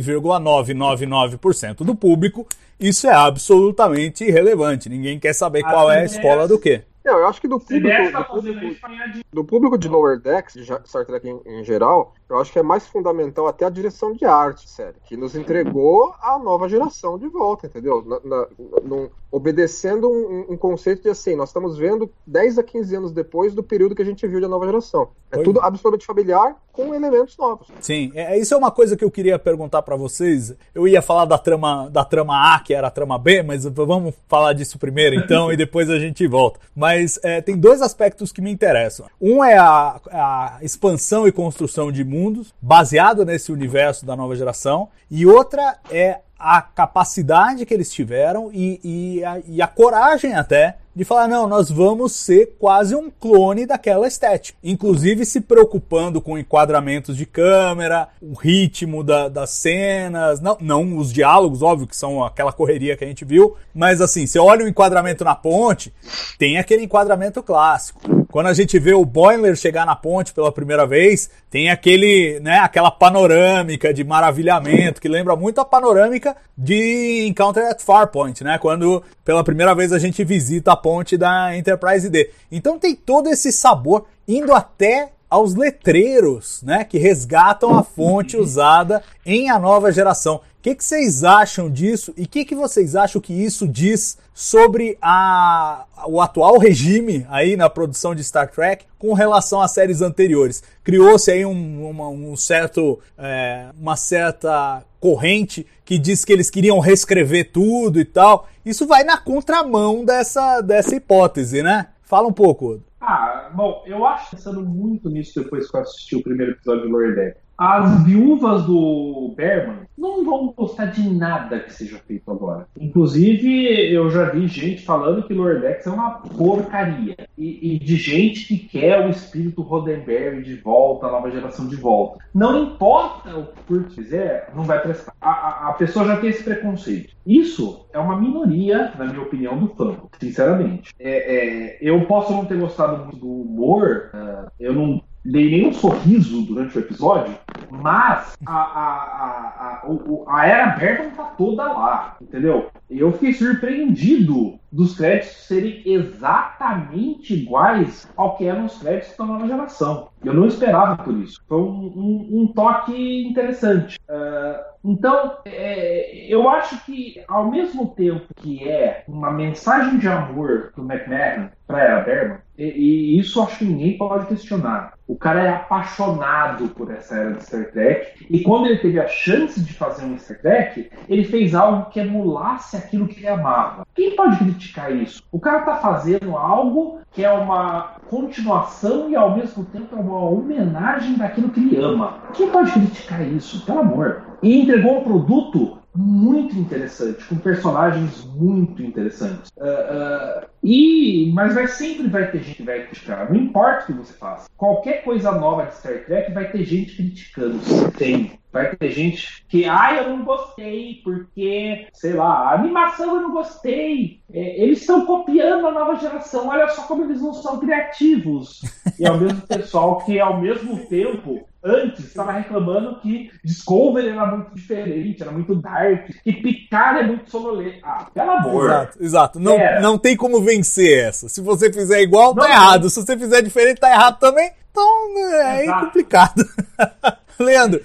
99,999% 0.00 1.84
do 1.84 1.94
público 1.94 2.46
isso 2.82 3.06
é 3.06 3.12
absolutamente 3.12 4.24
irrelevante. 4.24 4.88
Ninguém 4.88 5.16
quer 5.18 5.32
saber 5.32 5.62
qual 5.62 5.88
é 5.90 6.00
a 6.00 6.04
escola 6.04 6.48
do 6.48 6.58
quê. 6.58 6.82
Não, 7.04 7.18
eu 7.18 7.26
acho 7.26 7.40
que 7.40 7.48
do 7.48 7.58
público, 7.58 7.88
do 7.88 8.24
fazendo 8.24 8.60
público, 8.60 9.24
do 9.32 9.44
público 9.44 9.78
de 9.78 9.88
Lower 9.88 10.20
Decks, 10.20 10.54
de 10.54 10.64
Star 10.64 11.04
Trek 11.04 11.28
em, 11.28 11.40
em 11.46 11.64
geral, 11.64 12.14
Eu 12.32 12.40
acho 12.40 12.52
que 12.52 12.58
é 12.58 12.62
mais 12.62 12.86
fundamental 12.86 13.46
até 13.46 13.64
a 13.64 13.70
direção 13.70 14.12
de 14.12 14.24
arte, 14.24 14.68
sério, 14.68 14.94
que 15.04 15.16
nos 15.16 15.34
entregou 15.34 16.14
a 16.20 16.38
nova 16.38 16.68
geração 16.68 17.18
de 17.18 17.28
volta, 17.28 17.66
entendeu? 17.66 18.02
Na, 18.04 18.20
na, 18.24 18.46
num, 18.82 19.08
obedecendo 19.30 20.10
um, 20.10 20.52
um, 20.52 20.56
conceito 20.58 21.02
de 21.02 21.08
assim, 21.08 21.34
nós 21.34 21.48
estamos 21.48 21.78
vendo 21.78 22.10
10 22.26 22.58
a 22.58 22.62
15 22.62 22.96
anos 22.96 23.12
depois 23.12 23.54
do 23.54 23.62
período 23.62 23.94
que 23.94 24.02
a 24.02 24.04
gente 24.04 24.26
viu 24.26 24.40
da 24.40 24.48
nova 24.48 24.66
geração. 24.66 25.08
É 25.30 25.38
Oi. 25.38 25.44
tudo 25.44 25.58
absolutamente 25.60 26.04
familiar 26.04 26.54
com 26.70 26.94
elementos 26.94 27.36
novos. 27.38 27.68
Sim, 27.80 28.12
é, 28.14 28.38
isso 28.38 28.52
é 28.52 28.56
uma 28.56 28.70
coisa 28.70 28.94
que 28.94 29.02
eu 29.02 29.10
queria 29.10 29.38
perguntar 29.38 29.80
para 29.82 29.96
vocês. 29.96 30.54
Eu 30.74 30.86
ia 30.86 31.00
falar 31.00 31.24
da 31.24 31.38
trama 31.38 31.88
da 31.90 32.04
trama 32.04 32.54
A, 32.54 32.60
que 32.60 32.74
era 32.74 32.88
a 32.88 32.90
trama 32.90 33.18
B, 33.18 33.42
mas 33.42 33.64
vamos 33.64 34.14
falar 34.28 34.52
disso 34.52 34.78
primeiro 34.78 35.16
então 35.16 35.50
e 35.50 35.56
depois 35.56 35.88
a 35.88 35.98
gente 35.98 36.26
volta. 36.26 36.60
Mas 36.74 37.18
é, 37.22 37.40
tem 37.40 37.56
dois 37.56 37.80
aspectos 37.80 38.32
que 38.32 38.42
me 38.42 38.50
interessam. 38.50 39.06
Um 39.18 39.42
é 39.42 39.56
a, 39.56 39.98
a 40.10 40.58
expansão 40.60 41.26
e 41.26 41.32
construção 41.32 41.90
de 41.90 42.04
mundos 42.22 42.54
baseado 42.60 43.24
nesse 43.24 43.50
universo 43.50 44.06
da 44.06 44.14
nova 44.14 44.36
geração 44.36 44.88
e 45.10 45.26
outra 45.26 45.76
é 45.90 46.20
a 46.38 46.60
capacidade 46.60 47.64
que 47.64 47.72
eles 47.72 47.92
tiveram 47.92 48.50
e, 48.52 48.80
e, 48.82 49.24
a, 49.24 49.40
e 49.46 49.62
a 49.62 49.66
coragem 49.66 50.34
até 50.34 50.76
de 50.94 51.04
falar, 51.04 51.26
não, 51.26 51.48
nós 51.48 51.70
vamos 51.70 52.12
ser 52.12 52.56
quase 52.58 52.94
um 52.94 53.10
clone 53.10 53.64
daquela 53.64 54.06
estética. 54.06 54.58
Inclusive 54.62 55.24
se 55.24 55.40
preocupando 55.40 56.20
com 56.20 56.36
enquadramentos 56.36 57.16
de 57.16 57.24
câmera, 57.24 58.08
o 58.20 58.34
ritmo 58.34 59.02
da, 59.02 59.28
das 59.28 59.50
cenas, 59.50 60.40
não, 60.40 60.58
não 60.60 60.98
os 60.98 61.10
diálogos, 61.12 61.62
óbvio, 61.62 61.86
que 61.86 61.96
são 61.96 62.22
aquela 62.22 62.52
correria 62.52 62.96
que 62.96 63.04
a 63.04 63.06
gente 63.06 63.24
viu, 63.24 63.56
mas 63.74 64.02
assim, 64.02 64.26
você 64.26 64.38
olha 64.38 64.64
o 64.64 64.68
enquadramento 64.68 65.24
na 65.24 65.34
ponte, 65.34 65.92
tem 66.38 66.58
aquele 66.58 66.84
enquadramento 66.84 67.42
clássico. 67.42 68.00
Quando 68.32 68.46
a 68.46 68.54
gente 68.54 68.78
vê 68.78 68.94
o 68.94 69.04
Boiler 69.04 69.54
chegar 69.54 69.84
na 69.84 69.94
ponte 69.94 70.32
pela 70.32 70.50
primeira 70.50 70.86
vez, 70.86 71.28
tem 71.50 71.68
aquele, 71.68 72.40
né, 72.40 72.60
aquela 72.60 72.90
panorâmica 72.90 73.92
de 73.92 74.02
maravilhamento 74.02 75.02
que 75.02 75.08
lembra 75.08 75.36
muito 75.36 75.60
a 75.60 75.66
panorâmica 75.66 76.34
de 76.56 77.26
Encounter 77.28 77.70
at 77.70 77.82
Farpoint, 77.82 78.42
né? 78.42 78.56
Quando 78.56 79.02
pela 79.22 79.44
primeira 79.44 79.74
vez 79.74 79.92
a 79.92 79.98
gente 79.98 80.24
visita 80.24 80.72
a 80.72 80.76
ponte 80.76 81.18
da 81.18 81.54
Enterprise 81.54 82.08
D. 82.08 82.30
Então 82.50 82.78
tem 82.78 82.96
todo 82.96 83.28
esse 83.28 83.52
sabor 83.52 84.06
indo 84.26 84.54
até 84.54 85.10
aos 85.28 85.54
letreiros, 85.54 86.62
né, 86.62 86.84
que 86.84 86.98
resgatam 86.98 87.76
a 87.76 87.82
fonte 87.82 88.36
usada 88.40 89.02
em 89.24 89.50
a 89.50 89.58
nova 89.58 89.92
geração. 89.92 90.40
O 90.62 90.70
que, 90.70 90.76
que 90.76 90.84
vocês 90.84 91.24
acham 91.24 91.68
disso 91.68 92.14
e 92.16 92.22
o 92.22 92.28
que, 92.28 92.44
que 92.44 92.54
vocês 92.54 92.94
acham 92.94 93.20
que 93.20 93.32
isso 93.32 93.66
diz 93.66 94.16
sobre 94.32 94.96
a, 95.02 95.86
o 96.06 96.20
atual 96.20 96.56
regime 96.56 97.26
aí 97.28 97.56
na 97.56 97.68
produção 97.68 98.14
de 98.14 98.22
Star 98.22 98.48
Trek 98.48 98.84
com 98.96 99.12
relação 99.12 99.60
às 99.60 99.72
séries 99.72 100.00
anteriores? 100.00 100.62
Criou-se 100.84 101.28
aí 101.32 101.44
um, 101.44 101.90
uma, 101.90 102.08
um 102.10 102.36
certo, 102.36 103.00
é, 103.18 103.70
uma 103.76 103.96
certa 103.96 104.84
corrente 105.00 105.66
que 105.84 105.98
diz 105.98 106.24
que 106.24 106.32
eles 106.32 106.48
queriam 106.48 106.78
reescrever 106.78 107.50
tudo 107.50 107.98
e 107.98 108.04
tal. 108.04 108.48
Isso 108.64 108.86
vai 108.86 109.02
na 109.02 109.18
contramão 109.18 110.04
dessa, 110.04 110.60
dessa 110.60 110.94
hipótese, 110.94 111.60
né? 111.60 111.88
Fala 112.02 112.28
um 112.28 112.32
pouco. 112.32 112.80
Ah, 113.00 113.50
bom, 113.52 113.82
eu 113.84 114.06
acho, 114.06 114.30
pensando 114.30 114.62
muito 114.62 115.10
nisso 115.10 115.42
depois 115.42 115.68
que 115.68 115.76
eu 115.76 115.80
assisti 115.80 116.14
o 116.14 116.22
primeiro 116.22 116.52
episódio 116.52 116.82
de 116.82 116.88
Lower 116.88 117.41
as 117.56 118.04
viúvas 118.04 118.64
do 118.64 119.32
Berman 119.36 119.82
não 119.96 120.24
vão 120.24 120.52
gostar 120.56 120.86
de 120.86 121.08
nada 121.08 121.60
que 121.60 121.72
seja 121.72 121.98
feito 121.98 122.30
agora. 122.30 122.66
Inclusive, 122.78 123.92
eu 123.92 124.10
já 124.10 124.30
vi 124.30 124.48
gente 124.48 124.84
falando 124.84 125.22
que 125.22 125.34
Lower 125.34 125.60
Decks 125.60 125.86
é 125.86 125.90
uma 125.90 126.10
porcaria. 126.10 127.16
E, 127.38 127.74
e, 127.74 127.78
de 127.78 127.96
gente 127.96 128.46
que 128.46 128.58
quer 128.58 129.06
o 129.06 129.10
espírito 129.10 129.62
Roddenberry 129.62 130.42
de 130.42 130.56
volta, 130.56 131.06
a 131.06 131.12
nova 131.12 131.30
geração 131.30 131.68
de 131.68 131.76
volta. 131.76 132.18
Não 132.34 132.64
importa 132.64 133.36
o 133.36 133.46
que 133.46 133.62
Kurt 133.62 133.92
fizer, 133.92 134.50
não 134.54 134.64
vai 134.64 134.80
prestar. 134.80 135.14
A, 135.20 135.30
a, 135.30 135.68
a, 135.68 135.72
pessoa 135.74 136.04
já 136.04 136.16
tem 136.16 136.30
esse 136.30 136.42
preconceito. 136.42 137.14
Isso 137.24 137.86
é 137.92 137.98
uma 137.98 138.20
minoria, 138.20 138.92
na 138.98 139.04
minha 139.04 139.22
opinião, 139.22 139.56
do 139.56 139.68
fã, 139.68 139.96
sinceramente. 140.18 140.92
É, 140.98 141.76
é, 141.76 141.78
eu 141.80 142.04
posso 142.06 142.32
não 142.32 142.44
ter 142.44 142.58
gostado 142.58 143.04
muito 143.04 143.16
do 143.16 143.28
humor, 143.28 144.10
uh, 144.14 144.50
eu 144.58 144.72
não 144.72 145.02
dei 145.24 145.50
nenhum 145.50 145.72
sorriso 145.72 146.42
durante 146.42 146.76
o 146.76 146.80
episódio, 146.80 147.34
mas 147.70 148.36
a, 148.44 148.54
a, 148.54 148.86
a, 148.86 149.82
a, 149.84 150.36
a 150.38 150.46
era 150.46 150.76
Bergman 150.76 151.10
tá 151.10 151.24
toda 151.24 151.64
lá, 151.64 152.16
entendeu? 152.20 152.70
Eu 152.90 153.12
fiquei 153.12 153.32
surpreendido 153.32 154.58
dos 154.70 154.96
créditos 154.96 155.46
serem 155.46 155.82
exatamente 155.84 157.34
iguais 157.34 158.08
ao 158.16 158.36
que 158.36 158.46
eram 158.46 158.66
os 158.66 158.78
créditos 158.78 159.16
da 159.16 159.24
nova 159.24 159.46
geração. 159.46 160.08
Eu 160.24 160.34
não 160.34 160.46
esperava 160.46 161.02
por 161.02 161.14
isso. 161.14 161.42
Foi 161.46 161.58
um, 161.58 161.92
um, 161.94 162.28
um 162.40 162.46
toque 162.46 163.26
interessante. 163.26 163.98
Uh, 164.08 164.72
então, 164.84 165.36
é, 165.44 166.26
eu 166.26 166.48
acho 166.48 166.84
que, 166.84 167.22
ao 167.28 167.50
mesmo 167.50 167.88
tempo 167.88 168.26
que 168.34 168.68
é 168.68 169.04
uma 169.06 169.30
mensagem 169.30 169.98
de 169.98 170.08
amor 170.08 170.72
do 170.74 170.82
McMahon 170.82 171.48
para 171.66 171.98
a 171.98 172.00
Berman, 172.00 172.38
e, 172.58 172.64
e, 172.64 173.18
isso 173.18 173.40
acho 173.42 173.58
que 173.58 173.64
ninguém 173.64 173.96
pode 173.96 174.26
questionar. 174.26 174.94
O 175.06 175.16
cara 175.16 175.42
é 175.42 175.48
apaixonado 175.48 176.68
por 176.68 176.90
essa 176.90 177.16
era 177.16 177.32
de 177.32 177.44
Star 177.44 177.70
Trek, 177.70 178.26
e 178.30 178.42
quando 178.42 178.66
ele 178.66 178.78
teve 178.78 179.00
a 179.00 179.08
chance 179.08 179.60
de 179.60 179.72
fazer 179.72 180.04
um 180.04 180.18
Star 180.18 180.40
Trek, 180.40 180.90
ele 181.08 181.24
fez 181.24 181.54
algo 181.54 181.90
que 181.90 182.00
emulasse 182.00 182.76
aquilo 182.76 183.08
que 183.08 183.20
ele 183.20 183.28
amava. 183.28 183.86
Quem 183.94 184.14
pode 184.16 184.38
criticar 184.38 184.94
isso? 184.94 185.22
O 185.30 185.40
cara 185.40 185.60
está 185.60 185.76
fazendo 185.76 186.36
algo 186.36 187.00
que 187.10 187.24
é 187.24 187.30
uma 187.30 187.96
continuação 188.08 189.10
e 189.10 189.16
ao 189.16 189.36
mesmo 189.36 189.64
tempo 189.66 189.94
é 189.94 189.98
uma 189.98 190.24
homenagem 190.24 191.16
daquilo 191.16 191.50
que 191.50 191.60
ele 191.60 191.76
ama. 191.76 192.18
Quem 192.32 192.48
pode 192.48 192.72
criticar 192.72 193.26
isso? 193.26 193.64
Pelo 193.66 193.80
amor. 193.80 194.22
E 194.42 194.60
entregou 194.60 195.00
um 195.00 195.04
produto 195.04 195.81
muito 195.94 196.56
interessante, 196.56 197.24
com 197.24 197.36
personagens 197.36 198.24
muito 198.24 198.82
interessantes. 198.82 199.50
Uh, 199.56 200.42
uh, 200.42 200.46
e 200.62 201.30
mas 201.34 201.54
vai 201.54 201.66
sempre 201.66 202.08
vai 202.08 202.30
ter 202.30 202.42
gente 202.42 202.56
que 202.56 202.62
vai 202.62 202.86
criticar. 202.86 203.30
Não 203.30 203.36
importa 203.36 203.82
o 203.82 203.86
que 203.86 203.92
você 203.92 204.12
faça. 204.14 204.48
Qualquer 204.56 205.04
coisa 205.04 205.32
nova 205.32 205.66
de 205.66 205.74
Star 205.74 206.04
Trek 206.04 206.32
vai 206.32 206.50
ter 206.50 206.64
gente 206.64 206.96
criticando. 206.96 207.58
Tem. 207.98 208.38
Vai 208.52 208.76
ter 208.76 208.90
gente 208.90 209.44
que, 209.48 209.64
ah, 209.64 209.94
eu 209.94 210.10
não 210.10 210.24
gostei, 210.24 211.00
porque, 211.02 211.86
sei 211.94 212.12
lá, 212.12 212.50
a 212.50 212.54
animação 212.54 213.16
eu 213.16 213.22
não 213.22 213.32
gostei. 213.32 214.20
É, 214.30 214.62
eles 214.62 214.80
estão 214.80 215.06
copiando 215.06 215.66
a 215.66 215.72
nova 215.72 215.96
geração, 215.96 216.48
olha 216.48 216.68
só 216.68 216.82
como 216.82 217.04
eles 217.04 217.22
não 217.22 217.32
são 217.32 217.58
criativos. 217.58 218.60
E 219.00 219.06
é 219.06 219.10
o 219.10 219.18
mesmo 219.18 219.40
pessoal 219.46 220.04
que, 220.04 220.20
ao 220.20 220.38
mesmo 220.38 220.86
tempo, 220.86 221.46
antes 221.64 222.06
estava 222.06 222.32
reclamando 222.32 223.00
que 223.00 223.30
Discovery 223.44 224.08
era 224.08 224.26
muito 224.26 224.54
diferente, 224.54 225.22
era 225.22 225.30
muito 225.30 225.54
dark, 225.54 226.10
que 226.22 226.32
Picard 226.32 227.00
é 227.00 227.06
muito 227.06 227.30
sonolento. 227.30 227.78
Ah, 227.82 228.06
pelo 228.12 228.30
amor. 228.30 228.64
Exato, 228.64 229.02
exato. 229.02 229.40
Não, 229.40 229.56
não 229.80 229.98
tem 229.98 230.16
como 230.16 230.40
vencer 230.40 231.06
essa. 231.06 231.28
Se 231.28 231.40
você 231.40 231.72
fizer 231.72 232.00
igual, 232.02 232.34
tá 232.34 232.42
não, 232.42 232.50
errado. 232.50 232.90
Se 232.90 233.00
você 233.02 233.16
fizer 233.16 233.42
diferente, 233.42 233.80
tá 233.80 233.90
errado 233.90 234.18
também. 234.18 234.50
Então 234.70 235.18
é 235.42 235.64
Exato. 235.64 235.86
complicado. 235.86 236.44
Leandro, 237.38 237.80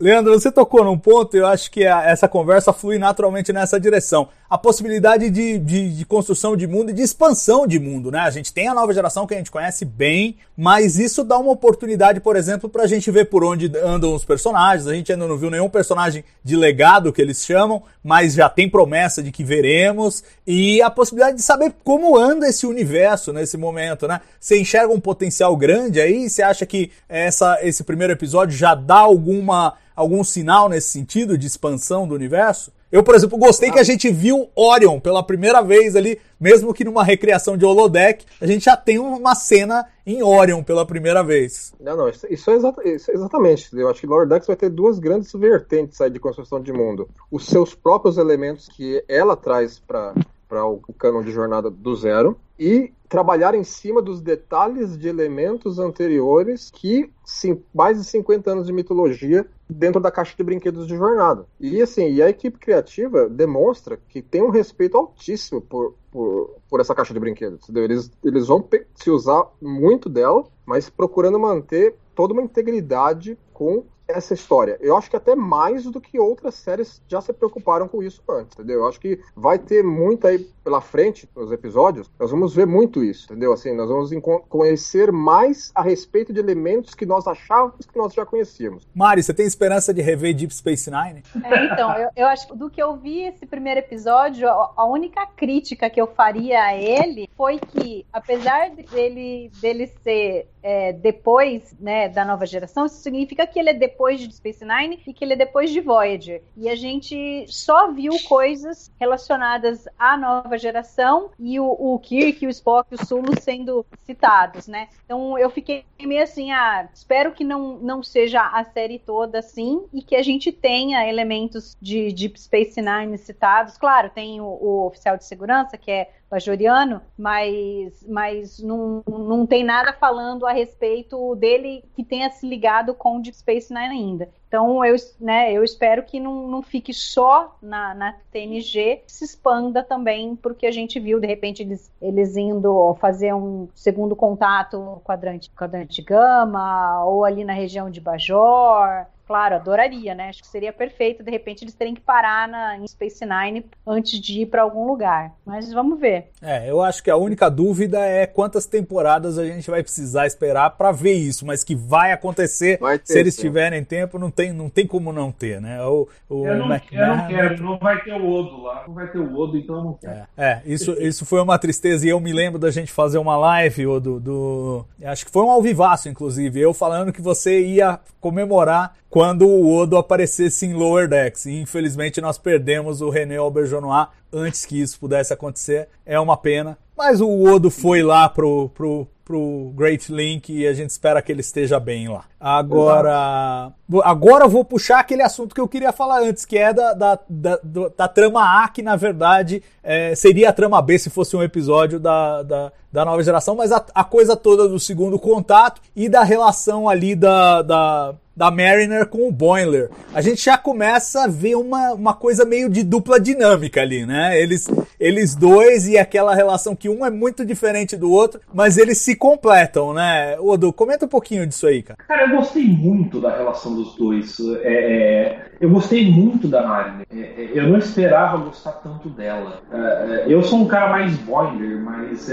Leandro, 0.00 0.32
você 0.32 0.50
tocou 0.50 0.84
num 0.84 0.98
ponto, 0.98 1.36
eu 1.36 1.46
acho 1.46 1.70
que 1.70 1.86
a, 1.86 2.02
essa 2.02 2.26
conversa 2.26 2.72
flui 2.72 2.98
naturalmente 2.98 3.52
nessa 3.52 3.78
direção. 3.78 4.28
A 4.52 4.58
possibilidade 4.58 5.30
de, 5.30 5.58
de, 5.58 5.96
de, 5.96 6.04
construção 6.04 6.54
de 6.54 6.66
mundo 6.66 6.90
e 6.90 6.92
de 6.92 7.00
expansão 7.00 7.66
de 7.66 7.78
mundo, 7.78 8.10
né? 8.10 8.18
A 8.18 8.28
gente 8.28 8.52
tem 8.52 8.68
a 8.68 8.74
nova 8.74 8.92
geração 8.92 9.26
que 9.26 9.32
a 9.32 9.38
gente 9.38 9.50
conhece 9.50 9.82
bem, 9.82 10.36
mas 10.54 10.98
isso 10.98 11.24
dá 11.24 11.38
uma 11.38 11.52
oportunidade, 11.52 12.20
por 12.20 12.36
exemplo, 12.36 12.68
pra 12.68 12.86
gente 12.86 13.10
ver 13.10 13.30
por 13.30 13.42
onde 13.42 13.72
andam 13.78 14.14
os 14.14 14.26
personagens. 14.26 14.86
A 14.86 14.92
gente 14.92 15.10
ainda 15.10 15.26
não 15.26 15.38
viu 15.38 15.48
nenhum 15.48 15.70
personagem 15.70 16.22
de 16.44 16.54
legado 16.54 17.14
que 17.14 17.22
eles 17.22 17.42
chamam, 17.46 17.82
mas 18.04 18.34
já 18.34 18.46
tem 18.50 18.68
promessa 18.68 19.22
de 19.22 19.32
que 19.32 19.42
veremos. 19.42 20.22
E 20.46 20.82
a 20.82 20.90
possibilidade 20.90 21.38
de 21.38 21.42
saber 21.42 21.72
como 21.82 22.14
anda 22.18 22.46
esse 22.46 22.66
universo 22.66 23.32
nesse 23.32 23.56
momento, 23.56 24.06
né? 24.06 24.20
Você 24.38 24.60
enxerga 24.60 24.92
um 24.92 25.00
potencial 25.00 25.56
grande 25.56 25.98
aí? 25.98 26.28
Você 26.28 26.42
acha 26.42 26.66
que 26.66 26.90
essa, 27.08 27.58
esse 27.62 27.82
primeiro 27.84 28.12
episódio 28.12 28.54
já 28.54 28.74
dá 28.74 28.98
alguma, 28.98 29.72
algum 29.96 30.22
sinal 30.22 30.68
nesse 30.68 30.90
sentido 30.90 31.38
de 31.38 31.46
expansão 31.46 32.06
do 32.06 32.14
universo? 32.14 32.70
Eu, 32.92 33.02
por 33.02 33.14
exemplo, 33.14 33.38
gostei 33.38 33.70
que 33.70 33.78
a 33.78 33.82
gente 33.82 34.10
viu 34.10 34.50
Orion 34.54 35.00
pela 35.00 35.22
primeira 35.22 35.62
vez 35.62 35.96
ali, 35.96 36.20
mesmo 36.38 36.74
que 36.74 36.84
numa 36.84 37.02
recriação 37.02 37.56
de 37.56 37.64
holodeck, 37.64 38.26
a 38.38 38.46
gente 38.46 38.66
já 38.66 38.76
tem 38.76 38.98
uma 38.98 39.34
cena 39.34 39.88
em 40.06 40.22
Orion 40.22 40.62
pela 40.62 40.84
primeira 40.84 41.24
vez. 41.24 41.72
Não, 41.80 41.96
não, 41.96 42.08
isso, 42.10 42.26
isso, 42.28 42.50
é, 42.50 42.54
exata, 42.54 42.86
isso 42.86 43.10
é, 43.10 43.14
exatamente. 43.14 43.70
Eu 43.72 43.88
acho 43.88 43.98
que 43.98 44.06
Lower 44.06 44.28
Decks 44.28 44.46
vai 44.46 44.56
ter 44.56 44.68
duas 44.68 44.98
grandes 44.98 45.32
vertentes 45.32 45.98
aí 46.02 46.10
de 46.10 46.20
construção 46.20 46.60
de 46.60 46.70
mundo. 46.70 47.08
Os 47.30 47.46
seus 47.46 47.74
próprios 47.74 48.18
elementos 48.18 48.68
que 48.68 49.02
ela 49.08 49.36
traz 49.36 49.78
para 49.78 50.12
para 50.52 50.66
o 50.66 50.82
canon 50.98 51.22
de 51.22 51.30
jornada 51.30 51.70
do 51.70 51.96
zero 51.96 52.36
e 52.58 52.92
trabalhar 53.08 53.54
em 53.54 53.64
cima 53.64 54.02
dos 54.02 54.20
detalhes 54.20 54.98
de 54.98 55.08
elementos 55.08 55.78
anteriores 55.78 56.70
que 56.70 57.10
sim, 57.24 57.62
mais 57.74 57.96
de 57.96 58.04
50 58.04 58.50
anos 58.50 58.66
de 58.66 58.72
mitologia 58.72 59.46
dentro 59.66 59.98
da 59.98 60.10
caixa 60.10 60.36
de 60.36 60.42
brinquedos 60.42 60.86
de 60.86 60.94
jornada. 60.94 61.46
E 61.58 61.80
assim, 61.80 62.06
e 62.12 62.22
a 62.22 62.28
equipe 62.28 62.58
criativa 62.58 63.30
demonstra 63.30 63.98
que 64.10 64.20
tem 64.20 64.42
um 64.42 64.50
respeito 64.50 64.98
altíssimo 64.98 65.62
por, 65.62 65.94
por, 66.10 66.54
por 66.68 66.80
essa 66.80 66.94
caixa 66.94 67.14
de 67.14 67.20
brinquedos. 67.20 67.66
Eles, 67.74 68.10
eles 68.22 68.46
vão 68.46 68.62
se 68.94 69.10
usar 69.10 69.46
muito 69.58 70.10
dela, 70.10 70.44
mas 70.66 70.90
procurando 70.90 71.38
manter 71.38 71.96
toda 72.14 72.34
uma 72.34 72.42
integridade 72.42 73.38
com 73.54 73.84
essa 74.08 74.34
história. 74.34 74.76
Eu 74.80 74.96
acho 74.96 75.10
que 75.10 75.16
até 75.16 75.34
mais 75.34 75.84
do 75.84 76.00
que 76.00 76.18
outras 76.18 76.54
séries 76.54 77.02
já 77.08 77.20
se 77.20 77.32
preocuparam 77.32 77.88
com 77.88 78.02
isso 78.02 78.22
antes, 78.28 78.54
entendeu? 78.54 78.80
Eu 78.80 78.86
acho 78.86 79.00
que 79.00 79.20
vai 79.34 79.58
ter 79.58 79.82
muito 79.82 80.26
aí 80.26 80.38
pela 80.64 80.80
frente 80.80 81.28
nos 81.34 81.50
episódios, 81.50 82.08
nós 82.18 82.30
vamos 82.30 82.54
ver 82.54 82.66
muito 82.66 83.02
isso, 83.02 83.24
entendeu? 83.24 83.52
Assim, 83.52 83.74
nós 83.74 83.88
vamos 83.88 84.10
conhecer 84.48 85.10
mais 85.10 85.72
a 85.74 85.82
respeito 85.82 86.32
de 86.32 86.38
elementos 86.38 86.94
que 86.94 87.04
nós 87.04 87.26
achávamos 87.26 87.84
que 87.84 87.98
nós 87.98 88.14
já 88.14 88.24
conhecíamos. 88.24 88.86
Mari, 88.94 89.22
você 89.22 89.34
tem 89.34 89.44
esperança 89.44 89.92
de 89.92 90.00
rever 90.00 90.34
Deep 90.34 90.54
Space 90.54 90.88
Nine? 90.88 91.22
É, 91.42 91.64
então, 91.66 91.92
eu, 91.98 92.10
eu 92.14 92.26
acho 92.26 92.46
que 92.46 92.56
do 92.56 92.70
que 92.70 92.80
eu 92.80 92.96
vi 92.96 93.24
esse 93.24 93.44
primeiro 93.44 93.80
episódio, 93.80 94.48
a, 94.48 94.72
a 94.76 94.86
única 94.86 95.26
crítica 95.26 95.90
que 95.90 96.00
eu 96.00 96.06
faria 96.06 96.62
a 96.62 96.76
ele 96.76 97.28
foi 97.36 97.58
que, 97.58 98.06
apesar 98.12 98.70
dele, 98.70 99.50
dele 99.60 99.88
ser 100.02 100.48
é, 100.62 100.92
depois 100.92 101.74
né, 101.80 102.08
da 102.08 102.24
nova 102.24 102.46
geração, 102.46 102.86
isso 102.86 102.96
significa 102.96 103.46
que 103.46 103.58
ele 103.58 103.70
é 103.70 103.74
depois 103.74 103.91
de 103.92 104.34
Space 104.34 104.64
Nine 104.64 105.00
e 105.06 105.12
que 105.12 105.24
ele 105.24 105.34
é 105.34 105.36
depois 105.36 105.70
de 105.70 105.80
Voyager. 105.80 106.42
E 106.56 106.68
a 106.68 106.74
gente 106.74 107.44
só 107.48 107.90
viu 107.92 108.12
coisas 108.28 108.90
relacionadas 108.98 109.86
à 109.98 110.16
nova 110.16 110.58
geração 110.58 111.30
e 111.38 111.58
o, 111.60 111.66
o 111.66 111.98
Kirk, 111.98 112.46
o 112.46 112.50
Spock 112.50 112.88
e 112.90 112.94
o 112.94 113.06
Sulu 113.06 113.40
sendo 113.40 113.84
citados, 114.04 114.66
né? 114.66 114.88
Então 115.04 115.38
eu 115.38 115.50
fiquei 115.50 115.84
meio 116.00 116.22
assim, 116.22 116.50
ah, 116.50 116.88
espero 116.92 117.32
que 117.32 117.44
não, 117.44 117.78
não 117.78 118.02
seja 118.02 118.42
a 118.42 118.64
série 118.64 118.98
toda 118.98 119.38
assim 119.38 119.84
e 119.92 120.02
que 120.02 120.16
a 120.16 120.22
gente 120.22 120.50
tenha 120.50 121.08
elementos 121.08 121.76
de 121.80 122.12
Deep 122.12 122.40
Space 122.40 122.80
Nine 122.80 123.16
citados. 123.18 123.76
Claro, 123.78 124.10
tem 124.10 124.40
o, 124.40 124.44
o 124.44 124.86
oficial 124.86 125.16
de 125.16 125.24
segurança, 125.24 125.78
que 125.78 125.90
é 125.90 126.10
bajoriano, 126.32 127.02
mas, 127.16 128.02
mas 128.08 128.58
não, 128.58 129.02
não 129.06 129.46
tem 129.46 129.62
nada 129.62 129.92
falando 129.92 130.46
a 130.46 130.52
respeito 130.52 131.36
dele 131.36 131.84
que 131.94 132.02
tenha 132.02 132.30
se 132.30 132.48
ligado 132.48 132.94
com 132.94 133.18
o 133.18 133.22
Deep 133.22 133.36
Space 133.36 133.72
Nine 133.72 133.88
ainda. 133.88 134.30
Então 134.48 134.82
eu, 134.82 134.96
né, 135.20 135.52
eu 135.52 135.62
espero 135.62 136.02
que 136.02 136.18
não, 136.18 136.48
não 136.48 136.62
fique 136.62 136.94
só 136.94 137.56
na, 137.60 137.94
na 137.94 138.14
TNG, 138.30 139.02
se 139.06 139.24
expanda 139.24 139.82
também 139.82 140.34
porque 140.34 140.66
a 140.66 140.70
gente 140.70 140.98
viu, 140.98 141.20
de 141.20 141.26
repente, 141.26 141.62
eles, 141.62 141.90
eles 142.00 142.34
indo 142.36 142.94
fazer 142.94 143.34
um 143.34 143.68
segundo 143.74 144.16
contato 144.16 144.78
no 144.78 145.00
quadrante, 145.00 145.50
quadrante 145.50 146.00
gama, 146.00 147.04
ou 147.04 147.26
ali 147.26 147.44
na 147.44 147.52
região 147.52 147.90
de 147.90 148.00
Bajor, 148.00 149.06
claro, 149.26 149.54
adoraria, 149.56 150.14
né? 150.14 150.28
Acho 150.28 150.40
que 150.42 150.48
seria 150.48 150.72
perfeito, 150.72 151.22
de 151.22 151.30
repente, 151.30 151.64
eles 151.64 151.74
terem 151.74 151.94
que 151.94 152.00
parar 152.00 152.48
na, 152.48 152.76
em 152.76 152.86
Space 152.86 153.24
Nine 153.24 153.64
antes 153.86 154.20
de 154.20 154.42
ir 154.42 154.46
para 154.46 154.62
algum 154.62 154.86
lugar. 154.86 155.32
Mas 155.44 155.72
vamos 155.72 155.98
ver. 155.98 156.28
É, 156.40 156.68
eu 156.70 156.82
acho 156.82 157.02
que 157.02 157.10
a 157.10 157.16
única 157.16 157.48
dúvida 157.50 157.98
é 158.00 158.26
quantas 158.26 158.66
temporadas 158.66 159.38
a 159.38 159.44
gente 159.44 159.70
vai 159.70 159.82
precisar 159.82 160.26
esperar 160.26 160.70
para 160.70 160.92
ver 160.92 161.14
isso, 161.14 161.46
mas 161.46 161.62
que 161.64 161.74
vai 161.74 162.12
acontecer 162.12 162.78
Vai 162.78 162.98
ter, 162.98 163.12
se 163.12 163.18
eles 163.18 163.34
sim. 163.34 163.42
tiverem 163.42 163.84
tempo, 163.84 164.18
não 164.18 164.30
tem, 164.30 164.52
não 164.52 164.68
tem 164.68 164.86
como 164.86 165.12
não 165.12 165.30
ter, 165.32 165.60
né? 165.60 165.82
O, 165.84 166.08
o 166.28 166.46
Eu 166.46 166.58
não, 166.58 166.72
eu 166.92 167.06
não 167.16 167.26
quero, 167.28 167.62
não 167.62 167.78
vai 167.78 168.00
ter 168.02 168.12
o 168.12 168.30
Odo 168.30 168.62
lá. 168.62 168.84
Não 168.86 168.94
vai 168.94 169.06
ter 169.10 169.18
o 169.18 169.36
Odo, 169.38 169.56
então 169.56 169.76
eu 169.76 169.84
não 169.84 169.92
quero. 169.94 170.26
É, 170.36 170.60
isso, 170.64 170.92
isso 171.00 171.24
foi 171.24 171.40
uma 171.40 171.58
tristeza 171.58 172.06
e 172.06 172.08
eu 172.10 172.20
me 172.20 172.32
lembro 172.32 172.58
da 172.58 172.70
gente 172.70 172.90
fazer 172.92 173.18
uma 173.18 173.36
live 173.36 173.86
ou 173.86 174.00
do, 174.00 174.20
do- 174.20 174.86
acho 175.04 175.24
que 175.26 175.30
foi 175.32 175.42
um 175.42 175.50
alvivaço 175.50 176.08
inclusive, 176.08 176.60
eu 176.60 176.72
falando 176.74 177.12
que 177.12 177.20
você 177.22 177.60
ia 177.60 177.98
comemorar 178.20 178.94
quando 179.12 179.46
o 179.46 179.70
Odo 179.70 179.98
aparecesse 179.98 180.64
em 180.64 180.72
Lower 180.72 181.06
Decks. 181.06 181.44
E 181.44 181.60
infelizmente 181.60 182.18
nós 182.18 182.38
perdemos 182.38 183.02
o 183.02 183.10
René 183.10 183.36
Auberjonois 183.36 184.08
antes 184.32 184.64
que 184.64 184.80
isso 184.80 184.98
pudesse 184.98 185.34
acontecer. 185.34 185.86
É 186.06 186.18
uma 186.18 186.34
pena, 186.34 186.78
mas 186.96 187.20
o 187.20 187.28
Odo 187.44 187.70
foi 187.70 188.02
lá 188.02 188.26
pro, 188.26 188.70
pro, 188.70 189.06
pro 189.22 189.70
Great 189.76 190.10
Link 190.10 190.50
e 190.50 190.66
a 190.66 190.72
gente 190.72 190.88
espera 190.88 191.20
que 191.20 191.30
ele 191.30 191.42
esteja 191.42 191.78
bem 191.78 192.08
lá. 192.08 192.24
Agora, 192.40 193.70
agora 194.02 194.46
eu 194.46 194.48
vou 194.48 194.64
puxar 194.64 195.00
aquele 195.00 195.22
assunto 195.22 195.54
que 195.54 195.60
eu 195.60 195.68
queria 195.68 195.92
falar 195.92 196.22
antes, 196.22 196.46
que 196.46 196.56
é 196.56 196.72
da, 196.72 196.94
da, 196.94 197.18
da, 197.28 197.60
da 197.94 198.08
trama 198.08 198.64
A, 198.64 198.68
que 198.68 198.80
na 198.80 198.96
verdade 198.96 199.62
é, 199.82 200.14
seria 200.14 200.48
a 200.48 200.52
trama 200.54 200.80
B 200.80 200.98
se 200.98 201.10
fosse 201.10 201.36
um 201.36 201.42
episódio 201.42 202.00
da, 202.00 202.42
da, 202.42 202.72
da 202.90 203.04
nova 203.04 203.22
geração, 203.22 203.56
mas 203.56 203.72
a, 203.72 203.84
a 203.94 204.04
coisa 204.04 204.34
toda 204.36 204.66
do 204.66 204.80
segundo 204.80 205.18
contato 205.18 205.82
e 205.94 206.08
da 206.08 206.22
relação 206.22 206.88
ali 206.88 207.14
da, 207.14 207.60
da, 207.60 208.14
da 208.36 208.50
Mariner 208.50 209.06
com 209.06 209.28
o 209.28 209.32
Boiler. 209.32 209.90
A 210.14 210.20
gente 210.20 210.44
já 210.44 210.56
começa 210.56 211.24
a 211.24 211.28
ver 211.28 211.54
uma, 211.56 211.92
uma 211.92 212.14
coisa 212.14 212.44
meio 212.44 212.68
de 212.68 212.82
dupla 212.82 213.20
dinâmica 213.20 213.80
ali, 213.80 214.06
né? 214.06 214.40
Eles, 214.40 214.68
eles 214.98 215.34
dois 215.34 215.86
e 215.86 215.98
aquela 215.98 216.34
relação 216.34 216.74
que 216.74 216.88
um 216.88 217.04
é 217.04 217.10
muito 217.10 217.44
diferente 217.44 217.96
do 217.96 218.10
outro, 218.10 218.40
mas 218.52 218.76
eles 218.78 218.98
se 218.98 219.14
completam, 219.14 219.92
né? 219.92 220.36
Odo, 220.40 220.72
comenta 220.72 221.04
um 221.04 221.08
pouquinho 221.08 221.46
disso 221.46 221.66
aí, 221.66 221.82
cara. 221.82 221.98
Cara, 222.08 222.22
eu 222.30 222.36
gostei 222.36 222.64
muito 222.66 223.20
da 223.20 223.36
relação 223.36 223.74
dos 223.74 223.94
dois. 223.96 224.38
É, 224.62 224.72
é, 224.72 225.46
eu 225.60 225.70
gostei 225.70 226.10
muito 226.10 226.48
da 226.48 226.66
Mariner. 226.66 227.06
É, 227.12 227.18
é, 227.20 227.50
eu 227.54 227.68
não 227.68 227.78
esperava 227.78 228.38
gostar 228.38 228.72
tanto 228.72 229.08
dela. 229.10 229.60
É, 229.72 229.76
é, 229.76 230.24
eu 230.28 230.42
sou 230.42 230.60
um 230.60 230.66
cara 230.66 230.88
mais 230.90 231.16
boiler, 231.18 231.80
mas 231.80 232.28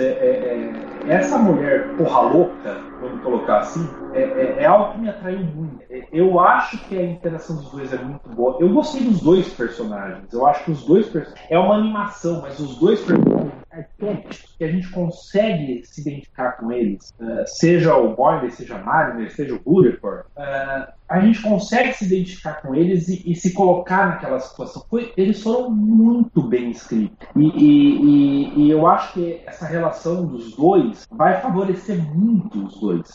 essa 1.07 1.37
mulher 1.37 1.89
porra 1.97 2.21
louca, 2.21 2.77
vamos 3.01 3.21
colocar 3.23 3.59
assim, 3.59 3.87
é, 4.13 4.21
é- 4.21 4.55
é 4.59 4.65
algo 4.65 4.93
que 4.93 4.99
me 4.99 5.09
atraiu 5.09 5.39
muito. 5.39 5.79
É, 5.89 5.98
Eu 6.11 6.39
acho 6.39 6.77
que 6.87 6.97
a 6.97 7.03
interação 7.05 7.55
dos 7.57 7.71
dois 7.71 7.93
é 7.93 7.97
muito 7.97 8.29
boa. 8.29 8.57
Eu 8.59 8.69
gostei 8.73 9.01
dos 9.03 9.21
dois 9.21 9.47
personagens. 9.53 10.31
Eu 10.33 10.45
acho 10.47 10.63
que 10.65 10.71
os 10.71 10.83
dois 10.85 11.07
personagens. 11.07 11.45
É 11.49 11.57
uma 11.57 11.75
animação, 11.75 12.41
mas 12.41 12.59
os 12.59 12.77
dois 12.77 12.99
personagens 13.01 13.53
arquétipos 13.71 14.55
que 14.57 14.63
a 14.63 14.71
gente 14.71 14.89
consegue 14.91 15.81
se 15.85 16.01
identificar 16.01 16.53
com 16.53 16.71
eles, 16.71 17.13
eh, 17.21 17.43
seja 17.45 17.95
o 17.95 18.15
Boiler, 18.15 18.51
seja 18.51 18.75
a 18.75 18.83
Mariner, 18.83 19.31
seja 19.33 19.59
o 19.63 19.71
Rutherford, 19.71 20.23
eh, 20.37 20.87
a 21.07 21.19
gente 21.21 21.41
consegue 21.41 21.93
se 21.93 22.05
identificar 22.05 22.61
com 22.61 22.73
eles 22.75 23.07
e, 23.07 23.31
e 23.31 23.35
se 23.35 23.53
colocar 23.53 24.07
naquela 24.07 24.39
situação. 24.39 24.83
Foi- 24.89 25.11
eles 25.15 25.41
foram 25.41 25.69
muito 25.71 26.41
bem 26.41 26.71
escritos. 26.71 27.15
E- 27.35 27.41
e- 27.47 28.65
e 28.65 28.69
eu 28.71 28.85
acho 28.87 29.13
que 29.13 29.41
essa 29.45 29.65
relação 29.65 30.25
dos 30.25 30.55
dois 30.55 31.03
vai 31.11 31.39
favorecer 31.41 31.97
muito 32.13 32.65
os 32.65 32.79
dois. 32.79 33.07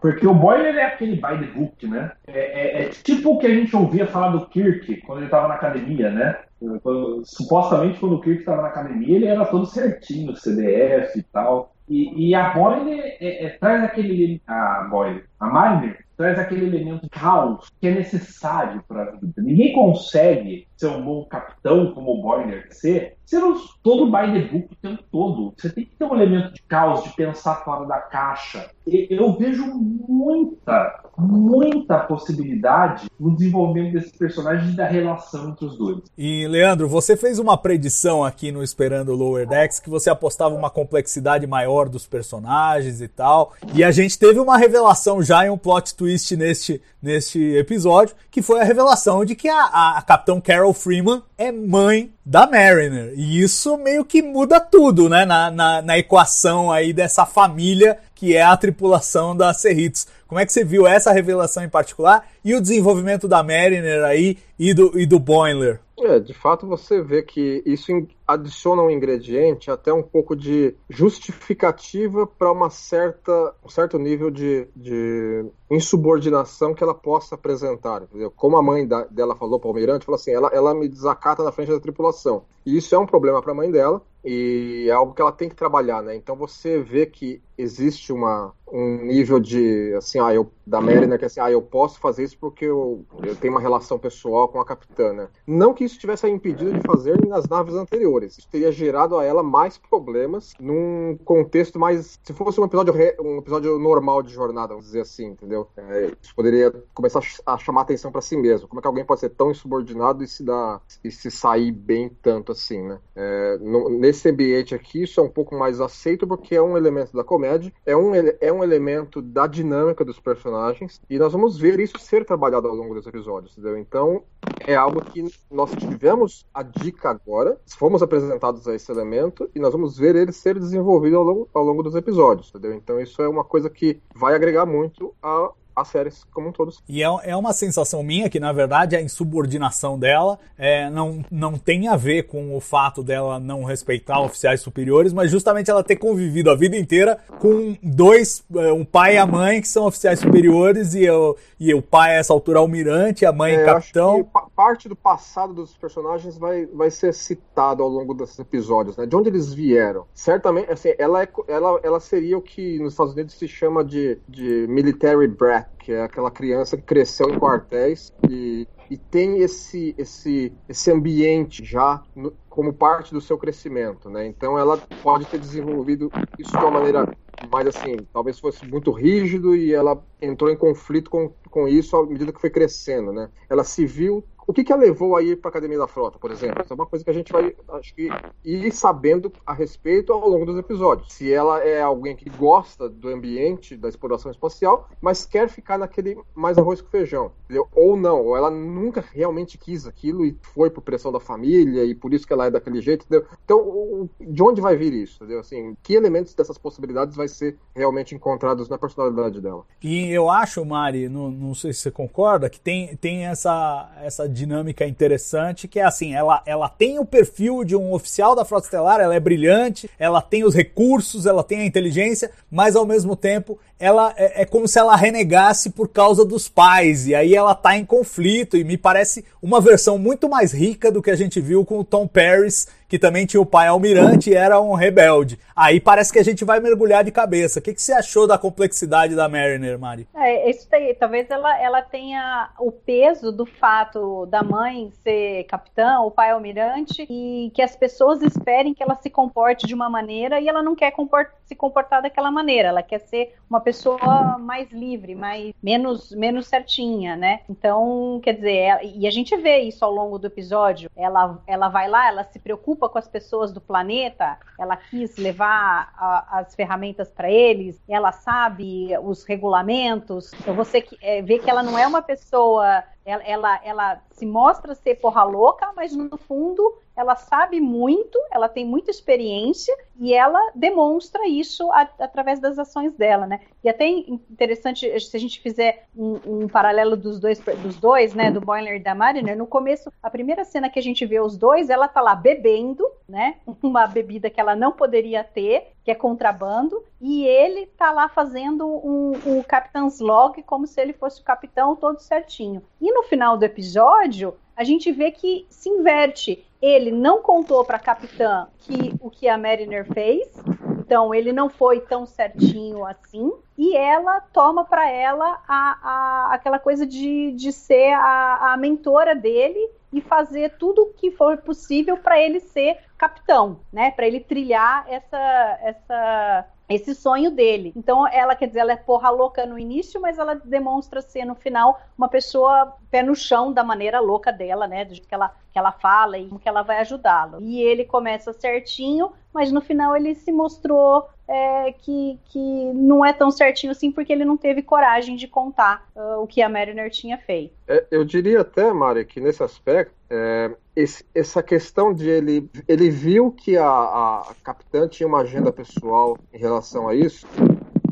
Porque 0.00 0.26
o 0.26 0.34
Boiler 0.34 0.76
é 0.76 0.84
aquele 0.84 1.16
by 1.16 1.38
the 1.38 1.52
book, 1.54 1.86
né? 1.86 2.12
É, 2.26 2.80
é- 2.80 2.82
é 2.82 2.88
tipo 2.88 3.30
o 3.34 3.38
que 3.38 3.46
a 3.46 3.54
gente 3.54 3.74
ouvia 3.74 4.06
falar 4.06 4.28
do 4.30 4.46
Kirk 4.46 5.00
quando 5.02 5.18
ele 5.18 5.26
estava 5.26 5.48
na 5.48 5.54
academia, 5.54 6.10
né? 6.10 6.38
Quando- 6.82 7.22
supostamente 7.24 7.98
quando 7.98 8.16
o 8.16 8.20
Kirk 8.20 8.40
estava 8.40 8.62
na 8.62 8.68
academia, 8.68 9.16
ele 9.16 9.26
era 9.26 9.44
todo 9.46 9.66
certinho, 9.66 10.36
CDF 10.36 11.18
e 11.18 11.22
tal. 11.22 11.74
E, 11.88 12.28
e 12.28 12.34
a 12.34 12.50
Boiler 12.50 13.16
é- 13.20 13.46
é- 13.46 13.50
traz 13.58 13.82
aquele. 13.84 14.40
A 14.46 14.86
Boiler. 14.90 15.24
A 15.40 15.46
Mariner 15.46 15.98
traz 16.18 16.36
aquele 16.36 16.66
elemento 16.66 17.04
de 17.04 17.08
caos 17.08 17.70
que 17.80 17.86
é 17.86 17.94
necessário 17.94 18.82
para 18.88 19.04
a 19.04 19.10
vida. 19.12 19.40
Ninguém 19.40 19.72
consegue 19.72 20.66
ser 20.76 20.88
um 20.88 21.04
bom 21.04 21.24
capitão 21.24 21.92
como 21.92 22.12
o 22.12 22.22
Boiler 22.22 22.66
ser, 22.70 23.16
sendo 23.24 23.56
todo 23.82 24.06
by 24.06 24.32
the 24.32 24.48
book 24.48 24.68
o 24.72 24.76
tempo 24.76 25.02
todo. 25.10 25.54
Você 25.56 25.70
tem 25.70 25.84
que 25.84 25.96
ter 25.96 26.04
um 26.04 26.14
elemento 26.14 26.54
de 26.54 26.62
caos, 26.62 27.02
de 27.04 27.14
pensar 27.14 27.64
fora 27.64 27.86
da 27.86 27.98
caixa. 27.98 28.70
Eu 28.86 29.36
vejo 29.36 29.64
muita, 29.66 31.04
muita 31.16 31.98
possibilidade 32.00 33.08
no 33.18 33.34
desenvolvimento 33.34 33.92
desses 33.92 34.12
personagens 34.12 34.72
e 34.72 34.76
da 34.76 34.86
relação 34.86 35.50
entre 35.50 35.66
os 35.66 35.76
dois. 35.76 35.98
E, 36.16 36.46
Leandro, 36.46 36.88
você 36.88 37.16
fez 37.16 37.38
uma 37.38 37.58
predição 37.58 38.24
aqui 38.24 38.50
no 38.50 38.62
Esperando 38.62 39.14
Lower 39.14 39.46
Decks 39.46 39.80
que 39.80 39.90
você 39.90 40.08
apostava 40.08 40.54
uma 40.54 40.70
complexidade 40.70 41.46
maior 41.46 41.88
dos 41.88 42.06
personagens 42.06 43.00
e 43.00 43.08
tal. 43.08 43.52
E 43.74 43.84
a 43.84 43.90
gente 43.90 44.18
teve 44.18 44.40
uma 44.40 44.56
revelação 44.56 45.22
já 45.22 45.44
em 45.44 45.50
um 45.50 45.58
plot 45.58 45.94
twist 45.94 46.07
neste, 46.36 46.80
neste 47.02 47.56
episódio, 47.56 48.14
que 48.30 48.42
foi 48.42 48.60
a 48.60 48.64
revelação 48.64 49.24
de 49.24 49.34
que 49.34 49.48
a, 49.48 49.64
a, 49.64 49.98
a 49.98 50.02
Capitão 50.02 50.40
Carol 50.40 50.72
Freeman 50.72 51.22
é 51.36 51.52
mãe 51.52 52.12
da 52.24 52.46
Mariner. 52.46 53.12
E 53.16 53.40
isso 53.40 53.76
meio 53.76 54.04
que 54.04 54.22
muda 54.22 54.60
tudo, 54.60 55.08
né? 55.08 55.24
Na, 55.24 55.50
na, 55.50 55.82
na 55.82 55.98
equação 55.98 56.70
aí 56.70 56.92
dessa 56.92 57.26
família 57.26 57.98
que 58.18 58.34
é 58.34 58.42
a 58.42 58.56
tripulação 58.56 59.36
da 59.36 59.54
Cerritos. 59.54 60.08
Como 60.26 60.40
é 60.40 60.44
que 60.44 60.52
você 60.52 60.64
viu 60.64 60.88
essa 60.88 61.12
revelação 61.12 61.62
em 61.62 61.68
particular 61.68 62.28
e 62.44 62.52
o 62.52 62.60
desenvolvimento 62.60 63.28
da 63.28 63.44
Mariner 63.44 64.02
aí 64.02 64.38
e 64.58 64.74
do, 64.74 64.98
e 64.98 65.06
do 65.06 65.20
Boiler? 65.20 65.78
É, 65.96 66.18
de 66.18 66.34
fato 66.34 66.66
você 66.66 67.00
vê 67.00 67.22
que 67.22 67.62
isso 67.64 67.92
adiciona 68.28 68.82
um 68.82 68.90
ingrediente, 68.90 69.70
até 69.70 69.90
um 69.90 70.02
pouco 70.02 70.36
de 70.36 70.76
justificativa 70.90 72.26
para 72.26 72.52
uma 72.52 72.68
certa, 72.68 73.54
um 73.64 73.70
certo 73.70 73.98
nível 73.98 74.30
de, 74.30 74.68
de 74.76 75.46
insubordinação 75.70 76.74
que 76.74 76.84
ela 76.84 76.94
possa 76.94 77.36
apresentar. 77.36 78.02
Entendeu? 78.02 78.30
Como 78.30 78.58
a 78.58 78.62
mãe 78.62 78.86
da, 78.86 79.04
dela 79.04 79.34
falou 79.34 79.58
para 79.58 79.68
o 79.68 79.70
almirante, 79.70 80.04
falou 80.04 80.16
assim, 80.16 80.32
ela, 80.32 80.50
ela 80.52 80.74
me 80.74 80.86
desacata 80.86 81.42
na 81.42 81.50
frente 81.50 81.72
da 81.72 81.80
tripulação. 81.80 82.44
E 82.66 82.76
isso 82.76 82.94
é 82.94 82.98
um 82.98 83.06
problema 83.06 83.40
para 83.40 83.52
a 83.52 83.54
mãe 83.54 83.70
dela 83.70 84.02
e 84.22 84.86
é 84.88 84.92
algo 84.92 85.14
que 85.14 85.22
ela 85.22 85.32
tem 85.32 85.48
que 85.48 85.54
trabalhar, 85.54 86.02
né? 86.02 86.14
Então 86.14 86.36
você 86.36 86.78
vê 86.78 87.06
que 87.06 87.40
existe 87.56 88.12
uma, 88.12 88.52
um 88.70 89.04
nível 89.04 89.40
de, 89.40 89.94
assim, 89.96 90.20
ah, 90.20 90.34
eu, 90.34 90.50
da 90.66 90.80
Mariner, 90.80 91.18
que 91.18 91.24
assim, 91.24 91.40
ah, 91.40 91.50
eu 91.50 91.62
posso 91.62 91.98
fazer 91.98 92.24
isso 92.24 92.36
porque 92.38 92.66
eu, 92.66 93.06
eu 93.22 93.34
tenho 93.36 93.54
uma 93.54 93.60
relação 93.60 93.98
pessoal 93.98 94.48
com 94.48 94.60
a 94.60 94.66
capitã, 94.66 95.12
né? 95.12 95.28
Não 95.46 95.72
que 95.72 95.84
isso 95.84 95.98
tivesse 95.98 96.28
impedido 96.28 96.72
de 96.72 96.86
fazer 96.86 97.26
nas 97.26 97.48
naves 97.48 97.74
anteriores. 97.74 98.17
Isso 98.26 98.48
teria 98.50 98.72
gerado 98.72 99.16
a 99.16 99.24
ela 99.24 99.42
mais 99.42 99.78
problemas 99.78 100.52
num 100.60 101.18
contexto 101.24 101.78
mais, 101.78 102.18
se 102.22 102.32
fosse 102.32 102.60
um 102.60 102.64
episódio, 102.64 102.92
re, 102.92 103.16
um 103.20 103.38
episódio 103.38 103.78
normal 103.78 104.22
de 104.22 104.32
jornada, 104.32 104.68
vamos 104.68 104.86
dizer 104.86 105.00
assim, 105.00 105.26
entendeu? 105.26 105.68
É, 105.76 106.12
isso 106.22 106.34
poderia 106.34 106.72
começar 106.94 107.20
a 107.46 107.58
chamar 107.58 107.82
atenção 107.82 108.10
para 108.10 108.20
si 108.20 108.36
mesmo. 108.36 108.68
Como 108.68 108.80
é 108.80 108.82
que 108.82 108.88
alguém 108.88 109.04
pode 109.04 109.20
ser 109.20 109.30
tão 109.30 109.50
insubordinado 109.50 110.22
e 110.22 110.28
se 110.28 110.42
dar, 110.42 110.80
e 111.02 111.10
se 111.10 111.30
sair 111.30 111.72
bem 111.72 112.10
tanto 112.22 112.52
assim, 112.52 112.82
né? 112.82 112.98
É, 113.14 113.58
no, 113.58 113.88
nesse 113.88 114.28
ambiente 114.28 114.74
aqui, 114.74 115.02
isso 115.02 115.20
é 115.20 115.22
um 115.22 115.30
pouco 115.30 115.56
mais 115.56 115.80
aceito 115.80 116.26
porque 116.26 116.54
é 116.54 116.62
um 116.62 116.76
elemento 116.76 117.16
da 117.16 117.24
comédia 117.24 117.72
é 117.84 117.96
um, 117.96 118.12
é 118.14 118.52
um 118.52 118.62
elemento 118.62 119.22
da 119.22 119.46
dinâmica 119.46 120.04
dos 120.04 120.20
personagens 120.20 121.00
e 121.08 121.18
nós 121.18 121.32
vamos 121.32 121.58
ver 121.58 121.80
isso 121.80 121.98
ser 121.98 122.24
trabalhado 122.24 122.68
ao 122.68 122.74
longo 122.74 122.94
dos 122.94 123.06
episódios, 123.06 123.52
entendeu? 123.52 123.78
Então 123.78 124.22
é 124.66 124.74
algo 124.74 125.00
que 125.02 125.24
nós 125.50 125.70
tivemos 125.72 126.46
a 126.52 126.62
dica 126.62 127.10
agora, 127.10 127.58
fomos 127.66 128.02
apresentados 128.08 128.66
a 128.66 128.74
esse 128.74 128.90
elemento 128.90 129.48
e 129.54 129.60
nós 129.60 129.72
vamos 129.72 129.96
ver 129.96 130.16
ele 130.16 130.32
ser 130.32 130.58
desenvolvido 130.58 131.16
ao 131.16 131.22
longo, 131.22 131.48
ao 131.54 131.62
longo 131.62 131.82
dos 131.82 131.94
episódios, 131.94 132.48
entendeu? 132.48 132.74
Então 132.74 133.00
isso 133.00 133.22
é 133.22 133.28
uma 133.28 133.44
coisa 133.44 133.70
que 133.70 134.00
vai 134.14 134.34
agregar 134.34 134.66
muito 134.66 135.14
a, 135.22 135.52
as 135.80 135.88
séries 135.88 136.24
como 136.32 136.48
um 136.48 136.52
todo. 136.52 136.72
E 136.88 137.02
é, 137.02 137.06
é 137.24 137.36
uma 137.36 137.52
sensação 137.52 138.02
minha 138.02 138.28
que, 138.28 138.40
na 138.40 138.52
verdade, 138.52 138.96
a 138.96 139.00
insubordinação 139.00 139.98
dela 139.98 140.38
é, 140.56 140.90
não, 140.90 141.24
não 141.30 141.58
tem 141.58 141.88
a 141.88 141.96
ver 141.96 142.24
com 142.24 142.56
o 142.56 142.60
fato 142.60 143.02
dela 143.02 143.38
não 143.38 143.64
respeitar 143.64 144.20
oficiais 144.20 144.60
superiores, 144.60 145.12
mas 145.12 145.30
justamente 145.30 145.70
ela 145.70 145.82
ter 145.82 145.96
convivido 145.96 146.50
a 146.50 146.54
vida 146.54 146.76
inteira 146.76 147.18
com 147.38 147.76
dois, 147.82 148.44
é, 148.54 148.72
um 148.72 148.84
pai 148.84 149.14
e 149.14 149.18
a 149.18 149.26
mãe, 149.26 149.60
que 149.60 149.68
são 149.68 149.86
oficiais 149.86 150.18
superiores, 150.20 150.94
e, 150.94 151.04
eu, 151.04 151.36
e 151.58 151.72
o 151.74 151.82
pai, 151.82 152.16
a 152.16 152.18
essa 152.18 152.32
altura, 152.32 152.58
almirante, 152.58 153.24
a 153.24 153.32
mãe, 153.32 153.54
é, 153.54 153.64
capitão. 153.64 154.24
parte 154.54 154.88
do 154.88 154.96
passado 154.96 155.52
dos 155.54 155.76
personagens 155.76 156.36
vai, 156.36 156.66
vai 156.66 156.90
ser 156.90 157.12
citado 157.14 157.82
ao 157.82 157.88
longo 157.88 158.14
desses 158.14 158.38
episódios, 158.38 158.96
né? 158.96 159.06
De 159.06 159.16
onde 159.16 159.28
eles 159.28 159.52
vieram. 159.52 160.06
Certamente, 160.14 160.70
assim, 160.70 160.92
ela, 160.98 161.22
é, 161.22 161.28
ela, 161.46 161.80
ela 161.82 162.00
seria 162.00 162.36
o 162.36 162.42
que 162.42 162.78
nos 162.78 162.92
Estados 162.92 163.14
Unidos 163.14 163.34
se 163.34 163.48
chama 163.48 163.84
de, 163.84 164.18
de 164.28 164.66
military 164.68 165.28
brat, 165.28 165.67
que 165.78 165.92
é 165.92 166.02
aquela 166.02 166.30
criança 166.30 166.76
que 166.76 166.82
cresceu 166.82 167.30
em 167.30 167.38
quartéis 167.38 168.12
e, 168.28 168.66
e 168.90 168.96
tem 168.96 169.38
esse, 169.40 169.94
esse, 169.96 170.52
esse 170.68 170.90
ambiente 170.90 171.64
já 171.64 172.02
no, 172.14 172.32
como 172.48 172.72
parte 172.72 173.12
do 173.12 173.20
seu 173.20 173.38
crescimento, 173.38 174.10
né? 174.10 174.26
Então 174.26 174.58
ela 174.58 174.76
pode 175.02 175.24
ter 175.26 175.38
desenvolvido 175.38 176.10
isso 176.38 176.50
de 176.50 176.58
uma 176.58 176.70
maneira 176.70 177.08
mais 177.50 177.66
assim, 177.68 177.96
talvez 178.12 178.38
fosse 178.38 178.66
muito 178.66 178.90
rígido 178.90 179.54
e 179.54 179.72
ela 179.72 180.02
entrou 180.20 180.50
em 180.50 180.56
conflito 180.56 181.08
com, 181.08 181.32
com 181.50 181.68
isso 181.68 181.96
à 181.96 182.04
medida 182.04 182.32
que 182.32 182.40
foi 182.40 182.50
crescendo, 182.50 183.12
né? 183.12 183.30
Ela 183.48 183.64
se 183.64 183.86
viu 183.86 184.24
o 184.48 184.52
que, 184.54 184.64
que 184.64 184.72
a 184.72 184.76
levou 184.76 185.14
a 185.14 185.22
ir 185.22 185.36
para 185.36 185.50
a 185.50 185.50
Academia 185.50 185.76
da 185.76 185.86
Frota, 185.86 186.18
por 186.18 186.30
exemplo? 186.30 186.62
Isso 186.62 186.72
é 186.72 186.74
uma 186.74 186.86
coisa 186.86 187.04
que 187.04 187.10
a 187.10 187.12
gente 187.14 187.30
vai, 187.30 187.54
acho 187.74 187.94
que, 187.94 188.08
ir 188.42 188.72
sabendo 188.72 189.30
a 189.44 189.52
respeito 189.52 190.10
ao 190.10 190.26
longo 190.26 190.46
dos 190.46 190.56
episódios. 190.56 191.12
Se 191.12 191.30
ela 191.30 191.62
é 191.62 191.82
alguém 191.82 192.16
que 192.16 192.30
gosta 192.30 192.88
do 192.88 193.10
ambiente 193.10 193.76
da 193.76 193.90
exploração 193.90 194.30
espacial, 194.30 194.88
mas 195.02 195.26
quer 195.26 195.50
ficar 195.50 195.76
naquele 195.76 196.18
mais 196.34 196.56
arroz 196.56 196.80
com 196.80 196.88
feijão, 196.88 197.30
entendeu? 197.44 197.68
ou 197.74 197.94
não, 197.94 198.24
ou 198.24 198.36
ela 198.38 198.50
nunca 198.50 199.04
realmente 199.12 199.58
quis 199.58 199.86
aquilo 199.86 200.24
e 200.24 200.34
foi 200.40 200.70
por 200.70 200.80
pressão 200.80 201.12
da 201.12 201.20
família 201.20 201.84
e 201.84 201.94
por 201.94 202.14
isso 202.14 202.26
que 202.26 202.32
ela 202.32 202.46
é 202.46 202.50
daquele 202.50 202.80
jeito, 202.80 203.04
entendeu? 203.04 203.26
Então, 203.44 204.08
de 204.18 204.42
onde 204.42 204.62
vai 204.62 204.76
vir 204.76 204.94
isso, 204.94 205.16
entendeu? 205.16 205.40
Assim, 205.40 205.76
que 205.82 205.92
elementos 205.92 206.34
dessas 206.34 206.56
possibilidades 206.56 207.14
vai 207.14 207.28
ser 207.28 207.58
realmente 207.76 208.14
encontrados 208.14 208.66
na 208.66 208.78
personalidade 208.78 209.42
dela? 209.42 209.64
E 209.82 210.10
eu 210.10 210.30
acho, 210.30 210.64
Mari, 210.64 211.06
não, 211.06 211.30
não 211.30 211.54
sei 211.54 211.74
se 211.74 211.80
você 211.80 211.90
concorda, 211.90 212.48
que 212.48 212.58
tem, 212.58 212.96
tem 212.96 213.26
essa, 213.26 213.92
essa 214.02 214.26
dinâmica 214.38 214.86
interessante, 214.86 215.68
que 215.68 215.80
é 215.80 215.84
assim, 215.84 216.14
ela, 216.14 216.42
ela 216.46 216.68
tem 216.68 216.98
o 216.98 217.04
perfil 217.04 217.64
de 217.64 217.76
um 217.76 217.92
oficial 217.92 218.34
da 218.34 218.44
Frota 218.44 218.66
Estelar, 218.66 219.00
ela 219.00 219.14
é 219.14 219.20
brilhante, 219.20 219.90
ela 219.98 220.22
tem 220.22 220.44
os 220.44 220.54
recursos, 220.54 221.26
ela 221.26 221.44
tem 221.44 221.60
a 221.60 221.66
inteligência, 221.66 222.30
mas 222.50 222.76
ao 222.76 222.86
mesmo 222.86 223.14
tempo 223.16 223.58
ela 223.78 224.14
é, 224.16 224.42
é 224.42 224.44
como 224.44 224.66
se 224.66 224.78
ela 224.78 224.96
renegasse 224.96 225.70
por 225.70 225.88
causa 225.88 226.24
dos 226.24 226.48
pais, 226.48 227.06
e 227.06 227.14
aí 227.14 227.34
ela 227.34 227.54
tá 227.54 227.76
em 227.76 227.84
conflito, 227.84 228.56
e 228.56 228.64
me 228.64 228.76
parece 228.76 229.24
uma 229.42 229.60
versão 229.60 229.98
muito 229.98 230.28
mais 230.28 230.52
rica 230.52 230.90
do 230.90 231.02
que 231.02 231.10
a 231.10 231.16
gente 231.16 231.40
viu 231.40 231.64
com 231.64 231.78
o 231.78 231.84
Tom 231.84 232.06
Paris 232.06 232.66
que 232.88 232.98
também 232.98 233.26
tinha 233.26 233.40
o 233.40 233.46
pai 233.46 233.68
almirante 233.68 234.30
e 234.30 234.34
era 234.34 234.60
um 234.60 234.74
rebelde. 234.74 235.38
Aí 235.54 235.78
parece 235.78 236.12
que 236.12 236.18
a 236.18 236.24
gente 236.24 236.44
vai 236.44 236.58
mergulhar 236.58 237.04
de 237.04 237.10
cabeça. 237.10 237.58
O 237.58 237.62
que, 237.62 237.74
que 237.74 237.82
você 237.82 237.92
achou 237.92 238.26
da 238.26 238.38
complexidade 238.38 239.14
da 239.14 239.28
Mariner, 239.28 239.78
Mari? 239.78 240.08
É, 240.14 240.48
isso 240.48 240.66
daí, 240.70 240.94
talvez 240.94 241.30
ela, 241.30 241.60
ela 241.60 241.82
tenha 241.82 242.50
o 242.58 242.72
peso 242.72 243.30
do 243.30 243.44
fato 243.44 244.24
da 244.26 244.42
mãe 244.42 244.90
ser 245.02 245.44
capitã, 245.44 246.00
o 246.00 246.10
pai 246.10 246.30
almirante, 246.30 247.06
e 247.10 247.50
que 247.54 247.60
as 247.60 247.76
pessoas 247.76 248.22
esperem 248.22 248.72
que 248.72 248.82
ela 248.82 248.94
se 248.94 249.10
comporte 249.10 249.66
de 249.66 249.74
uma 249.74 249.90
maneira 249.90 250.40
e 250.40 250.48
ela 250.48 250.62
não 250.62 250.74
quer 250.74 250.92
comport 250.92 251.28
se 251.44 251.54
comportar 251.54 252.02
daquela 252.02 252.30
maneira. 252.30 252.68
Ela 252.68 252.82
quer 252.82 253.00
ser 253.00 253.34
uma 253.48 253.60
pessoa 253.60 254.38
mais 254.38 254.70
livre, 254.70 255.14
mais 255.14 255.54
menos, 255.62 256.12
menos 256.12 256.46
certinha, 256.46 257.16
né? 257.16 257.40
Então, 257.48 258.20
quer 258.22 258.34
dizer, 258.34 258.56
ela, 258.56 258.82
e 258.82 259.06
a 259.06 259.10
gente 259.10 259.36
vê 259.36 259.60
isso 259.60 259.84
ao 259.84 259.92
longo 259.92 260.18
do 260.18 260.26
episódio. 260.26 260.90
Ela, 260.96 261.40
ela 261.46 261.68
vai 261.68 261.88
lá, 261.88 262.08
ela 262.08 262.24
se 262.24 262.38
preocupa 262.38 262.68
preocupa 262.68 262.88
com 262.88 262.98
as 262.98 263.08
pessoas 263.08 263.52
do 263.52 263.60
planeta, 263.60 264.38
ela 264.58 264.76
quis 264.76 265.16
levar 265.16 265.92
a, 265.96 266.38
as 266.40 266.54
ferramentas 266.54 267.10
para 267.10 267.30
eles, 267.30 267.80
ela 267.88 268.12
sabe 268.12 268.90
os 269.02 269.24
regulamentos. 269.24 270.32
Então 270.34 270.54
você 270.54 270.84
é, 271.00 271.22
vê 271.22 271.38
que 271.38 271.48
ela 271.48 271.62
não 271.62 271.78
é 271.78 271.86
uma 271.86 272.02
pessoa 272.02 272.84
ela, 273.08 273.22
ela, 273.24 273.60
ela, 273.64 274.02
se 274.18 274.26
mostra 274.26 274.74
ser 274.74 274.96
porra 274.96 275.22
louca, 275.22 275.72
mas 275.76 275.94
no 275.94 276.16
fundo 276.18 276.76
ela 276.98 277.14
sabe 277.14 277.60
muito, 277.60 278.18
ela 278.32 278.48
tem 278.48 278.66
muita 278.66 278.90
experiência 278.90 279.72
e 280.00 280.12
ela 280.12 280.50
demonstra 280.52 281.28
isso 281.28 281.70
a, 281.70 281.82
através 282.00 282.40
das 282.40 282.58
ações 282.58 282.92
dela, 282.92 283.24
né? 283.24 283.40
E 283.62 283.68
até 283.68 283.86
interessante 283.86 284.98
se 284.98 285.16
a 285.16 285.20
gente 285.20 285.40
fizer 285.40 285.86
um, 285.96 286.18
um, 286.26 286.48
paralelo 286.48 286.96
dos 286.96 287.20
dois, 287.20 287.38
dos 287.38 287.76
dois, 287.76 288.14
né, 288.14 288.32
do 288.32 288.40
Boiler 288.40 288.76
e 288.76 288.82
da 288.82 288.96
Mariner, 288.96 289.36
no 289.36 289.46
começo, 289.46 289.92
a 290.02 290.10
primeira 290.10 290.44
cena 290.44 290.68
que 290.68 290.78
a 290.78 290.82
gente 290.82 291.06
vê 291.06 291.20
os 291.20 291.36
dois, 291.36 291.70
ela 291.70 291.86
tá 291.86 292.00
lá 292.00 292.16
bebendo, 292.16 292.84
né, 293.08 293.36
uma 293.62 293.86
bebida 293.86 294.28
que 294.28 294.40
ela 294.40 294.56
não 294.56 294.72
poderia 294.72 295.22
ter, 295.22 295.72
que 295.84 295.92
é 295.92 295.94
contrabando, 295.94 296.82
e 297.00 297.24
ele 297.24 297.66
tá 297.66 297.92
lá 297.92 298.08
fazendo 298.08 298.66
um, 298.66 299.12
um 299.24 299.42
Captain's 299.42 300.00
Log 300.00 300.42
como 300.42 300.66
se 300.66 300.80
ele 300.80 300.92
fosse 300.92 301.20
o 301.20 301.24
capitão 301.24 301.76
todo 301.76 302.00
certinho. 302.00 302.62
E 302.80 302.92
no 302.92 303.04
final 303.04 303.36
do 303.36 303.44
episódio, 303.44 304.07
a 304.56 304.64
gente 304.64 304.90
vê 304.90 305.10
que 305.10 305.46
se 305.48 305.68
inverte. 305.68 306.44
Ele 306.60 306.90
não 306.90 307.22
contou 307.22 307.64
para 307.64 307.76
a 307.76 307.80
capitã 307.80 308.48
que 308.58 308.92
o 309.00 309.08
que 309.08 309.28
a 309.28 309.38
Mariner 309.38 309.86
fez, 309.92 310.36
então 310.80 311.14
ele 311.14 311.32
não 311.32 311.48
foi 311.48 311.80
tão 311.80 312.04
certinho 312.04 312.84
assim. 312.84 313.30
E 313.56 313.76
ela 313.76 314.20
toma 314.32 314.64
para 314.64 314.90
ela 314.90 315.40
a, 315.46 315.78
a, 315.82 316.34
aquela 316.34 316.58
coisa 316.58 316.84
de, 316.84 317.32
de 317.32 317.52
ser 317.52 317.92
a, 317.92 318.52
a 318.52 318.56
mentora 318.56 319.14
dele 319.14 319.60
e 319.92 320.00
fazer 320.00 320.56
tudo 320.58 320.82
o 320.82 320.92
que 320.94 321.10
for 321.10 321.38
possível 321.38 321.96
para 321.96 322.20
ele 322.20 322.40
ser 322.40 322.78
capitão, 322.96 323.60
né? 323.72 323.90
Para 323.92 324.06
ele 324.06 324.20
trilhar 324.20 324.86
essa, 324.88 325.58
essa 325.62 326.46
esse 326.68 326.94
sonho 326.94 327.30
dele. 327.30 327.72
Então, 327.74 328.06
ela 328.06 328.36
quer 328.36 328.46
dizer, 328.46 328.60
ela 328.60 328.72
é 328.72 328.76
porra 328.76 329.10
louca 329.10 329.46
no 329.46 329.58
início, 329.58 330.00
mas 330.00 330.18
ela 330.18 330.34
demonstra 330.34 331.00
ser 331.00 331.24
no 331.24 331.34
final 331.34 331.80
uma 331.96 332.08
pessoa 332.08 332.76
pé 332.90 333.02
no 333.02 333.14
chão 333.14 333.52
da 333.52 333.64
maneira 333.64 334.00
louca 334.00 334.30
dela, 334.30 334.66
né? 334.66 334.84
Do 334.84 334.94
jeito 334.94 335.08
que 335.08 335.14
ela, 335.14 335.34
que 335.50 335.58
ela 335.58 335.72
fala 335.72 336.18
e 336.18 336.28
como 336.28 336.38
que 336.38 336.48
ela 336.48 336.62
vai 336.62 336.78
ajudá-lo. 336.78 337.40
E 337.40 337.60
ele 337.60 337.84
começa 337.84 338.32
certinho, 338.32 339.12
mas 339.32 339.50
no 339.50 339.60
final 339.60 339.96
ele 339.96 340.14
se 340.14 340.30
mostrou 340.30 341.08
é, 341.28 341.72
que, 341.72 342.18
que 342.26 342.72
não 342.72 343.04
é 343.04 343.12
tão 343.12 343.30
certinho 343.30 343.70
assim, 343.70 343.92
porque 343.92 344.12
ele 344.12 344.24
não 344.24 344.36
teve 344.36 344.62
coragem 344.62 345.14
de 345.14 345.28
contar 345.28 345.86
uh, 345.94 346.22
o 346.22 346.26
que 346.26 346.40
a 346.40 346.48
Mariner 346.48 346.90
tinha 346.90 347.18
feito. 347.18 347.54
É, 347.66 347.86
eu 347.90 348.04
diria 348.04 348.40
até, 348.40 348.72
Mari, 348.72 349.04
que 349.04 349.20
nesse 349.20 349.42
aspecto, 349.42 349.94
é, 350.08 350.50
esse, 350.74 351.04
essa 351.14 351.42
questão 351.42 351.92
de 351.92 352.08
ele, 352.08 352.50
ele 352.66 352.88
viu 352.88 353.30
que 353.30 353.58
a, 353.58 353.68
a 353.68 354.34
capitã 354.42 354.88
tinha 354.88 355.06
uma 355.06 355.20
agenda 355.20 355.52
pessoal 355.52 356.16
em 356.32 356.38
relação 356.38 356.88
a 356.88 356.94
isso, 356.94 357.26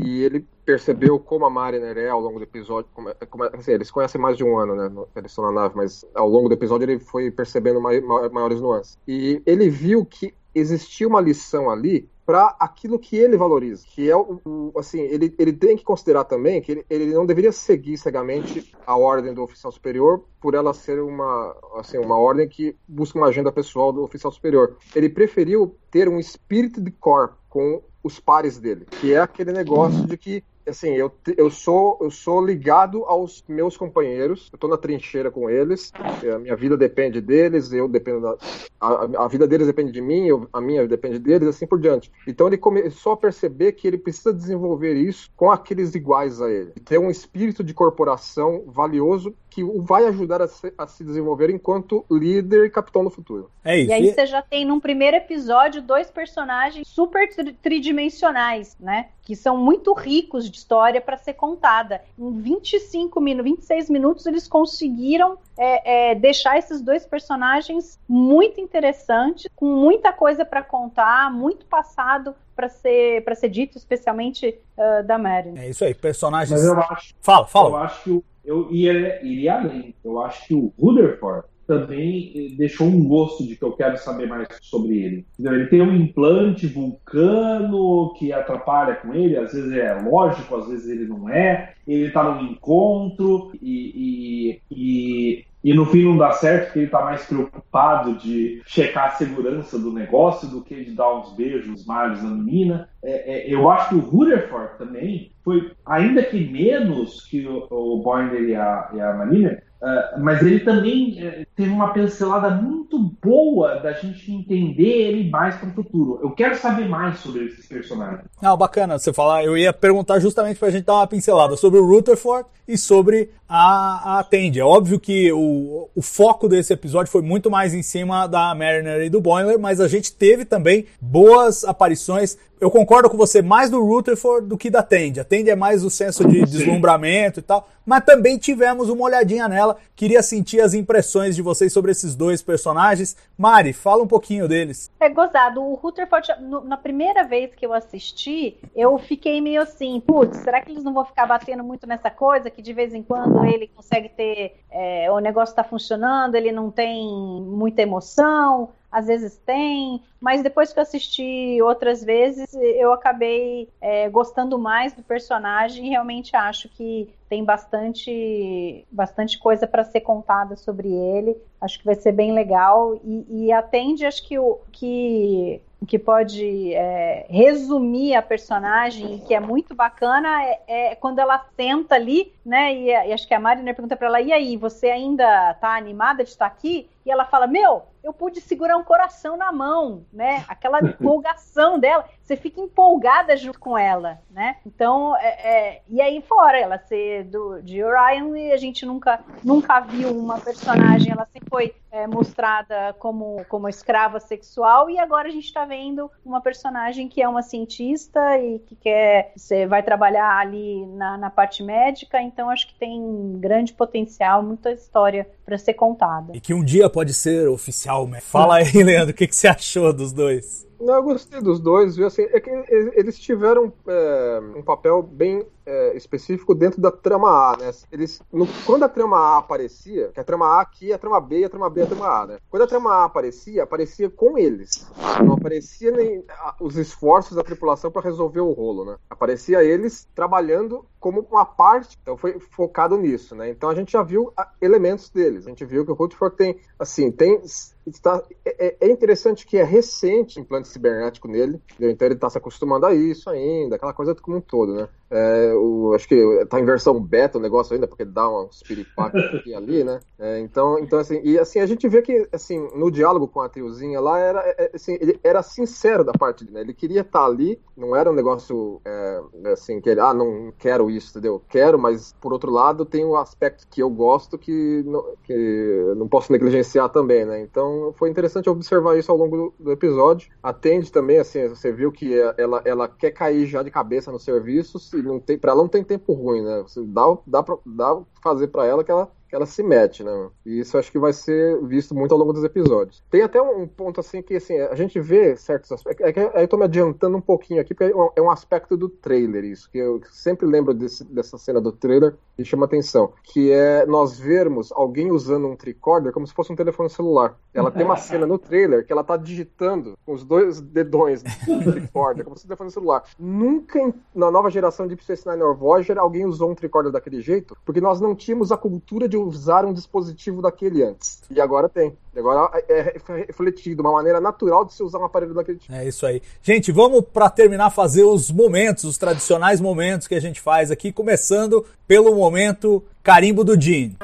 e 0.03 0.23
ele 0.23 0.47
percebeu 0.65 1.19
como 1.19 1.47
a 1.47 1.51
Mariner 1.51 1.97
é 1.97 2.09
ao 2.09 2.21
longo 2.21 2.39
do 2.39 2.45
episódio. 2.45 2.91
Como, 2.95 3.13
como, 3.31 3.45
assim, 3.45 3.73
eles 3.73 3.91
conhecem 3.91 4.21
mais 4.21 4.37
de 4.37 4.45
um 4.45 4.59
ano, 4.59 4.75
né? 4.75 4.91
Eles 5.15 5.31
estão 5.31 5.45
na 5.45 5.53
nave, 5.53 5.77
mas 5.77 6.05
ao 6.15 6.29
longo 6.29 6.49
do 6.49 6.55
episódio 6.55 6.85
ele 6.85 6.99
foi 6.99 7.31
percebendo 7.31 7.81
mai, 7.81 8.01
maiores 8.01 8.61
nuances. 8.61 8.99
E 9.07 9.43
ele 9.47 9.71
viu 9.71 10.05
que 10.05 10.35
existia 10.55 11.07
uma 11.07 11.21
lição 11.21 11.71
ali 11.71 12.09
para 12.27 12.57
aquilo 12.59 12.99
que 12.99 13.17
ele 13.17 13.37
valoriza, 13.37 13.87
que 13.87 14.11
é 14.11 14.17
o, 14.17 14.41
o, 14.45 14.73
assim, 14.77 15.01
ele, 15.01 15.33
ele 15.39 15.53
tem 15.53 15.77
que 15.77 15.85
considerar 15.85 16.25
também 16.25 16.61
que 16.61 16.73
ele, 16.73 16.87
ele 16.91 17.15
não 17.15 17.25
deveria 17.25 17.53
seguir 17.53 17.97
cegamente 17.97 18.75
a 18.85 18.97
ordem 18.97 19.33
do 19.33 19.45
oficial 19.45 19.71
superior 19.71 20.25
por 20.41 20.55
ela 20.55 20.75
ser 20.75 21.01
uma, 21.01 21.57
assim, 21.77 21.99
uma 21.99 22.19
ordem 22.19 22.49
que 22.49 22.77
busca 22.89 23.17
uma 23.17 23.29
agenda 23.29 23.53
pessoal 23.53 23.93
do 23.93 24.03
oficial 24.03 24.33
superior. 24.33 24.77
Ele 24.95 25.09
preferiu 25.09 25.77
ter 25.89 26.09
um 26.09 26.19
espírito 26.19 26.81
de 26.81 26.91
corpo 26.91 27.37
com 27.49 27.81
os 28.03 28.19
pares 28.19 28.59
dele, 28.59 28.87
que 28.91 29.15
é 29.15 29.21
aquele 29.21 29.53
negócio 29.53 30.05
de 30.05 30.17
que 30.17 30.43
assim, 30.67 30.91
eu, 30.95 31.13
eu, 31.37 31.51
sou, 31.51 31.99
eu 32.01 32.11
sou 32.11 32.45
ligado 32.45 33.05
aos 33.05 33.45
meus 33.49 33.77
companheiros, 33.77 34.49
eu 34.53 34.59
tô 34.59 34.69
na 34.69 34.77
trincheira 34.77 35.31
com 35.31 35.49
eles, 35.49 35.93
é, 36.23 36.31
a 36.31 36.39
minha 36.39 36.57
vida 36.57 36.77
depende 36.77 37.21
deles, 37.21 37.73
eu 37.73 37.89
dependo 37.89 38.21
da. 38.21 38.37
A, 38.81 39.25
a 39.25 39.29
vida 39.29 39.47
deles 39.47 39.67
depende 39.67 39.93
de 39.93 40.01
mim, 40.01 40.27
eu, 40.27 40.49
a 40.53 40.61
minha 40.61 40.87
depende 40.87 41.19
deles, 41.19 41.49
assim 41.49 41.67
por 41.67 41.81
diante. 41.81 42.11
Então 42.27 42.47
ele 42.47 42.59
começou 42.59 43.13
a 43.13 43.17
perceber 43.17 43.73
que 43.73 43.87
ele 43.87 43.99
precisa 43.99 44.33
desenvolver 44.33 44.95
isso 44.95 45.31
com 45.37 45.51
aqueles 45.51 45.95
iguais 45.95 46.41
a 46.41 46.51
ele. 46.51 46.73
Ter 46.85 46.99
um 46.99 47.11
espírito 47.11 47.65
de 47.65 47.73
corporação 47.73 48.65
valioso 48.67 49.35
que 49.57 49.65
o 49.65 49.81
vai 49.81 50.05
ajudar 50.05 50.43
a 50.43 50.47
se, 50.47 50.71
a 50.77 50.87
se, 50.87 51.03
desenvolver 51.03 51.49
enquanto 51.49 52.05
líder 52.11 52.67
e 52.67 52.71
capitão 52.71 53.03
no 53.03 53.09
futuro. 53.09 53.51
É 53.65 53.79
isso. 53.79 53.91
E 53.91 53.95
aí 53.95 54.13
você 54.13 54.27
já 54.27 54.43
tem 54.43 54.67
num 54.67 54.79
primeiro 54.79 55.17
episódio 55.17 55.81
dois 55.81 56.11
personagens 56.11 56.87
super 56.87 57.27
tridimensionais, 57.63 58.77
né? 58.79 59.09
Que 59.27 59.37
são 59.37 59.59
muito 59.59 59.93
ricos 59.93 60.49
de 60.49 60.57
história 60.57 61.01
para 61.01 61.19
ser 61.19 61.35
contada. 61.35 62.01
Em 62.19 62.41
25 62.41 63.21
minutos, 63.21 63.51
26 63.51 63.91
minutos, 63.91 64.25
eles 64.25 64.49
conseguiram 64.49 65.37
é, 65.59 66.13
é, 66.13 66.15
deixar 66.15 66.57
esses 66.57 66.81
dois 66.81 67.05
personagens 67.05 67.99
muito 68.09 68.61
interessantes, 68.61 69.51
com 69.55 69.67
muita 69.67 70.13
coisa 70.13 70.45
para 70.45 70.63
contar, 70.63 71.31
muito 71.31 71.67
passado 71.67 72.35
para 72.55 72.69
ser 72.69 73.23
para 73.25 73.35
ser 73.35 73.49
dito, 73.51 73.77
especialmente 73.77 74.59
uh, 74.79 75.05
da 75.05 75.19
Marin. 75.19 75.59
É 75.59 75.69
isso 75.69 75.85
aí, 75.85 75.93
personagens. 75.93 76.59
Mas 76.59 76.65
eu 76.65 76.81
acho. 76.81 77.15
Fala, 77.21 77.47
fala. 77.47 77.69
Eu 77.69 77.77
acho 77.77 78.03
que 78.05 78.25
eu 78.47 78.73
ia, 78.73 79.23
iria 79.25 79.59
além. 79.59 79.95
Eu 80.05 80.23
acho 80.23 80.47
que 80.47 80.55
o 80.55 80.73
Rutherford 80.81 81.49
também 81.67 82.33
eh, 82.35 82.55
deixou 82.57 82.87
um 82.87 83.05
gosto 83.07 83.47
de 83.47 83.57
que 83.57 83.63
eu 83.63 83.73
quero 83.73 83.99
saber 83.99 84.27
mais 84.27 84.49
sobre 84.63 84.99
ele. 84.99 85.27
Ele 85.39 85.67
tem 85.67 85.83
um 85.83 85.95
implante 85.95 86.67
vulcano 86.67 88.15
que 88.15 88.33
atrapalha 88.33 88.95
com 88.97 89.15
ele, 89.15 89.37
às 89.37 89.53
vezes 89.53 89.73
é 89.73 89.95
lógico, 89.95 90.57
às 90.57 90.69
vezes 90.69 90.89
ele 90.89 91.07
não 91.07 91.29
é. 91.29 91.75
Ele 91.87 92.07
está 92.07 92.23
num 92.23 92.51
encontro 92.51 93.53
e, 93.63 94.61
e, 94.61 94.63
e, 94.71 95.45
e, 95.63 95.75
no 95.75 95.87
fim 95.87 96.05
não 96.05 96.17
dá 96.17 96.33
certo 96.33 96.67
porque 96.67 96.81
ele 96.81 96.87
está 96.87 97.05
mais 97.05 97.25
preocupado 97.25 98.15
de 98.15 98.61
checar 98.67 99.09
a 99.09 99.11
segurança 99.11 99.79
do 99.79 99.93
negócio 99.93 100.49
do 100.49 100.63
que 100.63 100.85
de 100.85 100.93
dar 100.93 101.19
uns 101.19 101.33
beijos 101.35 101.85
malhos 101.87 102.23
na 102.23 102.31
menina. 102.31 102.89
É, 103.03 103.51
é, 103.51 103.55
eu 103.55 103.71
acho 103.71 103.91
que 103.91 103.95
o 103.95 104.01
Rutherford 104.01 104.79
também 104.79 105.31
foi, 105.45 105.71
ainda 105.85 106.23
que 106.23 106.49
menos 106.49 107.25
que 107.27 107.47
o, 107.47 107.67
o 107.71 108.03
e 108.35 108.55
a, 108.55 108.91
e 108.95 109.01
a 109.01 109.15
Marina, 109.15 109.63
Uh, 109.77 110.19
mas 110.21 110.41
ele 110.41 110.61
também 110.61 111.19
uh, 111.23 111.46
teve 111.57 111.71
uma 111.71 111.91
pincelada 111.93 112.51
muito 112.51 112.99
boa 112.99 113.77
da 113.77 113.93
gente 113.95 114.31
entender 114.31 115.09
ele 115.09 115.31
mais 115.31 115.57
para 115.57 115.71
o 115.71 115.73
futuro. 115.73 116.21
Eu 116.23 116.31
quero 116.33 116.55
saber 116.55 116.87
mais 116.87 117.19
sobre 117.21 117.47
esses 117.47 117.67
personagens. 117.67 118.27
Ah, 118.43 118.55
bacana 118.55 118.99
você 118.99 119.11
falar. 119.11 119.43
Eu 119.43 119.57
ia 119.57 119.73
perguntar 119.73 120.21
justamente 120.21 120.59
para 120.59 120.69
a 120.69 120.71
gente 120.71 120.85
dar 120.85 120.97
uma 120.97 121.07
pincelada 121.07 121.57
sobre 121.57 121.81
o 121.81 121.87
Rutherford 121.87 122.47
e 122.69 122.77
sobre 122.77 123.31
a, 123.49 124.19
a 124.19 124.25
Tandy. 124.25 124.61
É 124.61 124.65
óbvio 124.65 125.01
que 125.01 125.33
o, 125.33 125.89
o 125.95 126.03
foco 126.03 126.47
desse 126.47 126.75
episódio 126.75 127.11
foi 127.11 127.23
muito 127.23 127.51
mais 127.51 127.73
em 127.73 127.83
cima 127.83 128.27
da 128.27 128.55
Mariner 128.55 129.01
e 129.01 129.09
do 129.09 129.21
Boiler, 129.21 129.59
mas 129.59 129.81
a 129.81 129.89
gente 129.89 130.13
teve 130.13 130.45
também 130.45 130.85
boas 131.01 131.65
aparições 131.65 132.37
eu 132.59 132.71
concordo 132.71 133.11
com 133.11 133.17
você 133.17 133.43
mais 133.43 133.69
do 133.69 133.85
Rutherford 133.85 134.47
do 134.47 134.57
que 134.57 134.71
da 134.71 134.83
Tandy. 134.83 135.21
A 135.21 135.25
Tandy 135.25 135.51
é 135.51 135.57
mais 135.57 135.85
o 135.85 135.91
senso 135.91 136.27
de 136.27 136.43
deslumbramento 136.47 137.41
e 137.41 137.43
tal, 137.43 137.69
mas 137.85 138.05
também 138.05 138.39
tivemos 138.39 138.89
uma 138.89 139.05
olhadinha 139.05 139.47
nela. 139.47 139.77
Queria 139.95 140.23
sentir 140.23 140.61
as 140.61 140.73
impressões 140.73 141.37
de 141.37 141.43
vocês 141.47 141.73
sobre 141.73 141.93
esses 141.93 142.15
dois 142.15 142.43
personagens. 142.43 143.17
Mari, 143.39 143.73
fala 143.73 144.03
um 144.03 144.07
pouquinho 144.07 144.47
deles. 144.47 144.91
É 145.01 145.09
gozado. 145.09 145.63
O 145.63 145.75
Rutherford, 145.75 146.29
na 146.65 146.77
primeira 146.77 147.25
vez 147.25 147.55
que 147.55 147.65
eu 147.65 147.73
assisti, 147.73 148.57
eu 148.75 148.99
fiquei 148.99 149.41
meio 149.41 149.63
assim, 149.63 150.01
putz, 150.01 150.39
será 150.39 150.61
que 150.61 150.71
eles 150.71 150.85
não 150.85 150.93
vão 150.93 151.05
ficar 151.05 151.27
batendo 151.27 151.65
muito 151.65 151.87
nessa 151.87 152.11
coisa 152.11 152.51
que 152.51 152.61
de 152.61 152.73
vez 152.73 152.93
em 152.93 153.03
quando 153.03 153.45
ele 153.45 153.69
consegue 153.69 154.09
ter, 154.09 154.57
é, 154.79 155.11
o 155.11 155.19
negócio 155.21 155.53
está 155.53 155.65
funcionando, 155.65 156.35
ele 156.35 156.53
não 156.53 156.71
tem 156.71 157.11
muita 157.43 157.81
emoção, 157.81 158.69
às 158.93 159.07
vezes 159.07 159.39
tem, 159.39 160.03
mas 160.21 160.43
depois 160.43 160.71
que 160.71 160.79
eu 160.79 160.83
assisti 160.83 161.61
outras 161.63 162.05
vezes, 162.05 162.53
eu 162.53 162.93
acabei 162.93 163.71
é, 163.81 164.09
gostando 164.11 164.59
mais 164.59 164.93
do 164.93 165.03
personagem 165.03 165.87
e 165.87 165.89
realmente 165.89 166.37
acho 166.37 166.69
que 166.69 167.09
tem 167.27 167.43
bastante, 167.43 168.87
bastante 168.91 169.39
coisa 169.39 169.67
para 169.67 169.83
ser 169.83 170.03
contada 170.03 170.57
sobre 170.57 170.93
ele. 170.93 171.37
Acho 171.59 171.79
que 171.79 171.87
vai 171.87 171.95
ser 171.95 172.13
bem 172.13 172.33
legal 172.33 173.01
e, 173.03 173.47
e 173.47 173.53
atende, 173.53 174.05
acho 174.05 174.27
que 174.29 174.39
o 174.39 174.61
que 174.71 175.61
que 175.87 175.99
pode 175.99 176.73
é, 176.75 177.27
resumir 177.29 178.15
a 178.15 178.23
personagem, 178.23 179.19
que 179.27 179.35
é 179.35 179.41
muito 179.41 179.75
bacana, 179.75 180.43
é, 180.43 180.61
é, 180.67 180.95
quando 180.95 181.19
ela 181.19 181.45
senta 181.55 181.95
ali, 181.95 182.33
né? 182.45 182.75
E, 182.75 182.87
e 182.87 183.13
acho 183.13 183.27
que 183.27 183.35
a 183.35 183.41
Mariner 183.41 183.75
pergunta 183.75 183.97
para 183.97 184.07
ela: 184.09 184.21
e 184.21 184.33
aí, 184.33 184.57
você 184.57 184.89
ainda 184.89 185.55
tá 185.55 185.77
animada 185.77 186.25
de 186.25 186.31
estar 186.31 186.47
aqui? 186.47 186.89
E 187.07 187.11
ela 187.11 187.25
fala: 187.25 187.47
Meu, 187.47 187.85
eu 188.07 188.13
pude 188.13 188.41
segurar 188.41 188.77
um 188.77 188.85
coração 188.85 189.37
na 189.37 189.51
mão, 189.51 190.05
né? 190.13 190.45
Aquela 190.47 190.79
empolgação 190.83 191.79
dela, 191.79 192.05
você 192.21 192.37
fica 192.37 192.61
empolgada 192.61 193.37
junto 193.37 193.59
com 193.59 193.79
ela, 193.79 194.21
né? 194.31 194.57
Então, 194.67 195.17
é, 195.17 195.27
é, 195.27 195.83
e 195.89 196.01
aí 196.01 196.21
fora 196.21 196.59
ela 196.59 196.79
ser 196.79 197.25
do, 197.25 197.61
de 197.63 197.83
Orion 197.83 198.37
e 198.37 198.53
a 198.53 198.57
gente 198.57 198.87
nunca, 198.87 199.21
nunca 199.43 199.81
viu 199.81 200.11
uma 200.11 200.41
personagem, 200.41 201.13
ela 201.13 201.27
sempre 201.33 201.49
foi 201.49 201.75
é, 201.91 202.07
mostrada 202.07 202.95
como, 202.99 203.45
como 203.49 203.69
escrava 203.69 204.21
sexual 204.21 204.91
e 204.91 204.99
agora 204.99 205.29
a 205.29 205.31
gente 205.31 205.47
está 205.47 205.65
vendo 205.65 206.11
uma 206.25 206.41
personagem 206.41 207.09
que 207.09 207.23
é 207.23 207.29
uma 207.29 207.43
cientista 207.43 208.39
e 208.39 208.59
que 208.61 208.77
quer, 208.77 209.33
você 209.37 209.67
vai 209.67 209.83
trabalhar 209.83 210.37
ali 210.39 210.87
na, 210.87 211.17
na 211.17 211.31
parte 211.31 211.63
médica, 211.63 212.21
então 212.21 212.51
acho 212.51 212.69
que 212.69 212.75
tem 212.75 213.39
grande 213.39 213.73
potencial, 213.73 214.43
muita 214.43 214.73
história 214.73 215.29
para 215.45 215.57
ser 215.57 215.75
contada. 215.75 216.33
E 216.35 216.41
que 216.41 216.53
um 216.53 216.65
dia 216.65 216.91
pode 216.97 217.13
ser 217.13 217.47
oficial, 217.51 218.09
né? 218.09 218.23
Fala 218.23 218.57
aí, 218.57 218.73
Leandro, 218.83 219.11
o 219.11 219.15
que, 219.15 219.27
que 219.27 219.37
você 219.37 219.47
achou 219.47 219.93
dos 219.93 220.15
dois? 220.15 220.67
Não, 220.81 220.95
eu 220.95 221.03
gostei 221.03 221.43
dos 221.43 221.61
dois, 221.61 221.95
viu? 221.95 222.07
Assim, 222.07 222.23
é 222.23 222.41
que 222.41 222.49
eles 222.95 223.19
tiveram 223.19 223.71
é, 223.87 224.41
um 224.57 224.63
papel 224.63 225.03
bem 225.03 225.45
é, 225.67 225.97
específico 225.97 226.55
dentro 226.55 226.81
da 226.81 226.91
trama 226.91 227.53
A, 227.53 227.57
né? 227.57 227.71
Eles, 227.91 228.23
no, 228.33 228.47
quando 228.65 228.85
a 228.85 228.89
trama 228.89 229.19
A 229.19 229.39
aparecia, 229.39 230.09
que 230.15 230.21
a 230.21 230.25
trama 230.25 230.47
A 230.47 230.61
aqui 230.61 230.93
é 230.93 230.95
a 230.95 230.99
trama 230.99 231.21
B, 231.21 231.45
a 231.45 231.51
trama 231.51 231.69
B 231.69 231.81
é 231.81 231.85
a 231.85 231.87
trama 231.87 232.07
A, 232.07 232.27
né? 232.27 232.39
Quando 232.49 232.63
a 232.63 232.67
trama 232.67 232.93
A 232.93 233.05
aparecia, 233.05 233.65
aparecia 233.65 234.09
com 234.09 234.39
eles. 234.39 234.87
Não 235.25 235.35
aparecia 235.35 235.91
nem 235.91 236.25
os 236.61 236.77
esforços 236.77 237.37
da 237.37 237.43
tripulação 237.43 237.91
para 237.91 238.03
resolver 238.03 238.41
o 238.41 238.53
rolo, 238.53 238.85
né? 238.85 238.97
Aparecia 239.11 239.63
eles 239.65 240.09
trabalhando 240.15 240.87
como 241.01 241.27
uma 241.31 241.45
parte, 241.45 241.99
então 242.01 242.17
foi 242.17 242.39
focado 242.39 242.97
nisso, 242.97 243.35
né? 243.35 243.51
Então 243.51 243.69
a 243.69 243.75
gente 243.75 243.93
já 243.93 244.03
viu 244.03 244.33
elementos 244.61 245.11
deles. 245.11 245.47
A 245.47 245.51
gente 245.51 245.65
viu 245.65 245.85
que 245.85 245.91
o 245.91 245.95
Rutherford 245.95 246.37
tem, 246.37 246.61
assim, 246.79 247.11
tem 247.11 247.41
Está, 247.87 248.21
é, 248.45 248.77
é, 248.81 248.91
interessante 248.91 249.47
que 249.47 249.57
é 249.57 249.63
recente 249.63 250.41
o 250.41 250.43
implante 250.43 250.67
cibernético 250.67 251.29
nele, 251.29 251.63
então 251.79 252.05
ele 252.05 252.17
está 252.17 252.29
se 252.29 252.37
acostumando 252.37 252.85
a 252.85 252.93
isso 252.93 253.31
ainda, 253.31 253.77
aquela 253.77 253.93
coisa 253.93 254.13
como 254.17 254.39
um 254.39 254.41
todo, 254.41 254.75
né? 254.75 254.89
É, 255.11 255.53
o, 255.55 255.93
acho 255.95 256.09
que 256.09 256.47
tá 256.47 256.59
em 256.59 256.65
versão 256.65 257.01
beta 257.01 257.39
o 257.39 257.41
negócio 257.41 257.75
ainda, 257.75 257.87
porque 257.87 258.05
dá 258.05 258.29
uns 258.29 258.63
piripacos 258.63 259.23
aqui 259.35 259.55
ali, 259.55 259.85
né? 259.85 260.01
É, 260.19 260.41
então, 260.41 260.79
então, 260.79 260.99
assim, 260.99 261.21
e 261.23 261.39
assim, 261.39 261.61
a 261.61 261.67
gente 261.67 261.89
vê 261.89 262.03
que, 262.03 262.29
assim, 262.33 262.69
no 262.75 262.91
diálogo 262.91 263.29
com 263.29 263.41
a 263.41 263.49
triozinha 263.49 264.01
lá, 264.01 264.19
era, 264.19 264.41
é, 264.41 264.65
é, 264.65 264.71
assim, 264.75 264.99
ele 265.01 265.21
era 265.23 265.43
sincero 265.43 266.03
da 266.03 266.13
parte 266.13 266.45
dele, 266.45 266.55
né? 266.57 266.61
Ele 266.63 266.75
queria 266.75 267.03
estar 267.03 267.21
tá 267.21 267.27
ali, 267.27 267.61
não 267.77 267.95
era 267.95 268.11
um 268.11 268.15
negócio, 268.15 268.81
é, 268.85 269.21
assim, 269.53 269.81
que 269.81 269.91
ele, 269.91 270.01
ah, 270.01 270.13
não 270.13 270.53
quero 270.59 270.91
isso, 270.91 271.11
entendeu? 271.11 271.41
Quero, 271.49 271.79
mas, 271.79 272.15
por 272.21 272.33
outro 272.33 272.51
lado, 272.51 272.85
tem 272.85 273.05
um 273.05 273.17
aspecto 273.17 273.67
que 273.69 273.83
eu 273.83 273.91
gosto 273.91 274.37
que 274.37 274.83
não, 274.85 275.05
que 275.23 275.95
não 275.97 276.09
posso 276.09 276.33
negligenciar 276.33 276.89
também, 276.89 277.25
né? 277.25 277.41
Então, 277.41 277.95
foi 277.97 278.11
interessante 278.11 278.51
observar 278.51 278.99
isso 278.99 279.13
ao 279.13 279.19
longo 279.19 279.37
do, 279.37 279.55
do 279.59 279.73
episódio. 279.73 280.31
Atende 280.43 280.91
também, 280.91 281.19
assim, 281.19 281.47
você 281.49 281.71
viu 281.71 281.93
que 281.93 282.13
ela, 282.37 282.63
ela 282.65 282.89
quer 282.89 283.11
cair 283.13 283.47
já 283.47 283.63
de 283.63 283.71
cabeça 283.71 284.11
nos 284.11 284.25
serviços, 284.25 284.93
não 285.03 285.21
tem, 285.21 285.39
para 285.39 285.53
ela 285.53 285.63
não 285.63 285.69
tem 285.69 285.85
tempo 285.85 286.13
ruim, 286.13 286.43
né? 286.43 286.63
Você 286.63 286.83
dá, 286.85 287.03
dá, 287.27 287.43
pra, 287.43 287.57
dá 287.65 288.03
fazer 288.23 288.49
para 288.49 288.67
ela 288.67 288.85
que 288.85 288.91
ela 288.91 289.11
ela 289.37 289.47
se 289.47 289.63
mete, 289.63 290.03
né? 290.03 290.31
E 290.45 290.61
isso 290.61 290.79
acho 290.79 290.91
que 290.91 290.99
vai 290.99 291.13
ser 291.13 291.61
visto 291.65 291.95
muito 291.95 292.13
ao 292.13 292.19
longo 292.19 292.33
dos 292.33 292.45
episódios. 292.45 293.03
Tem 293.11 293.23
até 293.23 293.41
um 293.41 293.67
ponto 293.67 294.01
assim 294.01 294.23
que 294.23 294.35
assim, 294.35 294.59
a 294.59 294.75
gente 294.75 294.99
vê 295.01 295.37
certos 295.37 295.71
aspectos. 295.73 296.07
É 296.07 296.13
que 296.13 296.21
aí 296.21 296.45
eu 296.45 296.49
tô 296.49 296.57
me 296.57 296.65
adiantando 296.65 297.17
um 297.17 297.21
pouquinho 297.21 297.61
aqui, 297.61 297.75
porque 297.75 297.93
é 298.17 298.23
um 298.23 298.31
aspecto 298.31 298.77
do 298.77 298.89
trailer, 298.89 299.45
isso, 299.45 299.71
que 299.71 299.79
eu 299.79 300.01
sempre 300.11 300.47
lembro 300.47 300.73
desse, 300.73 301.05
dessa 301.05 301.37
cena 301.39 301.61
do 301.61 301.73
trailer 301.73 302.15
e 302.39 302.45
chama 302.45 302.67
atenção. 302.67 303.13
Que 303.23 303.51
é 303.51 303.87
nós 303.87 304.19
vermos 304.19 304.73
alguém 304.73 305.11
usando 305.11 305.47
um 305.47 305.57
tricorder 305.57 306.13
como 306.13 306.27
se 306.27 306.35
fosse 306.35 306.53
um 306.53 306.57
telefone 306.57 306.91
celular. 306.91 307.37
Ela 307.53 307.71
tem 307.71 307.85
uma 307.85 307.97
cena 307.97 308.27
no 308.27 308.39
trailer 308.39 308.85
que 308.85 308.93
ela 308.93 309.05
tá 309.05 309.17
digitando 309.17 309.97
com 310.05 310.13
os 310.13 310.25
dois 310.25 310.61
dedões 310.61 311.23
do 311.23 311.73
tricorder, 311.73 312.25
como 312.25 312.37
se 312.37 312.43
fosse 312.43 312.47
um 312.47 312.49
telefone 312.49 312.71
celular. 312.71 313.05
Nunca 313.19 313.95
na 314.15 314.31
nova 314.31 314.51
geração 314.51 314.87
de 314.87 314.95
Deep 314.95 315.05
Space 315.05 315.29
Nine 315.29 315.43
or 315.43 315.55
Voyager 315.55 315.99
alguém 315.99 316.25
usou 316.25 316.51
um 316.51 316.55
tricorder 316.55 316.93
daquele 316.93 317.21
jeito, 317.21 317.57
porque 317.65 317.81
nós 317.81 318.01
não 318.01 318.15
tínhamos 318.15 318.51
a 318.53 318.57
cultura 318.57 319.09
de 319.09 319.17
usar 319.17 319.65
um 319.65 319.73
dispositivo 319.73 320.43
daquele 320.43 320.83
antes. 320.83 321.23
E 321.31 321.41
agora 321.41 321.69
tem. 321.69 321.97
Agora 322.17 322.51
é 322.69 322.95
refletido, 323.27 323.83
uma 323.83 323.93
maneira 323.93 324.21
natural 324.21 324.65
de 324.65 324.73
se 324.73 324.83
usar 324.83 324.99
um 324.99 325.05
aparelho 325.05 325.35
daquele 325.35 325.59
tipo. 325.59 325.75
É 325.75 325.87
isso 325.87 326.07
aí. 326.07 326.23
Gente, 326.43 326.73
vamos 326.73 327.03
para 327.03 327.29
terminar 327.29 327.71
fazer 327.71 328.05
os 328.05 328.31
momentos, 328.31 328.85
os 328.85 328.97
tradicionais 328.97 329.61
momentos 329.61 330.09
que 330.09 330.15
a 330.15 330.21
gente 330.21 330.41
faz 330.41 330.71
aqui, 330.71 330.91
começando 330.93 331.65
pelo 331.87 332.15
momento 332.15 332.83
carimbo 333.03 333.45
do 333.45 333.61
Gene. 333.61 333.97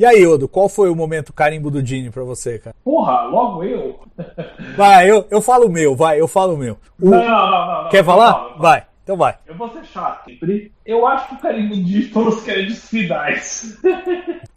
E 0.00 0.06
aí, 0.06 0.26
Odo, 0.26 0.48
qual 0.48 0.66
foi 0.66 0.88
o 0.88 0.96
momento 0.96 1.30
carimbo 1.30 1.70
do 1.70 1.84
Gene 1.84 2.08
pra 2.08 2.22
você, 2.24 2.58
cara? 2.58 2.74
Porra, 2.82 3.26
logo 3.26 3.62
eu? 3.62 4.00
Vai, 4.74 5.10
eu, 5.10 5.26
eu 5.30 5.42
falo 5.42 5.66
o 5.66 5.70
meu, 5.70 5.94
vai, 5.94 6.18
eu 6.18 6.26
falo 6.26 6.54
o 6.54 6.56
meu. 6.56 6.78
O... 6.98 7.10
Não, 7.10 7.18
não, 7.18 7.50
não, 7.50 7.82
não, 7.82 7.88
Quer 7.90 8.02
falar? 8.02 8.56
Vai, 8.58 8.86
então 9.02 9.16
vai. 9.16 9.36
Eu 9.46 9.54
vou 9.54 9.70
ser 9.72 9.84
chato. 9.84 10.30
Eu 10.84 11.06
acho 11.06 11.28
que 11.28 11.34
o 11.34 11.38
carimbo 11.38 12.12
foram 12.12 12.28
os 12.28 12.42
créditos 12.42 12.88
finais. 12.88 13.78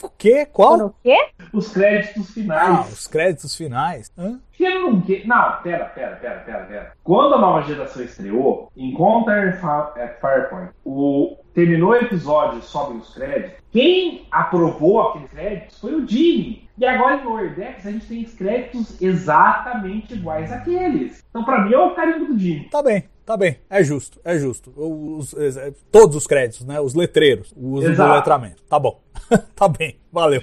O 0.01 0.09
quê? 0.09 0.45
Qual? 0.45 0.87
O 0.87 0.95
quê? 1.01 1.17
Os 1.53 1.69
créditos 1.69 2.31
finais. 2.31 2.69
Ah, 2.69 2.81
os 2.91 3.07
créditos 3.07 3.55
finais. 3.55 4.11
Hã? 4.17 4.39
Que 4.53 4.69
não, 4.69 5.01
que... 5.01 5.27
não, 5.27 5.61
pera, 5.63 5.85
pera, 5.85 6.15
pera, 6.15 6.39
pera, 6.41 6.65
pera. 6.65 6.91
Quando 7.03 7.35
a 7.35 7.39
nova 7.39 7.61
geração 7.63 8.03
estreou, 8.03 8.71
em 8.77 8.93
Contact 8.93 9.65
at 9.65 10.19
Firepoint, 10.19 10.71
o 10.85 11.37
terminou 11.53 11.91
o 11.91 11.95
episódio 11.95 12.59
e 12.59 12.63
sobe 12.63 12.97
os 12.97 13.13
créditos, 13.13 13.59
quem 13.71 14.27
aprovou 14.31 15.01
aqueles 15.01 15.29
créditos 15.29 15.79
foi 15.79 15.95
o 15.95 16.07
Jimmy. 16.07 16.67
E 16.77 16.85
agora 16.85 17.21
em 17.21 17.25
Lower 17.25 17.55
Decks 17.55 17.85
a 17.85 17.91
gente 17.91 18.07
tem 18.07 18.23
os 18.23 18.33
créditos 18.33 19.01
exatamente 19.01 20.13
iguais 20.13 20.51
àqueles. 20.51 21.23
Então 21.29 21.43
pra 21.43 21.63
mim 21.63 21.73
é 21.73 21.77
o 21.77 21.93
carimbo 21.93 22.33
do 22.33 22.39
Jimmy. 22.39 22.69
Tá 22.69 22.81
bem, 22.81 23.03
tá 23.25 23.37
bem. 23.37 23.59
É 23.69 23.83
justo, 23.83 24.19
é 24.23 24.37
justo. 24.37 24.73
Os, 24.75 25.33
é, 25.35 25.71
todos 25.91 26.15
os 26.15 26.25
créditos, 26.25 26.65
né? 26.65 26.79
Os 26.79 26.95
letreiros, 26.95 27.53
o 27.55 27.73
uso 27.73 27.91
Exato. 27.91 28.09
do 28.09 28.15
letramento. 28.15 28.63
Tá 28.63 28.79
bom. 28.79 29.02
tá 29.55 29.67
bem, 29.67 29.97
valeu. 30.11 30.41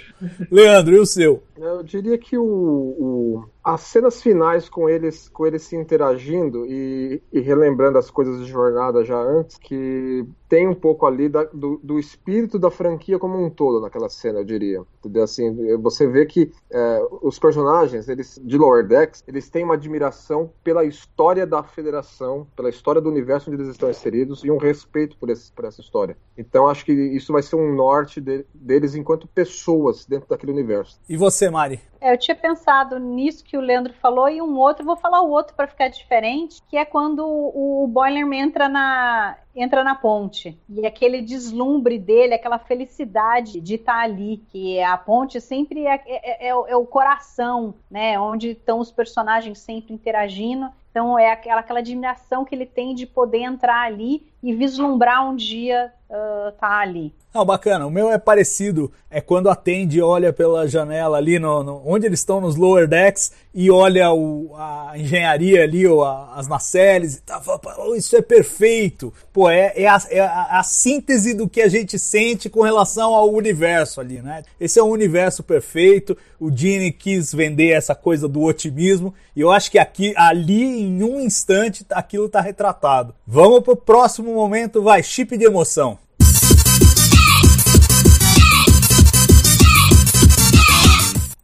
Leandro, 0.51 0.95
e 0.95 0.99
o 0.99 1.07
seu? 1.07 1.43
Eu 1.57 1.83
diria 1.83 2.17
que 2.17 2.39
o, 2.39 2.43
o- 2.45 3.45
as 3.63 3.83
cenas 3.83 4.23
finais 4.23 4.69
com 4.69 4.89
eles, 4.89 5.29
com 5.29 5.47
eles 5.47 5.63
se 5.63 5.77
interagindo 5.77 6.65
e, 6.67 7.21
e 7.31 7.41
relembrando 7.41 7.99
as 7.99 8.11
coisas 8.11 8.41
de 8.41 8.47
jornada 8.51 9.05
já 9.05 9.19
antes, 9.21 9.59
que 9.59 10.25
tem 10.49 10.67
um 10.67 10.75
pouco 10.75 11.05
ali 11.07 11.29
da- 11.29 11.45
do, 11.53 11.79
do 11.83 11.99
espírito 11.99 12.59
da 12.59 12.71
franquia 12.71 13.19
como 13.19 13.39
um 13.45 13.51
todo 13.51 13.81
naquela 13.83 14.09
cena, 14.09 14.39
eu 14.41 14.45
diria. 14.45 14.83
Entendeu? 15.01 15.23
Assim, 15.25 15.77
você 15.77 16.07
vê 16.07 16.25
que 16.25 16.51
é, 16.71 17.03
os 17.21 17.39
personagens 17.39 18.09
eles, 18.09 18.41
de 18.43 18.57
Lower 18.57 18.87
Decks, 18.87 19.23
eles 19.29 19.51
têm 19.51 19.63
uma 19.65 19.75
admiração 19.75 20.51
pela 20.65 20.85
história 20.85 21.47
da 21.47 21.63
Federação, 21.63 22.47
pela 22.57 22.71
história 22.71 23.01
do 23.01 23.11
universo 23.11 23.51
onde 23.51 23.61
eles 23.61 23.71
estão 23.73 23.91
inseridos 23.91 24.43
e 24.43 24.51
um 24.51 24.57
respeito 24.57 25.19
por, 25.19 25.29
esse, 25.29 25.53
por 25.53 25.67
essa 25.67 25.83
história. 25.83 26.17
Então 26.39 26.67
acho 26.67 26.87
que 26.87 26.93
isso 26.93 27.33
vai 27.35 27.43
ser 27.43 27.57
um 27.57 27.75
norte 27.75 28.19
de- 28.21 28.47
deles 28.61 28.95
enquanto 28.95 29.27
pessoas 29.27 30.05
dentro 30.05 30.29
daquele 30.29 30.53
universo. 30.53 31.01
E 31.09 31.17
você, 31.17 31.49
Mari? 31.51 31.81
É, 32.01 32.13
eu 32.15 32.19
tinha 32.19 32.35
pensado 32.35 32.99
nisso 32.99 33.45
que 33.45 33.57
o 33.57 33.61
Leandro 33.61 33.93
falou 33.95 34.29
e 34.29 34.41
um 34.41 34.57
outro, 34.57 34.85
vou 34.85 34.97
falar 34.97 35.21
o 35.23 35.31
outro 35.31 35.55
para 35.55 35.67
ficar 35.67 35.89
diferente, 35.89 36.63
que 36.69 36.77
é 36.77 36.85
quando 36.85 37.21
o 37.27 37.87
Boilerman 37.89 38.41
entra 38.41 38.69
na 38.69 39.37
entra 39.55 39.83
na 39.83 39.97
ponte 39.97 40.57
e 40.69 40.87
aquele 40.87 41.21
deslumbre 41.21 41.99
dele, 41.99 42.35
aquela 42.35 42.59
felicidade 42.59 43.61
de 43.61 43.75
estar 43.75 43.99
ali, 44.01 44.39
que 44.51 44.81
a 44.81 44.97
ponte 44.97 45.41
sempre 45.41 45.87
é, 45.87 46.01
é- 46.07 46.49
é 46.49 46.55
o- 46.55 46.67
é 46.69 46.77
o 46.77 46.87
coração, 46.87 47.75
né, 47.91 48.19
onde 48.19 48.51
estão 48.51 48.79
os 48.79 48.93
personagens 48.93 49.59
sempre 49.59 49.93
interagindo. 49.93 50.71
Então 50.91 51.19
é 51.19 51.31
aquela, 51.33 51.61
aquela 51.61 51.81
admiração 51.81 52.45
que 52.45 52.55
ele 52.55 52.67
tem 52.67 52.95
de 52.95 53.07
poder 53.07 53.43
entrar 53.43 53.83
ali 53.83 54.30
e 54.43 54.55
vislumbrar 54.55 55.29
um 55.29 55.37
dia 55.37 55.93
estar 56.09 56.53
tá 56.69 56.79
ali. 56.81 57.13
Não, 57.33 57.45
bacana. 57.45 57.87
O 57.87 57.91
meu 57.91 58.11
é 58.11 58.19
parecido. 58.19 58.91
É 59.09 59.21
quando 59.21 59.49
a 59.49 59.55
Tandy 59.55 60.03
olha 60.03 60.33
pela 60.33 60.67
janela 60.67 61.17
ali, 61.17 61.39
no, 61.39 61.63
no- 61.63 61.83
onde 61.87 62.07
eles 62.07 62.19
estão 62.19 62.41
nos 62.41 62.57
lower 62.57 62.89
decks, 62.89 63.31
e 63.55 63.71
olha 63.71 64.13
o- 64.13 64.53
a 64.57 64.93
engenharia 64.97 65.63
ali, 65.63 65.87
ou 65.87 66.05
a- 66.05 66.33
as 66.35 66.49
nacelles 66.49 67.17
e 67.17 67.23
tal. 67.23 67.41
Fala, 67.41 67.59
"Pô, 67.61 67.95
isso 67.95 68.17
é 68.17 68.23
perfeito. 68.23 69.13
Pô, 69.33 69.49
é, 69.49 69.73
é, 69.77 69.87
a, 69.89 70.03
é 70.11 70.21
a- 70.21 70.59
a 70.59 70.63
síntese 70.65 71.33
do 71.35 71.49
que 71.49 71.61
a 71.63 71.69
gente 71.69 71.99
sente 72.01 72.49
com 72.51 72.63
relação 72.63 73.15
ao 73.15 73.31
universo 73.33 74.01
ali, 74.01 74.21
né? 74.21 74.43
Esse 74.61 74.81
é 74.81 74.83
um 74.83 74.91
universo 74.91 75.43
perfeito. 75.45 76.17
O 76.41 76.51
Gene 76.51 76.91
quis 76.91 77.33
vender 77.33 77.71
essa 77.71 77.95
coisa 77.95 78.27
do 78.27 78.43
otimismo, 78.43 79.15
e 79.37 79.41
eu 79.41 79.53
acho 79.53 79.71
que 79.71 79.79
aqui, 79.79 80.13
ali, 80.17 80.83
em 80.83 81.03
um 81.05 81.21
instante, 81.21 81.85
aquilo 81.91 82.29
tá 82.29 82.41
retratado. 82.41 83.15
Vamos 83.27 83.61
pro 83.61 83.77
próximo 83.77 84.30
momento, 84.35 84.83
vai, 84.83 85.03
chip 85.03 85.37
de 85.37 85.45
emoção. 85.45 85.99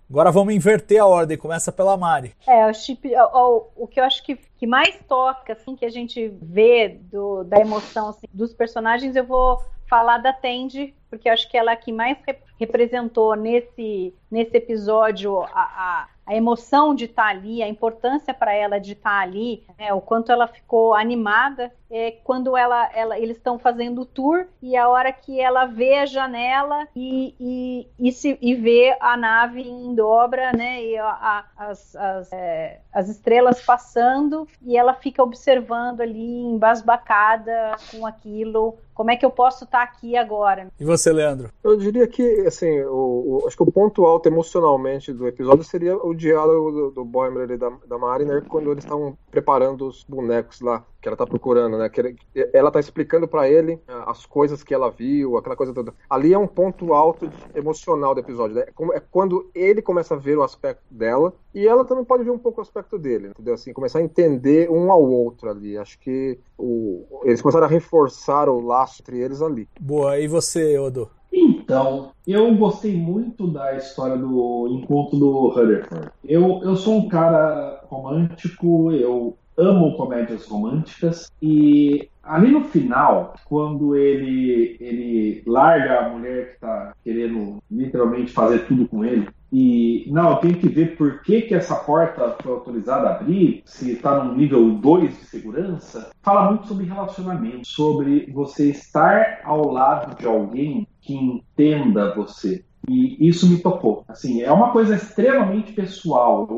Agora 0.08 0.30
vamos 0.30 0.54
inverter 0.54 1.00
a 1.02 1.06
ordem, 1.06 1.36
começa 1.36 1.70
pela 1.72 1.96
Mari. 1.96 2.32
É, 2.46 2.66
o 2.70 2.72
chip, 2.72 3.10
o, 3.34 3.66
o- 3.76 3.86
que 3.88 4.00
eu 4.00 4.04
acho 4.04 4.22
que, 4.24 4.36
que 4.56 4.66
mais 4.66 4.96
toca, 5.06 5.52
assim, 5.52 5.74
que 5.76 5.84
a 5.84 5.90
gente 5.90 6.32
vê 6.40 6.98
do, 7.12 7.42
da 7.44 7.58
emoção 7.58 8.10
assim, 8.10 8.26
dos 8.32 8.54
personagens, 8.54 9.14
eu 9.16 9.24
vou 9.26 9.58
falar 9.88 10.18
da 10.18 10.32
Tandy, 10.32 10.94
porque 11.10 11.28
acho 11.28 11.48
que 11.50 11.56
ela 11.56 11.72
é 11.72 11.76
que 11.76 11.92
mais 11.92 12.16
rep- 12.26 12.42
representou 12.58 13.34
nesse, 13.34 14.14
nesse 14.30 14.56
episódio 14.56 15.40
a, 15.42 15.48
a, 15.54 16.08
a 16.26 16.34
emoção 16.34 16.94
de 16.94 17.04
estar 17.04 17.26
ali, 17.28 17.62
a 17.62 17.68
importância 17.68 18.32
para 18.34 18.52
ela 18.52 18.78
de 18.78 18.92
estar 18.92 19.20
ali, 19.20 19.62
né, 19.78 19.92
o 19.92 20.00
quanto 20.00 20.32
ela 20.32 20.46
ficou 20.48 20.94
animada 20.94 21.72
é, 21.88 22.10
quando 22.24 22.56
ela, 22.56 22.90
ela- 22.94 23.16
eles 23.18 23.36
estão 23.36 23.58
fazendo 23.58 24.00
o 24.00 24.06
tour 24.06 24.46
e 24.60 24.76
a 24.76 24.88
hora 24.88 25.12
que 25.12 25.40
ela 25.40 25.66
vê 25.66 25.98
a 25.98 26.06
janela 26.06 26.88
e, 26.96 27.34
e, 27.38 27.88
e, 28.08 28.10
se, 28.12 28.36
e 28.42 28.54
vê 28.56 28.96
a 29.00 29.16
nave 29.16 29.62
em 29.62 29.94
dobra, 29.94 30.52
né, 30.52 30.82
e 30.82 30.96
a- 30.98 31.44
as, 31.56 31.94
as, 31.94 32.32
é, 32.32 32.80
as 32.92 33.08
estrelas 33.08 33.62
passando 33.62 34.48
e 34.62 34.76
ela 34.76 34.94
fica 34.94 35.22
observando 35.22 36.00
ali 36.00 36.42
embasbacada 36.42 37.76
com 37.90 38.06
aquilo. 38.06 38.76
Como 38.94 39.10
é 39.10 39.16
que 39.16 39.26
eu 39.26 39.30
posso 39.30 39.64
estar 39.64 39.82
aqui 39.82 40.16
agora? 40.16 40.68
E 40.80 40.84
você, 40.84 40.95
Leandro? 41.12 41.50
Eu 41.62 41.76
diria 41.76 42.06
que, 42.06 42.22
assim, 42.46 42.80
o, 42.82 43.42
o- 43.42 43.46
acho 43.46 43.56
que 43.56 43.62
o 43.62 43.72
ponto 43.72 44.04
alto 44.06 44.28
emocionalmente 44.28 45.12
do 45.12 45.26
episódio 45.26 45.64
seria 45.64 45.96
o 45.96 46.14
diálogo 46.14 46.70
do, 46.70 46.90
do 46.90 47.04
Boimler 47.04 47.50
e 47.50 47.56
da, 47.56 47.70
da 47.86 47.98
Mariner 47.98 48.44
quando 48.46 48.70
eles 48.70 48.84
estavam 48.84 49.16
preparando 49.30 49.86
os 49.86 50.04
bonecos 50.08 50.60
lá 50.60 50.84
que 51.00 51.08
ela 51.08 51.16
tá 51.16 51.26
procurando, 51.26 51.78
né? 51.78 51.88
Que 51.88 52.16
ela 52.52 52.70
tá 52.70 52.80
explicando 52.80 53.28
pra 53.28 53.48
ele 53.48 53.80
ah, 53.86 54.10
as 54.10 54.26
coisas 54.26 54.62
que 54.64 54.74
ela 54.74 54.90
viu, 54.90 55.36
aquela 55.36 55.56
coisa 55.56 55.72
toda. 55.72 55.94
Ali 56.10 56.32
é 56.32 56.38
um 56.38 56.46
ponto 56.48 56.92
alto 56.94 57.30
emocional 57.54 58.14
do 58.14 58.20
episódio, 58.20 58.56
né? 58.56 58.62
É 58.62 58.96
É 58.96 59.00
quando 59.00 59.50
ele 59.54 59.82
começa 59.82 60.14
a 60.14 60.18
ver 60.18 60.36
o 60.36 60.42
aspecto 60.42 60.82
dela 60.90 61.32
e 61.56 61.66
ela 61.66 61.86
também 61.86 62.04
pode 62.04 62.22
ver 62.22 62.30
um 62.30 62.38
pouco 62.38 62.60
o 62.60 62.62
aspecto 62.62 62.98
dele, 62.98 63.28
entendeu? 63.28 63.54
Assim, 63.54 63.72
começar 63.72 64.00
a 64.00 64.02
entender 64.02 64.70
um 64.70 64.92
ao 64.92 65.02
outro 65.02 65.48
ali. 65.48 65.78
Acho 65.78 65.98
que 65.98 66.38
o- 66.58 67.22
eles 67.24 67.40
começaram 67.40 67.64
a 67.66 67.70
reforçar 67.70 68.46
o 68.46 68.60
laço 68.60 69.00
entre 69.00 69.18
eles 69.18 69.40
ali. 69.40 69.66
Boa, 69.80 70.20
e 70.20 70.28
você, 70.28 70.78
Odo? 70.78 71.08
Então, 71.32 72.10
eu 72.26 72.54
gostei 72.56 72.94
muito 72.94 73.46
da 73.46 73.74
história 73.74 74.18
do 74.18 74.68
encontro 74.70 75.18
do 75.18 75.48
Rutherford. 75.48 76.10
Eu, 76.22 76.60
eu 76.62 76.76
sou 76.76 76.98
um 76.98 77.08
cara 77.08 77.82
romântico, 77.88 78.92
eu 78.92 79.34
amo 79.56 79.96
comédias 79.96 80.46
românticas 80.46 81.30
e 81.40 82.06
ali 82.22 82.50
no 82.50 82.64
final, 82.64 83.34
quando 83.46 83.96
ele 83.96 84.76
ele 84.78 85.42
larga 85.46 86.00
a 86.00 86.08
mulher 86.10 86.52
que 86.52 86.60
tá 86.60 86.92
querendo 87.02 87.58
literalmente 87.70 88.32
fazer 88.32 88.66
tudo 88.66 88.86
com 88.86 89.02
ele 89.04 89.26
e 89.52 90.06
não, 90.10 90.30
eu 90.30 90.36
tenho 90.36 90.56
que 90.56 90.68
ver 90.68 90.96
por 90.96 91.22
que, 91.22 91.42
que 91.42 91.54
essa 91.54 91.76
porta 91.76 92.36
foi 92.42 92.52
autorizada 92.52 93.08
a 93.08 93.16
abrir, 93.16 93.62
se 93.64 93.92
está 93.92 94.22
no 94.22 94.34
nível 94.34 94.72
2 94.72 95.18
de 95.18 95.24
segurança, 95.24 96.10
fala 96.22 96.50
muito 96.50 96.66
sobre 96.66 96.86
relacionamento, 96.86 97.66
sobre 97.66 98.30
você 98.32 98.70
estar 98.70 99.40
ao 99.44 99.70
lado 99.70 100.16
de 100.18 100.26
alguém 100.26 100.86
que 101.00 101.14
entenda 101.14 102.14
você. 102.14 102.64
E 102.88 103.28
isso 103.28 103.48
me 103.48 103.58
tocou. 103.58 104.04
Assim, 104.06 104.42
é 104.42 104.52
uma 104.52 104.70
coisa 104.70 104.94
extremamente 104.94 105.72
pessoal, 105.72 106.48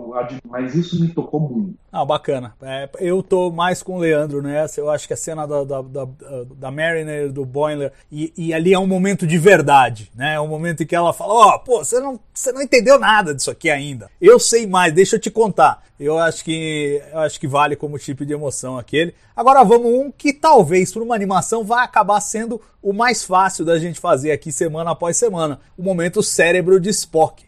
mas 0.45 0.74
isso 0.74 1.01
me 1.01 1.09
tocou 1.09 1.41
muito. 1.41 1.78
Ah, 1.91 2.05
bacana. 2.05 2.55
É, 2.61 2.89
eu 3.01 3.22
tô 3.22 3.51
mais 3.51 3.82
com 3.82 3.97
o 3.97 3.99
Leandro 3.99 4.43
nessa. 4.43 4.78
Eu 4.78 4.91
acho 4.91 5.07
que 5.07 5.14
a 5.14 5.16
cena 5.16 5.47
da, 5.47 5.64
da, 5.64 5.82
da, 5.82 6.09
da 6.55 6.70
Mariner, 6.70 7.32
do 7.32 7.47
Boiler, 7.47 7.93
e, 8.12 8.32
e, 8.36 8.53
ali 8.53 8.74
é 8.74 8.78
um 8.78 8.86
momento 8.86 9.26
de 9.26 9.39
verdade, 9.39 10.11
né? 10.14 10.34
É 10.34 10.41
um 10.41 10.47
momento 10.47 10.82
em 10.82 10.86
que 10.86 10.95
ela 10.95 11.14
fala: 11.14 11.32
Ó, 11.32 11.55
oh, 11.55 11.59
pô, 11.61 11.78
você 11.84 11.99
não, 11.99 12.20
você 12.32 12.53
não 12.53 12.61
entendeu 12.61 12.99
nada 12.99 13.34
disso 13.34 13.51
aqui 13.51 13.70
ainda. 13.70 14.11
Eu 14.20 14.39
sei 14.39 14.66
mais, 14.66 14.93
deixa 14.93 15.16
eu 15.16 15.20
te 15.20 15.30
contar. 15.30 15.82
Eu 15.99 16.18
acho 16.18 16.45
que 16.45 17.03
eu 17.11 17.18
acho 17.20 17.41
que 17.41 17.49
vale 17.49 17.74
como 17.74 17.99
tipo 17.99 18.24
de 18.24 18.34
emoção 18.34 18.78
aquele. 18.78 19.14
Agora 19.34 19.64
vamos 19.64 19.91
um 19.91 20.12
que 20.12 20.32
talvez 20.32 20.93
para 20.93 21.03
uma 21.03 21.14
animação 21.14 21.64
vai 21.64 21.84
acabar 21.84 22.20
sendo 22.20 22.61
o 22.82 22.93
mais 22.93 23.24
fácil 23.24 23.64
da 23.64 23.78
gente 23.78 23.99
fazer 23.99 24.30
aqui 24.30 24.53
semana 24.53 24.91
após 24.91 25.16
semana. 25.16 25.59
O 25.76 25.82
momento 25.82 26.22
cérebro 26.22 26.78
de 26.78 26.91
Spock. 26.91 27.47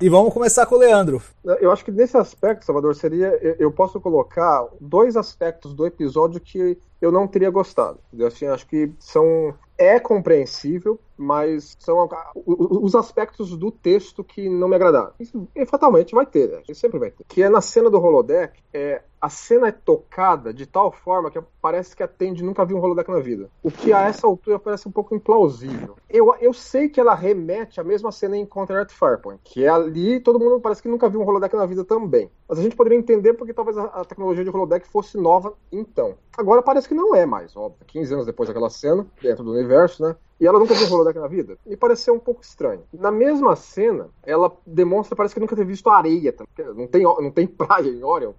E 0.00 0.08
vamos 0.10 0.32
começar 0.32 0.66
com 0.66 0.74
o 0.74 0.78
Leandro. 0.78 1.22
Eu 1.60 1.72
acho 1.72 1.84
que 1.84 1.90
nesse 1.90 2.16
aspecto, 2.18 2.66
Salvador, 2.66 2.94
seria. 2.94 3.28
Eu 3.58 3.72
posso 3.72 3.98
colocar 3.98 4.66
dois 4.78 5.16
aspectos 5.16 5.72
do 5.72 5.86
episódio 5.86 6.38
que 6.38 6.78
eu 7.00 7.10
não 7.10 7.26
teria 7.26 7.50
gostado. 7.50 7.98
Assim, 8.26 8.46
acho 8.46 8.66
que 8.66 8.92
são. 8.98 9.54
É 9.78 10.00
compreensível, 10.00 10.98
mas 11.16 11.76
são 11.78 12.08
os 12.34 12.94
aspectos 12.94 13.56
do 13.56 13.70
texto 13.70 14.22
que 14.22 14.48
não 14.48 14.68
me 14.68 14.76
agradaram. 14.76 15.12
Isso 15.18 15.48
fatalmente 15.66 16.14
vai 16.14 16.26
ter, 16.26 16.48
né? 16.48 16.74
Sempre 16.74 16.98
vai 16.98 17.10
ter. 17.10 17.24
Que 17.28 17.42
é 17.42 17.48
na 17.48 17.60
cena 17.60 17.88
do 17.88 18.00
holodeck, 18.00 18.58
é, 18.72 19.02
a 19.20 19.28
cena 19.28 19.68
é 19.68 19.72
tocada 19.72 20.52
de 20.52 20.66
tal 20.66 20.92
forma 20.92 21.30
que 21.30 21.40
parece 21.60 21.96
que 21.96 22.02
atende 22.02 22.44
nunca 22.44 22.64
vi 22.64 22.74
um 22.74 22.80
holodeck 22.80 23.10
na 23.10 23.18
vida. 23.18 23.50
O 23.62 23.70
que 23.70 23.92
a 23.92 24.02
essa 24.02 24.26
altura 24.26 24.58
parece 24.58 24.86
um 24.86 24.92
pouco 24.92 25.14
implausível. 25.14 25.96
Eu, 26.08 26.34
eu 26.40 26.52
sei 26.52 26.88
que 26.88 27.00
ela 27.00 27.14
remete 27.14 27.80
à 27.80 27.84
mesma 27.84 28.12
cena 28.12 28.36
em 28.36 28.42
Encounter 28.42 28.76
at 28.76 28.92
Farpoint, 28.92 29.40
que 29.42 29.64
é 29.64 29.68
ali 29.68 30.20
todo 30.20 30.38
mundo 30.38 30.60
parece 30.60 30.82
que 30.82 30.88
nunca 30.88 31.08
viu 31.08 31.20
um 31.20 31.26
holodeck 31.26 31.54
na 31.56 31.66
vida 31.66 31.84
também. 31.84 32.30
Mas 32.48 32.58
a 32.58 32.62
gente 32.62 32.76
poderia 32.76 32.98
entender 32.98 33.34
porque 33.34 33.52
talvez 33.54 33.76
a, 33.76 33.84
a 33.84 34.04
tecnologia 34.04 34.44
de 34.44 34.50
holodeck 34.50 34.86
fosse 34.86 35.16
nova 35.16 35.54
então. 35.72 36.14
Agora 36.36 36.62
parece 36.62 36.86
que 36.86 36.94
não 36.94 37.14
é 37.14 37.24
mais, 37.24 37.56
óbvio. 37.56 37.84
15 37.86 38.12
anos 38.12 38.26
depois 38.26 38.48
daquela 38.48 38.68
cena, 38.68 39.06
dentro 39.22 39.42
do 39.42 39.54
universo, 39.66 40.02
né? 40.02 40.16
E 40.38 40.46
ela 40.46 40.58
nunca 40.58 40.74
viu 40.74 40.86
um 40.86 40.92
holodeck 40.92 41.18
na 41.18 41.26
vida. 41.26 41.56
E 41.66 41.76
pareceu 41.76 42.14
um 42.14 42.18
pouco 42.18 42.42
estranho. 42.42 42.82
Na 42.92 43.10
mesma 43.10 43.56
cena, 43.56 44.08
ela 44.22 44.52
demonstra, 44.66 45.16
parece 45.16 45.34
que 45.34 45.40
nunca 45.40 45.56
ter 45.56 45.64
visto 45.64 45.88
areia. 45.88 46.34
Não 46.74 46.86
tem, 46.86 47.02
não 47.04 47.30
tem 47.30 47.46
praia 47.46 47.88
em 47.88 48.04
Orion. 48.04 48.32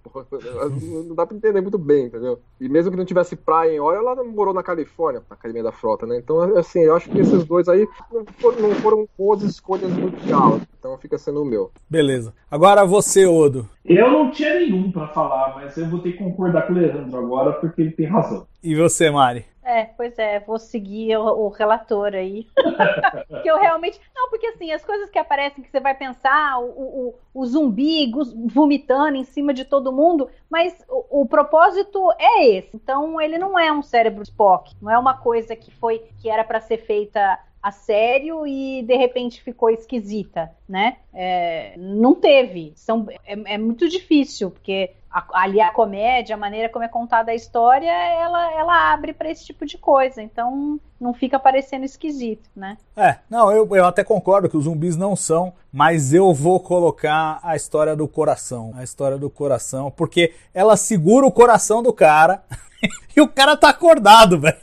Não 1.06 1.14
dá 1.16 1.26
pra 1.26 1.36
entender 1.36 1.60
muito 1.60 1.76
bem, 1.76 2.06
entendeu? 2.06 2.38
E 2.60 2.68
mesmo 2.68 2.92
que 2.92 2.96
não 2.96 3.04
tivesse 3.04 3.34
praia 3.34 3.72
em 3.72 3.80
Orion, 3.80 4.00
ela 4.00 4.22
morou 4.22 4.54
na 4.54 4.62
Califórnia, 4.62 5.22
na 5.28 5.34
Academia 5.34 5.64
da 5.64 5.72
Frota, 5.72 6.06
né? 6.06 6.16
Então, 6.16 6.40
assim, 6.56 6.80
eu 6.80 6.94
acho 6.94 7.10
que 7.10 7.18
esses 7.18 7.44
dois 7.44 7.68
aí 7.68 7.88
não 8.12 8.24
foram, 8.38 8.60
não 8.60 8.74
foram 8.76 9.08
boas 9.18 9.42
escolhas 9.42 9.90
mundial. 9.90 10.60
Então 10.78 10.96
fica 10.98 11.18
sendo 11.18 11.42
o 11.42 11.44
meu. 11.44 11.72
Beleza. 11.90 12.32
Agora 12.48 12.86
você, 12.86 13.26
Odo. 13.26 13.68
Eu 13.84 14.08
não 14.08 14.30
tinha 14.30 14.54
nenhum 14.54 14.92
para 14.92 15.08
falar, 15.08 15.56
mas 15.56 15.76
eu 15.76 15.88
vou 15.88 15.98
ter 15.98 16.12
que 16.12 16.18
concordar 16.18 16.68
com 16.68 16.74
o 16.74 16.76
Leandro 16.76 17.18
agora, 17.18 17.54
porque 17.54 17.82
ele 17.82 17.90
tem 17.90 18.06
razão. 18.06 18.46
E 18.62 18.76
você, 18.76 19.10
Mari? 19.10 19.44
É, 19.68 19.84
pois 19.84 20.18
é, 20.18 20.40
vou 20.40 20.58
seguir 20.58 21.14
o, 21.18 21.44
o 21.44 21.48
relator 21.50 22.14
aí. 22.14 22.46
que 23.42 23.50
eu 23.50 23.58
realmente. 23.58 24.00
Não, 24.16 24.30
porque 24.30 24.46
assim, 24.46 24.72
as 24.72 24.82
coisas 24.82 25.10
que 25.10 25.18
aparecem 25.18 25.62
que 25.62 25.70
você 25.70 25.78
vai 25.78 25.94
pensar, 25.94 26.58
o, 26.58 26.64
o, 26.64 27.14
o 27.34 27.44
zumbi 27.44 28.10
vomitando 28.46 29.18
em 29.18 29.24
cima 29.24 29.52
de 29.52 29.66
todo 29.66 29.92
mundo, 29.92 30.30
mas 30.48 30.82
o, 30.88 31.20
o, 31.20 31.26
propósito 31.26 32.10
é 32.18 32.46
esse. 32.46 32.70
Então, 32.74 33.20
ele 33.20 33.36
não 33.36 33.58
é 33.58 33.70
um 33.70 33.82
cérebro 33.82 34.22
Spock, 34.22 34.74
não 34.80 34.90
é 34.90 34.98
uma 34.98 35.18
coisa 35.18 35.54
que 35.54 35.70
foi 35.70 36.02
que 36.22 36.30
era 36.30 36.44
para 36.44 36.62
ser 36.62 36.78
feita 36.78 37.38
a 37.62 37.70
sério 37.70 38.46
e 38.46 38.82
de 38.82 38.96
repente 38.96 39.42
ficou 39.42 39.68
esquisita, 39.68 40.50
né? 40.66 40.96
É, 41.12 41.74
não 41.76 42.14
teve. 42.14 42.72
São, 42.74 43.06
é, 43.26 43.54
é, 43.54 43.58
muito 43.58 43.86
difícil, 43.86 44.50
porque 44.50 44.92
a, 45.10 45.24
ali 45.42 45.60
a 45.60 45.72
comédia, 45.72 46.34
a 46.34 46.38
maneira 46.38 46.68
como 46.68 46.84
é 46.84 46.88
contada 46.88 47.30
a 47.32 47.34
história, 47.34 47.90
ela, 47.90 48.52
ela 48.52 48.92
abre 48.92 49.12
para 49.12 49.30
esse 49.30 49.44
tipo 49.44 49.64
de 49.64 49.78
coisa. 49.78 50.22
Então 50.22 50.78
não 51.00 51.14
fica 51.14 51.38
parecendo 51.38 51.84
esquisito, 51.84 52.48
né? 52.54 52.76
É, 52.96 53.16
não, 53.30 53.50
eu, 53.50 53.68
eu 53.74 53.84
até 53.84 54.04
concordo 54.04 54.48
que 54.48 54.56
os 54.56 54.64
zumbis 54.64 54.96
não 54.96 55.16
são, 55.16 55.52
mas 55.72 56.12
eu 56.12 56.32
vou 56.34 56.60
colocar 56.60 57.40
a 57.42 57.56
história 57.56 57.96
do 57.96 58.06
coração. 58.06 58.72
A 58.76 58.82
história 58.82 59.16
do 59.16 59.30
coração, 59.30 59.90
porque 59.90 60.34
ela 60.52 60.76
segura 60.76 61.26
o 61.26 61.32
coração 61.32 61.82
do 61.82 61.92
cara 61.92 62.42
e 63.16 63.20
o 63.20 63.28
cara 63.28 63.56
tá 63.56 63.70
acordado, 63.70 64.38
velho. 64.38 64.58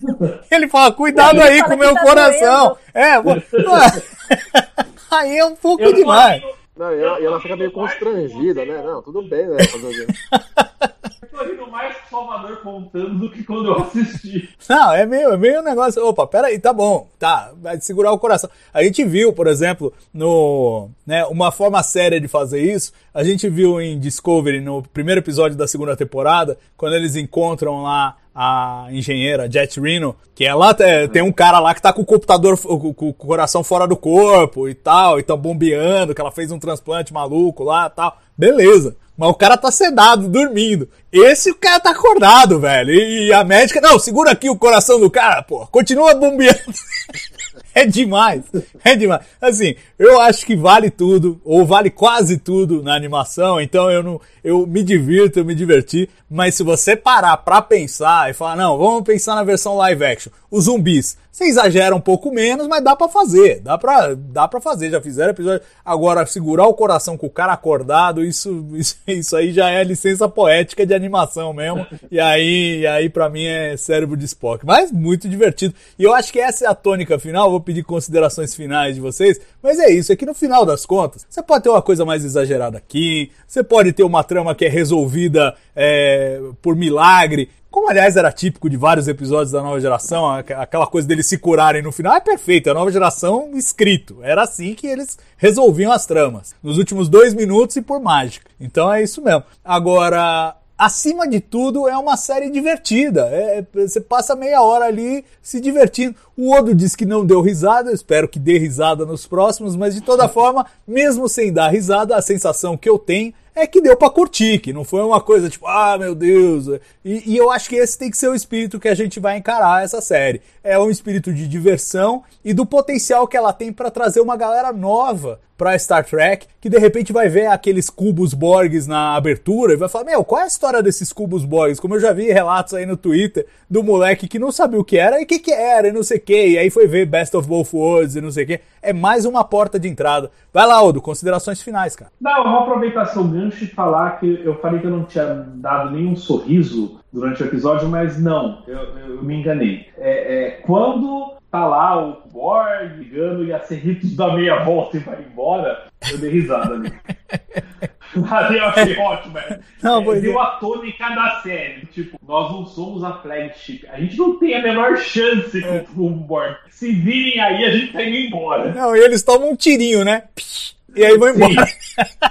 Ele 0.50 0.68
fala, 0.68 0.92
cuidado 0.92 1.40
aí 1.40 1.62
com 1.62 1.74
o 1.74 1.78
meu 1.78 1.94
tá 1.94 2.02
coração. 2.02 2.76
É, 2.94 3.14
aí 5.10 5.36
é 5.36 5.44
um 5.44 5.56
pouco 5.56 5.82
eu 5.82 5.92
demais. 5.92 6.42
Não, 6.80 6.94
e, 6.94 6.98
ela, 6.98 7.20
e 7.20 7.24
ela 7.26 7.38
fica 7.38 7.54
meio 7.56 7.70
constrangida, 7.70 8.64
né? 8.64 8.82
Não, 8.82 9.02
tudo 9.02 9.20
bem, 9.20 9.46
né? 9.46 9.58
Eu 9.60 10.90
tô 11.30 11.44
rindo 11.44 11.70
mais 11.70 11.96
com 11.96 12.16
Salvador 12.16 12.56
contando 12.58 13.18
do 13.18 13.30
que 13.30 13.44
quando 13.44 13.68
eu 13.68 13.82
assisti. 13.82 14.48
Não, 14.68 14.92
é 14.92 15.06
meio, 15.06 15.32
é 15.32 15.36
meio 15.36 15.60
um 15.60 15.64
negócio. 15.64 16.04
Opa, 16.04 16.26
peraí, 16.26 16.58
tá 16.58 16.72
bom. 16.72 17.08
Tá, 17.18 17.52
vai 17.60 17.80
segurar 17.80 18.12
o 18.12 18.18
coração. 18.18 18.50
A 18.72 18.82
gente 18.82 19.04
viu, 19.04 19.32
por 19.32 19.46
exemplo, 19.46 19.92
no. 20.12 20.88
Né, 21.06 21.24
uma 21.26 21.50
forma 21.52 21.82
séria 21.82 22.20
de 22.20 22.28
fazer 22.28 22.60
isso. 22.60 22.92
A 23.12 23.24
gente 23.24 23.48
viu 23.48 23.80
em 23.80 23.98
Discovery, 23.98 24.60
no 24.60 24.82
primeiro 24.82 25.20
episódio 25.20 25.56
da 25.56 25.66
segunda 25.66 25.96
temporada, 25.96 26.58
quando 26.76 26.94
eles 26.94 27.16
encontram 27.16 27.82
lá 27.82 28.16
a 28.34 28.86
engenheira 28.90 29.50
Jet 29.50 29.80
Reno, 29.80 30.14
que 30.34 30.44
ela 30.44 30.74
é, 30.78 31.08
tem 31.08 31.20
um 31.20 31.32
cara 31.32 31.58
lá 31.58 31.74
que 31.74 31.82
tá 31.82 31.92
com 31.92 32.02
o 32.02 32.06
computador, 32.06 32.58
com, 32.58 32.94
com, 32.94 33.08
o 33.08 33.14
coração 33.14 33.64
fora 33.64 33.86
do 33.86 33.96
corpo 33.96 34.68
e 34.68 34.74
tal, 34.74 35.18
e 35.18 35.22
tão 35.22 35.36
bombeando, 35.36 36.14
que 36.14 36.20
ela 36.20 36.30
fez 36.30 36.50
um 36.52 36.58
transplante 36.58 37.12
maluco 37.12 37.64
lá 37.64 37.86
e 37.86 37.90
tal. 37.90 38.16
Beleza. 38.36 38.96
Mas 39.20 39.28
o 39.28 39.34
cara 39.34 39.54
tá 39.58 39.70
sedado, 39.70 40.30
dormindo. 40.30 40.88
Esse 41.12 41.50
o 41.50 41.54
cara 41.54 41.78
tá 41.78 41.90
acordado, 41.90 42.58
velho. 42.58 42.90
E 42.90 43.30
a 43.34 43.44
médica, 43.44 43.78
não, 43.78 43.98
segura 43.98 44.30
aqui 44.30 44.48
o 44.48 44.56
coração 44.56 44.98
do 44.98 45.10
cara, 45.10 45.42
pô. 45.42 45.66
Continua 45.66 46.14
bombeando. 46.14 46.56
É 47.72 47.86
demais, 47.86 48.42
é 48.84 48.96
demais. 48.96 49.22
Assim, 49.40 49.76
eu 49.96 50.20
acho 50.20 50.44
que 50.44 50.56
vale 50.56 50.90
tudo, 50.90 51.40
ou 51.44 51.64
vale 51.64 51.88
quase 51.88 52.36
tudo 52.36 52.82
na 52.82 52.96
animação, 52.96 53.60
então 53.60 53.88
eu 53.88 54.02
não, 54.02 54.20
eu 54.42 54.66
me 54.66 54.82
divirto, 54.82 55.38
eu 55.38 55.44
me 55.44 55.54
diverti, 55.54 56.08
mas 56.28 56.54
se 56.54 56.62
você 56.62 56.96
parar 56.96 57.36
pra 57.38 57.60
pensar 57.60 58.30
e 58.30 58.34
falar, 58.34 58.56
não, 58.56 58.78
vamos 58.78 59.02
pensar 59.02 59.34
na 59.34 59.44
versão 59.44 59.76
live 59.76 60.04
action, 60.04 60.32
os 60.50 60.64
zumbis, 60.64 61.16
você 61.30 61.44
exagera 61.44 61.94
um 61.94 62.00
pouco 62.00 62.32
menos, 62.32 62.66
mas 62.66 62.82
dá 62.82 62.96
para 62.96 63.08
fazer, 63.08 63.60
dá 63.60 63.78
pra, 63.78 64.14
dá 64.14 64.48
pra 64.48 64.60
fazer, 64.60 64.90
já 64.90 65.00
fizeram 65.00 65.30
episódio. 65.30 65.64
Agora, 65.84 66.26
segurar 66.26 66.66
o 66.66 66.74
coração 66.74 67.16
com 67.16 67.26
o 67.26 67.30
cara 67.30 67.52
acordado, 67.52 68.24
isso, 68.24 68.66
isso, 68.74 68.96
isso 69.06 69.36
aí 69.36 69.52
já 69.52 69.70
é 69.70 69.82
licença 69.84 70.28
poética 70.28 70.84
de 70.84 70.92
animação 70.92 71.52
mesmo, 71.52 71.86
e 72.10 72.18
aí, 72.18 72.80
e 72.80 72.86
aí 72.86 73.08
pra 73.08 73.30
mim 73.30 73.44
é 73.44 73.76
cérebro 73.76 74.16
de 74.16 74.24
Spock, 74.24 74.66
mas 74.66 74.90
muito 74.90 75.28
divertido. 75.28 75.74
E 75.98 76.02
eu 76.02 76.12
acho 76.12 76.32
que 76.32 76.40
essa 76.40 76.64
é 76.64 76.68
a 76.68 76.74
tônica 76.74 77.18
final, 77.18 77.50
vou 77.50 77.60
pedir 77.60 77.84
considerações 77.84 78.54
finais 78.54 78.96
de 78.96 79.00
vocês, 79.00 79.40
mas 79.62 79.78
é 79.78 79.90
isso, 79.90 80.12
é 80.12 80.16
que 80.16 80.26
no 80.26 80.34
final 80.34 80.66
das 80.66 80.84
contas, 80.84 81.24
você 81.30 81.42
pode 81.42 81.62
ter 81.62 81.70
uma 81.70 81.82
coisa 81.82 82.04
mais 82.04 82.24
exagerada 82.24 82.76
aqui, 82.76 83.30
você 83.46 83.62
pode 83.62 83.92
ter 83.92 84.02
uma 84.02 84.24
trama 84.30 84.54
que 84.54 84.64
é 84.64 84.68
resolvida 84.68 85.56
é, 85.74 86.40
por 86.62 86.76
milagre, 86.76 87.50
como 87.68 87.90
aliás 87.90 88.16
era 88.16 88.30
típico 88.30 88.70
de 88.70 88.76
vários 88.76 89.08
episódios 89.08 89.50
da 89.50 89.60
nova 89.60 89.80
geração, 89.80 90.28
aquela 90.28 90.86
coisa 90.86 91.08
deles 91.08 91.26
se 91.26 91.36
curarem 91.36 91.82
no 91.82 91.90
final 91.90 92.14
é 92.14 92.20
perfeito, 92.20 92.70
a 92.70 92.74
nova 92.74 92.92
geração 92.92 93.50
escrito. 93.54 94.18
Era 94.22 94.42
assim 94.42 94.72
que 94.74 94.86
eles 94.86 95.18
resolviam 95.36 95.90
as 95.90 96.06
tramas. 96.06 96.54
Nos 96.62 96.78
últimos 96.78 97.08
dois 97.08 97.34
minutos 97.34 97.74
e 97.74 97.82
por 97.82 98.00
mágica. 98.00 98.48
Então 98.60 98.92
é 98.92 99.02
isso 99.02 99.20
mesmo. 99.20 99.42
Agora, 99.64 100.56
acima 100.78 101.28
de 101.28 101.40
tudo, 101.40 101.88
é 101.88 101.96
uma 101.96 102.16
série 102.16 102.50
divertida. 102.50 103.28
É, 103.30 103.64
você 103.72 104.00
passa 104.00 104.34
meia 104.34 104.62
hora 104.62 104.86
ali 104.86 105.24
se 105.42 105.60
divertindo. 105.60 106.16
O 106.36 106.52
Odo 106.52 106.74
diz 106.74 106.96
que 106.96 107.04
não 107.04 107.26
deu 107.26 107.40
risada, 107.40 107.90
eu 107.90 107.94
espero 107.94 108.28
que 108.28 108.38
dê 108.38 108.58
risada 108.58 109.04
nos 109.04 109.26
próximos, 109.26 109.76
mas 109.76 109.94
de 109.94 110.00
toda 110.00 110.28
forma, 110.28 110.66
mesmo 110.86 111.28
sem 111.28 111.52
dar 111.52 111.68
risada, 111.68 112.16
a 112.16 112.22
sensação 112.22 112.76
que 112.76 112.88
eu 112.88 112.98
tenho 112.98 113.32
é 113.54 113.66
que 113.66 113.80
deu 113.80 113.96
para 113.96 114.10
curtir, 114.10 114.58
que 114.58 114.72
não 114.72 114.84
foi 114.84 115.02
uma 115.02 115.20
coisa 115.20 115.50
tipo, 115.50 115.66
ah, 115.66 115.96
meu 115.98 116.14
Deus. 116.14 116.66
E, 117.04 117.32
e, 117.32 117.36
eu 117.36 117.50
acho 117.50 117.68
que 117.68 117.76
esse 117.76 117.98
tem 117.98 118.10
que 118.10 118.16
ser 118.16 118.28
o 118.28 118.34
espírito 118.34 118.80
que 118.80 118.88
a 118.88 118.94
gente 118.94 119.18
vai 119.18 119.36
encarar 119.36 119.84
essa 119.84 120.00
série. 120.00 120.40
É 120.62 120.78
um 120.78 120.90
espírito 120.90 121.32
de 121.32 121.46
diversão 121.48 122.22
e 122.44 122.52
do 122.52 122.64
potencial 122.64 123.26
que 123.26 123.36
ela 123.36 123.52
tem 123.52 123.72
para 123.72 123.90
trazer 123.90 124.20
uma 124.20 124.36
galera 124.36 124.72
nova 124.72 125.40
para 125.60 125.78
Star 125.78 126.02
Trek, 126.02 126.46
que 126.58 126.70
de 126.70 126.78
repente 126.78 127.12
vai 127.12 127.28
ver 127.28 127.44
aqueles 127.44 127.90
cubos 127.90 128.32
Borgs 128.32 128.86
na 128.86 129.14
abertura 129.14 129.74
e 129.74 129.76
vai 129.76 129.90
falar: 129.90 130.06
Meu, 130.06 130.24
qual 130.24 130.40
é 130.40 130.44
a 130.44 130.46
história 130.46 130.82
desses 130.82 131.12
cubos 131.12 131.44
Borgs? 131.44 131.78
Como 131.78 131.96
eu 131.96 132.00
já 132.00 132.14
vi 132.14 132.32
relatos 132.32 132.72
aí 132.72 132.86
no 132.86 132.96
Twitter 132.96 133.46
do 133.68 133.82
moleque 133.82 134.26
que 134.26 134.38
não 134.38 134.50
sabia 134.50 134.80
o 134.80 134.84
que 134.84 134.96
era 134.96 135.20
e 135.20 135.24
o 135.24 135.26
que, 135.26 135.38
que 135.38 135.52
era 135.52 135.88
e 135.88 135.92
não 135.92 136.02
sei 136.02 136.16
o 136.16 136.20
que, 136.22 136.48
e 136.48 136.56
aí 136.56 136.70
foi 136.70 136.86
ver 136.86 137.04
Best 137.04 137.36
of 137.36 137.46
Both 137.46 137.74
Worlds 137.74 138.16
e 138.16 138.22
não 138.22 138.30
sei 138.30 138.44
o 138.44 138.46
que. 138.46 138.60
É 138.80 138.94
mais 138.94 139.26
uma 139.26 139.44
porta 139.44 139.78
de 139.78 139.86
entrada. 139.86 140.30
Vai 140.50 140.66
lá, 140.66 140.76
Aldo, 140.76 141.02
considerações 141.02 141.60
finais, 141.60 141.94
cara. 141.94 142.10
Não, 142.18 142.38
eu 142.38 142.44
vou 142.44 142.60
aproveitar 142.60 143.04
seu 143.04 143.22
gancho 143.24 143.62
e 143.62 143.66
falar 143.66 144.18
que 144.18 144.40
eu 144.42 144.58
falei 144.60 144.80
que 144.80 144.86
eu 144.86 144.90
não 144.90 145.04
tinha 145.04 145.26
dado 145.56 145.90
nenhum 145.90 146.16
sorriso 146.16 146.99
durante 147.12 147.42
o 147.42 147.46
episódio, 147.46 147.88
mas 147.88 148.20
não, 148.20 148.62
eu, 148.66 148.78
eu 148.98 149.22
me 149.22 149.36
enganei. 149.36 149.88
É, 149.98 150.46
é, 150.46 150.50
quando 150.62 151.34
tá 151.50 151.66
lá 151.66 152.00
o 152.00 152.28
Borg 152.30 152.96
ligando 152.96 153.44
e 153.44 153.52
a 153.52 153.60
Cerritos 153.60 154.14
dá 154.14 154.32
meia 154.32 154.62
volta 154.62 154.96
e 154.96 155.00
vai 155.00 155.18
embora, 155.20 155.86
eu 156.10 156.18
dei 156.18 156.30
risada 156.30 156.74
ali. 156.74 156.92
Ali 158.28 158.58
eu 158.58 158.64
achei 158.64 158.96
ótimo, 158.98 159.34
velho. 159.34 159.60
Não, 159.80 160.12
é, 160.12 160.20
deu 160.20 160.32
é. 160.32 160.42
a 160.42 160.46
tônica 160.46 161.08
da 161.10 161.40
série. 161.42 161.86
Tipo, 161.86 162.18
nós 162.26 162.50
não 162.50 162.66
somos 162.66 163.04
a 163.04 163.12
flagship. 163.18 163.86
A 163.88 164.00
gente 164.00 164.18
não 164.18 164.36
tem 164.36 164.56
a 164.56 164.62
menor 164.62 164.96
chance 164.96 165.64
É. 165.64 165.84
com 165.94 166.06
o 166.06 166.10
Borg. 166.10 166.56
Se 166.70 166.90
virem 166.90 167.38
aí, 167.40 167.64
a 167.64 167.70
gente 167.70 167.92
tá 167.92 168.02
indo 168.02 168.16
embora. 168.16 168.72
Não, 168.72 168.96
e 168.96 169.00
eles 169.00 169.22
tomam 169.22 169.50
um 169.50 169.56
tirinho, 169.56 170.04
né? 170.04 170.24
Psh, 170.34 170.74
E 170.94 171.04
aí 171.04 171.16
vão 171.18 171.28
embora. 171.30 171.52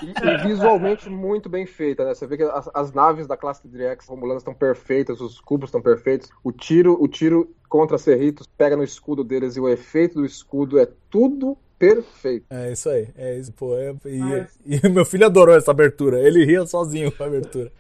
E, 0.04 0.28
e 0.28 0.48
visualmente 0.48 1.10
muito 1.10 1.50
bem 1.50 1.66
feita, 1.66 2.04
né? 2.06 2.14
Você 2.14 2.26
vê 2.28 2.38
que 2.38 2.44
as, 2.44 2.70
as 2.74 2.92
naves 2.94 3.28
da 3.28 3.38
classe 3.38 3.68
Drex 3.68 4.08
Romulanas 4.08 4.42
estão 4.42 4.54
perfeitas, 4.54 5.22
os 5.22 5.40
cubos 5.40 5.70
estão 5.70 5.82
perfeitos, 5.82 6.30
o 6.44 6.52
tiro, 6.52 6.98
o 7.02 7.08
tiro 7.08 7.50
contra 7.68 7.98
Cerritos 7.98 8.48
pega 8.58 8.76
no 8.76 8.84
escudo 8.84 9.24
deles 9.24 9.56
e 9.56 9.60
o 9.60 9.70
efeito 9.70 10.16
do 10.16 10.26
escudo 10.26 10.80
é 10.80 10.88
tudo 11.10 11.58
perfeito. 11.78 12.46
É 12.50 12.74
isso 12.74 12.90
aí, 12.90 13.08
é 13.18 13.38
isso, 13.38 13.54
pô. 13.54 13.74
é- 13.78 13.96
e, 14.06 14.18
Mas- 14.20 14.60
e 14.66 14.86
o 14.86 14.90
meu 14.92 15.06
filho 15.06 15.26
adorou 15.26 15.56
essa 15.56 15.72
abertura. 15.72 16.20
Ele 16.20 16.44
ria 16.44 16.66
sozinho 16.66 17.10
com 17.12 17.24
a 17.24 17.28
abertura. 17.28 17.72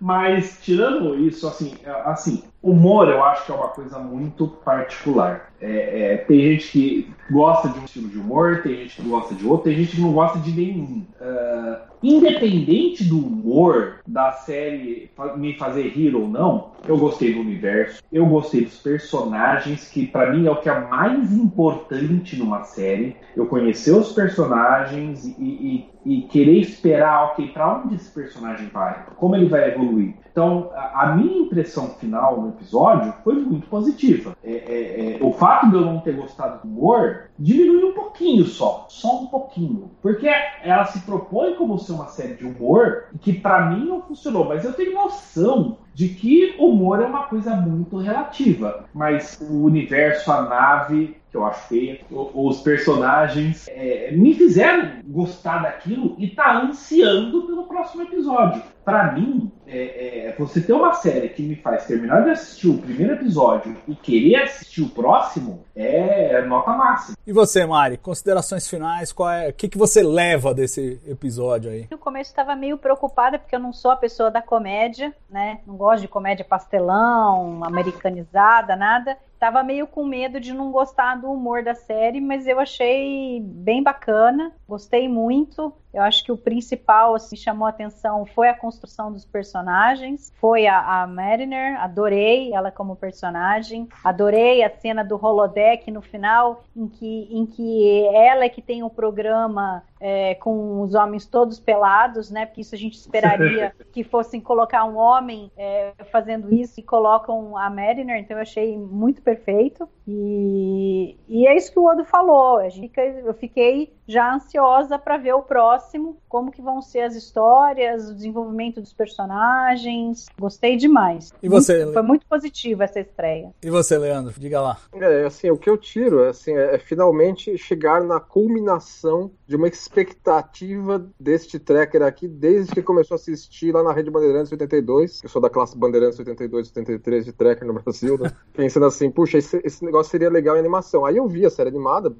Mas, 0.00 0.58
tirando 0.60 1.14
isso, 1.16 1.46
assim, 1.46 1.76
é, 1.84 1.90
assim, 2.04 2.42
humor 2.70 3.08
eu 3.08 3.22
acho 3.24 3.46
que 3.46 3.52
é 3.52 3.54
uma 3.54 3.68
coisa 3.68 3.98
muito 3.98 4.46
particular. 4.46 5.48
É, 5.60 6.12
é, 6.12 6.16
tem 6.18 6.40
gente 6.40 6.70
que 6.70 7.14
gosta 7.30 7.68
de 7.68 7.78
um 7.78 7.84
estilo 7.84 8.08
de 8.08 8.18
humor, 8.18 8.62
tem 8.62 8.76
gente 8.76 8.96
que 8.96 9.08
gosta 9.08 9.34
de 9.34 9.46
outro, 9.46 9.64
tem 9.64 9.76
gente 9.76 9.96
que 9.96 10.02
não 10.02 10.12
gosta 10.12 10.38
de 10.38 10.52
nenhum. 10.52 11.04
Ah, 11.20 11.88
independente 12.02 13.04
do 13.04 13.18
humor 13.18 14.00
da 14.06 14.32
série 14.32 15.10
me 15.36 15.54
fazer 15.54 15.88
rir 15.88 16.14
ou 16.14 16.28
não, 16.28 16.72
eu 16.86 16.96
gostei 16.96 17.34
do 17.34 17.40
universo, 17.40 18.00
eu 18.10 18.24
gostei 18.26 18.64
dos 18.64 18.78
personagens, 18.78 19.90
que 19.90 20.06
pra 20.06 20.30
mim 20.30 20.46
é 20.46 20.50
o 20.50 20.60
que 20.60 20.68
é 20.68 20.80
mais 20.80 21.32
importante 21.32 22.36
numa 22.36 22.62
série. 22.64 23.16
Eu 23.36 23.46
conhecer 23.46 23.92
os 23.92 24.12
personagens 24.12 25.24
e, 25.24 25.42
e- 25.42 25.97
e 26.04 26.22
querer 26.22 26.58
esperar, 26.58 27.26
ok, 27.26 27.48
pra 27.48 27.78
onde 27.78 27.94
esse 27.96 28.10
personagem 28.10 28.68
vai, 28.68 29.06
como 29.16 29.36
ele 29.36 29.46
vai 29.46 29.68
evoluir. 29.68 30.14
Então, 30.30 30.70
a, 30.74 31.16
minha 31.16 31.38
impressão 31.38 31.88
final 31.94 32.40
no 32.40 32.50
episódio 32.50 33.12
foi 33.24 33.34
muito 33.34 33.66
positiva. 33.66 34.36
É, 34.44 34.52
é, 34.52 35.16
é, 35.16 35.18
o 35.20 35.32
fato 35.32 35.70
de 35.70 35.74
eu 35.74 35.80
não 35.80 35.98
ter 36.00 36.14
gostado 36.14 36.62
do 36.62 36.68
humor 36.68 37.24
diminuiu 37.36 37.88
um 37.88 37.94
pouquinho 37.94 38.44
só, 38.44 38.86
só 38.88 39.22
um 39.22 39.26
pouquinho, 39.26 39.90
porque 40.00 40.28
ela 40.62 40.84
se 40.84 41.00
propõe 41.00 41.54
como 41.54 41.78
ser 41.78 41.92
uma 41.92 42.06
série 42.06 42.34
de 42.34 42.46
humor 42.46 43.06
que 43.20 43.32
pra 43.32 43.66
mim 43.66 43.84
não 43.84 44.02
funcionou, 44.02 44.44
mas 44.44 44.64
eu 44.64 44.72
tenho 44.74 44.94
noção 44.94 45.78
de 45.98 46.10
que 46.10 46.54
humor 46.60 47.02
é 47.02 47.06
uma 47.06 47.24
coisa 47.24 47.56
muito 47.56 47.98
relativa, 47.98 48.84
mas 48.94 49.36
o 49.40 49.64
universo, 49.64 50.30
a 50.30 50.42
nave, 50.42 51.16
que 51.28 51.36
eu 51.36 51.44
acho 51.44 51.66
feia, 51.66 51.98
os 52.08 52.60
personagens 52.60 53.66
é, 53.66 54.12
me 54.12 54.32
fizeram 54.32 55.00
gostar 55.08 55.58
daquilo 55.58 56.14
e 56.16 56.28
tá 56.28 56.62
ansiando 56.62 57.48
pelo 57.48 57.64
próximo 57.64 58.02
episódio. 58.02 58.62
Pra 58.88 59.12
mim, 59.12 59.52
é, 59.66 60.28
é, 60.28 60.34
você 60.38 60.62
ter 60.62 60.72
uma 60.72 60.94
série 60.94 61.28
que 61.28 61.42
me 61.42 61.56
faz 61.56 61.84
terminar 61.84 62.24
de 62.24 62.30
assistir 62.30 62.68
o 62.68 62.78
primeiro 62.78 63.12
episódio 63.12 63.76
e 63.86 63.94
querer 63.94 64.44
assistir 64.44 64.80
o 64.80 64.88
próximo 64.88 65.62
é 65.76 66.40
nota 66.46 66.72
máxima. 66.72 67.14
E 67.26 67.30
você, 67.30 67.66
Mari, 67.66 67.98
considerações 67.98 68.66
finais? 68.66 69.12
Qual 69.12 69.28
é, 69.28 69.50
o 69.50 69.52
que, 69.52 69.68
que 69.68 69.76
você 69.76 70.02
leva 70.02 70.54
desse 70.54 70.98
episódio 71.06 71.70
aí? 71.70 71.86
No 71.90 71.98
começo 71.98 72.30
estava 72.30 72.56
meio 72.56 72.78
preocupada 72.78 73.38
porque 73.38 73.54
eu 73.54 73.60
não 73.60 73.74
sou 73.74 73.90
a 73.90 73.96
pessoa 73.96 74.30
da 74.30 74.40
comédia, 74.40 75.14
né? 75.28 75.60
Não 75.66 75.76
gosto 75.76 76.00
de 76.00 76.08
comédia 76.08 76.46
pastelão, 76.46 77.62
americanizada, 77.62 78.74
nada. 78.74 79.18
Tava 79.38 79.62
meio 79.62 79.86
com 79.86 80.04
medo 80.04 80.40
de 80.40 80.52
não 80.52 80.72
gostar 80.72 81.16
do 81.16 81.30
humor 81.30 81.62
da 81.62 81.74
série, 81.74 82.20
mas 82.20 82.46
eu 82.46 82.58
achei 82.58 83.40
bem 83.40 83.82
bacana, 83.82 84.50
gostei 84.66 85.08
muito. 85.08 85.72
Eu 85.98 86.04
acho 86.04 86.22
que 86.22 86.30
o 86.30 86.36
principal, 86.36 87.16
assim, 87.16 87.34
chamou 87.34 87.66
a 87.66 87.70
atenção 87.70 88.24
foi 88.24 88.48
a 88.48 88.54
construção 88.54 89.12
dos 89.12 89.24
personagens, 89.24 90.32
foi 90.40 90.68
a, 90.68 91.02
a 91.02 91.06
Mariner, 91.08 91.80
adorei 91.80 92.54
ela 92.54 92.70
como 92.70 92.94
personagem, 92.94 93.88
adorei 94.04 94.62
a 94.62 94.70
cena 94.70 95.02
do 95.02 95.16
holodeck 95.16 95.90
no 95.90 96.00
final, 96.00 96.62
em 96.76 96.86
que, 96.86 97.28
em 97.32 97.44
que 97.44 98.06
ela 98.14 98.44
é 98.44 98.48
que 98.48 98.62
tem 98.62 98.84
o 98.84 98.90
programa 98.90 99.82
é, 100.00 100.36
com 100.36 100.80
os 100.82 100.94
homens 100.94 101.26
todos 101.26 101.58
pelados, 101.58 102.30
né? 102.30 102.46
Porque 102.46 102.60
isso 102.60 102.76
a 102.76 102.78
gente 102.78 102.94
esperaria 102.94 103.74
que 103.92 104.04
fossem 104.04 104.40
colocar 104.40 104.84
um 104.84 104.96
homem 104.96 105.50
é, 105.56 105.92
fazendo 106.12 106.54
isso 106.54 106.78
e 106.78 106.82
colocam 106.82 107.56
a 107.56 107.68
Mariner, 107.68 108.18
então 108.18 108.36
eu 108.36 108.42
achei 108.42 108.78
muito 108.78 109.20
perfeito. 109.20 109.88
E, 110.10 111.16
e 111.28 111.46
é 111.46 111.54
isso 111.56 111.70
que 111.70 111.78
o 111.78 111.84
Odo 111.84 112.04
falou. 112.04 112.56
A 112.58 112.68
gente 112.70 112.88
fica- 112.88 113.02
eu 113.04 113.34
fiquei 113.34 113.92
já 114.06 114.34
ansiosa 114.34 114.98
para 114.98 115.18
ver 115.18 115.34
o 115.34 115.42
próximo, 115.42 116.16
como 116.26 116.50
que 116.50 116.62
vão 116.62 116.80
ser 116.80 117.00
as 117.00 117.14
histórias, 117.14 118.08
o 118.08 118.14
desenvolvimento 118.14 118.80
dos 118.80 118.94
personagens. 118.94 120.26
Gostei 120.40 120.76
demais. 120.76 121.30
E 121.42 121.48
você, 121.48 121.78
Muito- 121.80 121.92
foi 121.92 122.02
muito 122.02 122.26
positiva 122.26 122.84
essa 122.84 123.00
estreia. 123.00 123.52
E 123.62 123.68
você, 123.68 123.98
Leandro? 123.98 124.32
Diga 124.38 124.62
lá. 124.62 124.78
É, 124.94 125.24
assim, 125.26 125.50
o 125.50 125.58
que 125.58 125.68
eu 125.68 125.76
tiro 125.76 126.24
é, 126.24 126.30
assim, 126.30 126.52
é, 126.54 126.76
é 126.76 126.78
finalmente 126.78 127.56
chegar 127.58 128.02
na 128.02 128.18
culminação 128.18 129.30
de 129.46 129.56
uma 129.56 129.68
expectativa 129.68 131.06
deste 131.20 131.58
tracker 131.58 132.02
aqui 132.02 132.26
desde 132.26 132.72
que 132.74 132.82
começou 132.82 133.14
a 133.14 133.16
assistir 133.16 133.72
lá 133.74 133.82
na 133.82 133.92
Rede 133.92 134.10
Bandeirantes 134.10 134.50
82. 134.52 135.20
Eu 135.22 135.28
sou 135.28 135.40
da 135.42 135.50
classe 135.50 135.76
Bandeirantes 135.76 136.18
82 136.18 136.68
83 136.68 137.24
de 137.26 137.32
tracker 137.32 137.66
no 137.66 137.74
Brasil, 137.74 138.16
né? 138.18 138.32
Pensando 138.54 138.86
assim, 138.86 139.10
puxa, 139.10 139.36
esse, 139.36 139.60
esse 139.64 139.84
negócio 139.84 139.97
seria 140.02 140.30
legal 140.30 140.56
em 140.56 140.60
animação. 140.60 141.04
Aí 141.04 141.16
eu 141.16 141.26
vi 141.26 141.44
a 141.44 141.50
série 141.50 141.68
animada, 141.70 142.14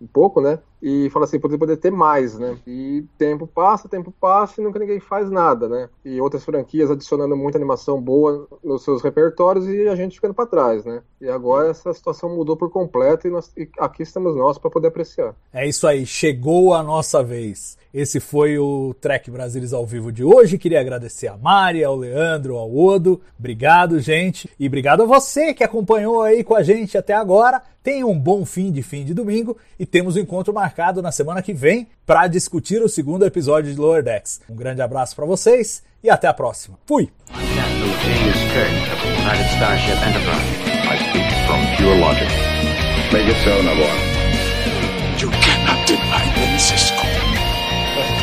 um 0.00 0.06
pouco, 0.06 0.40
né? 0.40 0.58
E 0.82 1.10
falo 1.10 1.24
assim, 1.24 1.38
poderia 1.38 1.58
poder 1.58 1.76
ter 1.76 1.90
mais, 1.90 2.38
né? 2.38 2.56
E 2.66 3.04
tempo 3.18 3.46
passa, 3.46 3.88
tempo 3.88 4.12
passa 4.18 4.60
e 4.60 4.64
nunca 4.64 4.78
ninguém 4.78 4.98
faz 4.98 5.30
nada, 5.30 5.68
né? 5.68 5.88
E 6.04 6.20
outras 6.20 6.42
franquias 6.44 6.90
adicionando 6.90 7.36
muita 7.36 7.58
animação 7.58 8.00
boa 8.00 8.48
nos 8.64 8.82
seus 8.82 9.02
repertórios 9.02 9.66
e 9.66 9.86
a 9.88 9.94
gente 9.94 10.14
ficando 10.14 10.32
pra 10.34 10.46
trás, 10.46 10.84
né? 10.84 11.02
E 11.20 11.28
agora 11.28 11.68
essa 11.68 11.92
situação 11.92 12.34
mudou 12.34 12.56
por 12.56 12.70
completo 12.70 13.26
e, 13.26 13.30
nós- 13.30 13.52
e 13.56 13.68
aqui 13.78 14.02
estamos 14.02 14.34
nós 14.34 14.56
para 14.58 14.70
poder 14.70 14.88
apreciar. 14.88 15.34
É 15.52 15.68
isso 15.68 15.86
aí, 15.86 16.06
chegou 16.06 16.72
a 16.72 16.82
nossa 16.82 17.22
vez. 17.22 17.78
Esse 17.92 18.20
foi 18.20 18.58
o 18.58 18.94
Trek 19.00 19.30
Brasilis 19.30 19.72
ao 19.72 19.84
vivo 19.84 20.12
de 20.12 20.22
hoje. 20.22 20.58
Queria 20.58 20.80
agradecer 20.80 21.28
a 21.28 21.36
Mari, 21.36 21.82
ao 21.82 21.96
Leandro, 21.96 22.56
ao 22.56 22.74
Odo. 22.74 23.20
Obrigado, 23.38 23.98
gente. 24.00 24.48
E 24.58 24.66
obrigado 24.66 25.02
a 25.02 25.06
você 25.06 25.52
que 25.52 25.64
acompanhou 25.64 26.22
aí 26.22 26.44
com 26.44 26.54
a 26.54 26.62
gente 26.62 26.96
até 26.96 27.14
agora. 27.14 27.62
Tenha 27.82 28.06
um 28.06 28.18
bom 28.18 28.44
fim 28.44 28.70
de 28.70 28.82
fim 28.82 29.04
de 29.04 29.14
domingo 29.14 29.56
e 29.78 29.86
temos 29.86 30.16
um 30.16 30.20
encontro 30.20 30.52
marcado 30.52 31.02
na 31.02 31.10
semana 31.10 31.42
que 31.42 31.52
vem 31.52 31.88
para 32.06 32.26
discutir 32.26 32.82
o 32.82 32.88
segundo 32.88 33.24
episódio 33.24 33.72
de 33.72 33.80
Lower 33.80 34.02
Decks. 34.02 34.40
Um 34.48 34.54
grande 34.54 34.82
abraço 34.82 35.16
para 35.16 35.26
vocês 35.26 35.82
e 36.02 36.10
até 36.10 36.28
a 36.28 36.34
próxima. 36.34 36.78
Fui! 36.86 37.10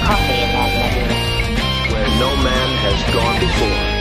coffee 0.07 0.41
in 0.41 0.51
that 0.55 0.71
nebula. 0.79 1.91
Where 1.91 2.07
no 2.17 2.31
man 2.41 2.69
has 2.79 3.13
gone 3.13 3.39
before. 3.41 3.96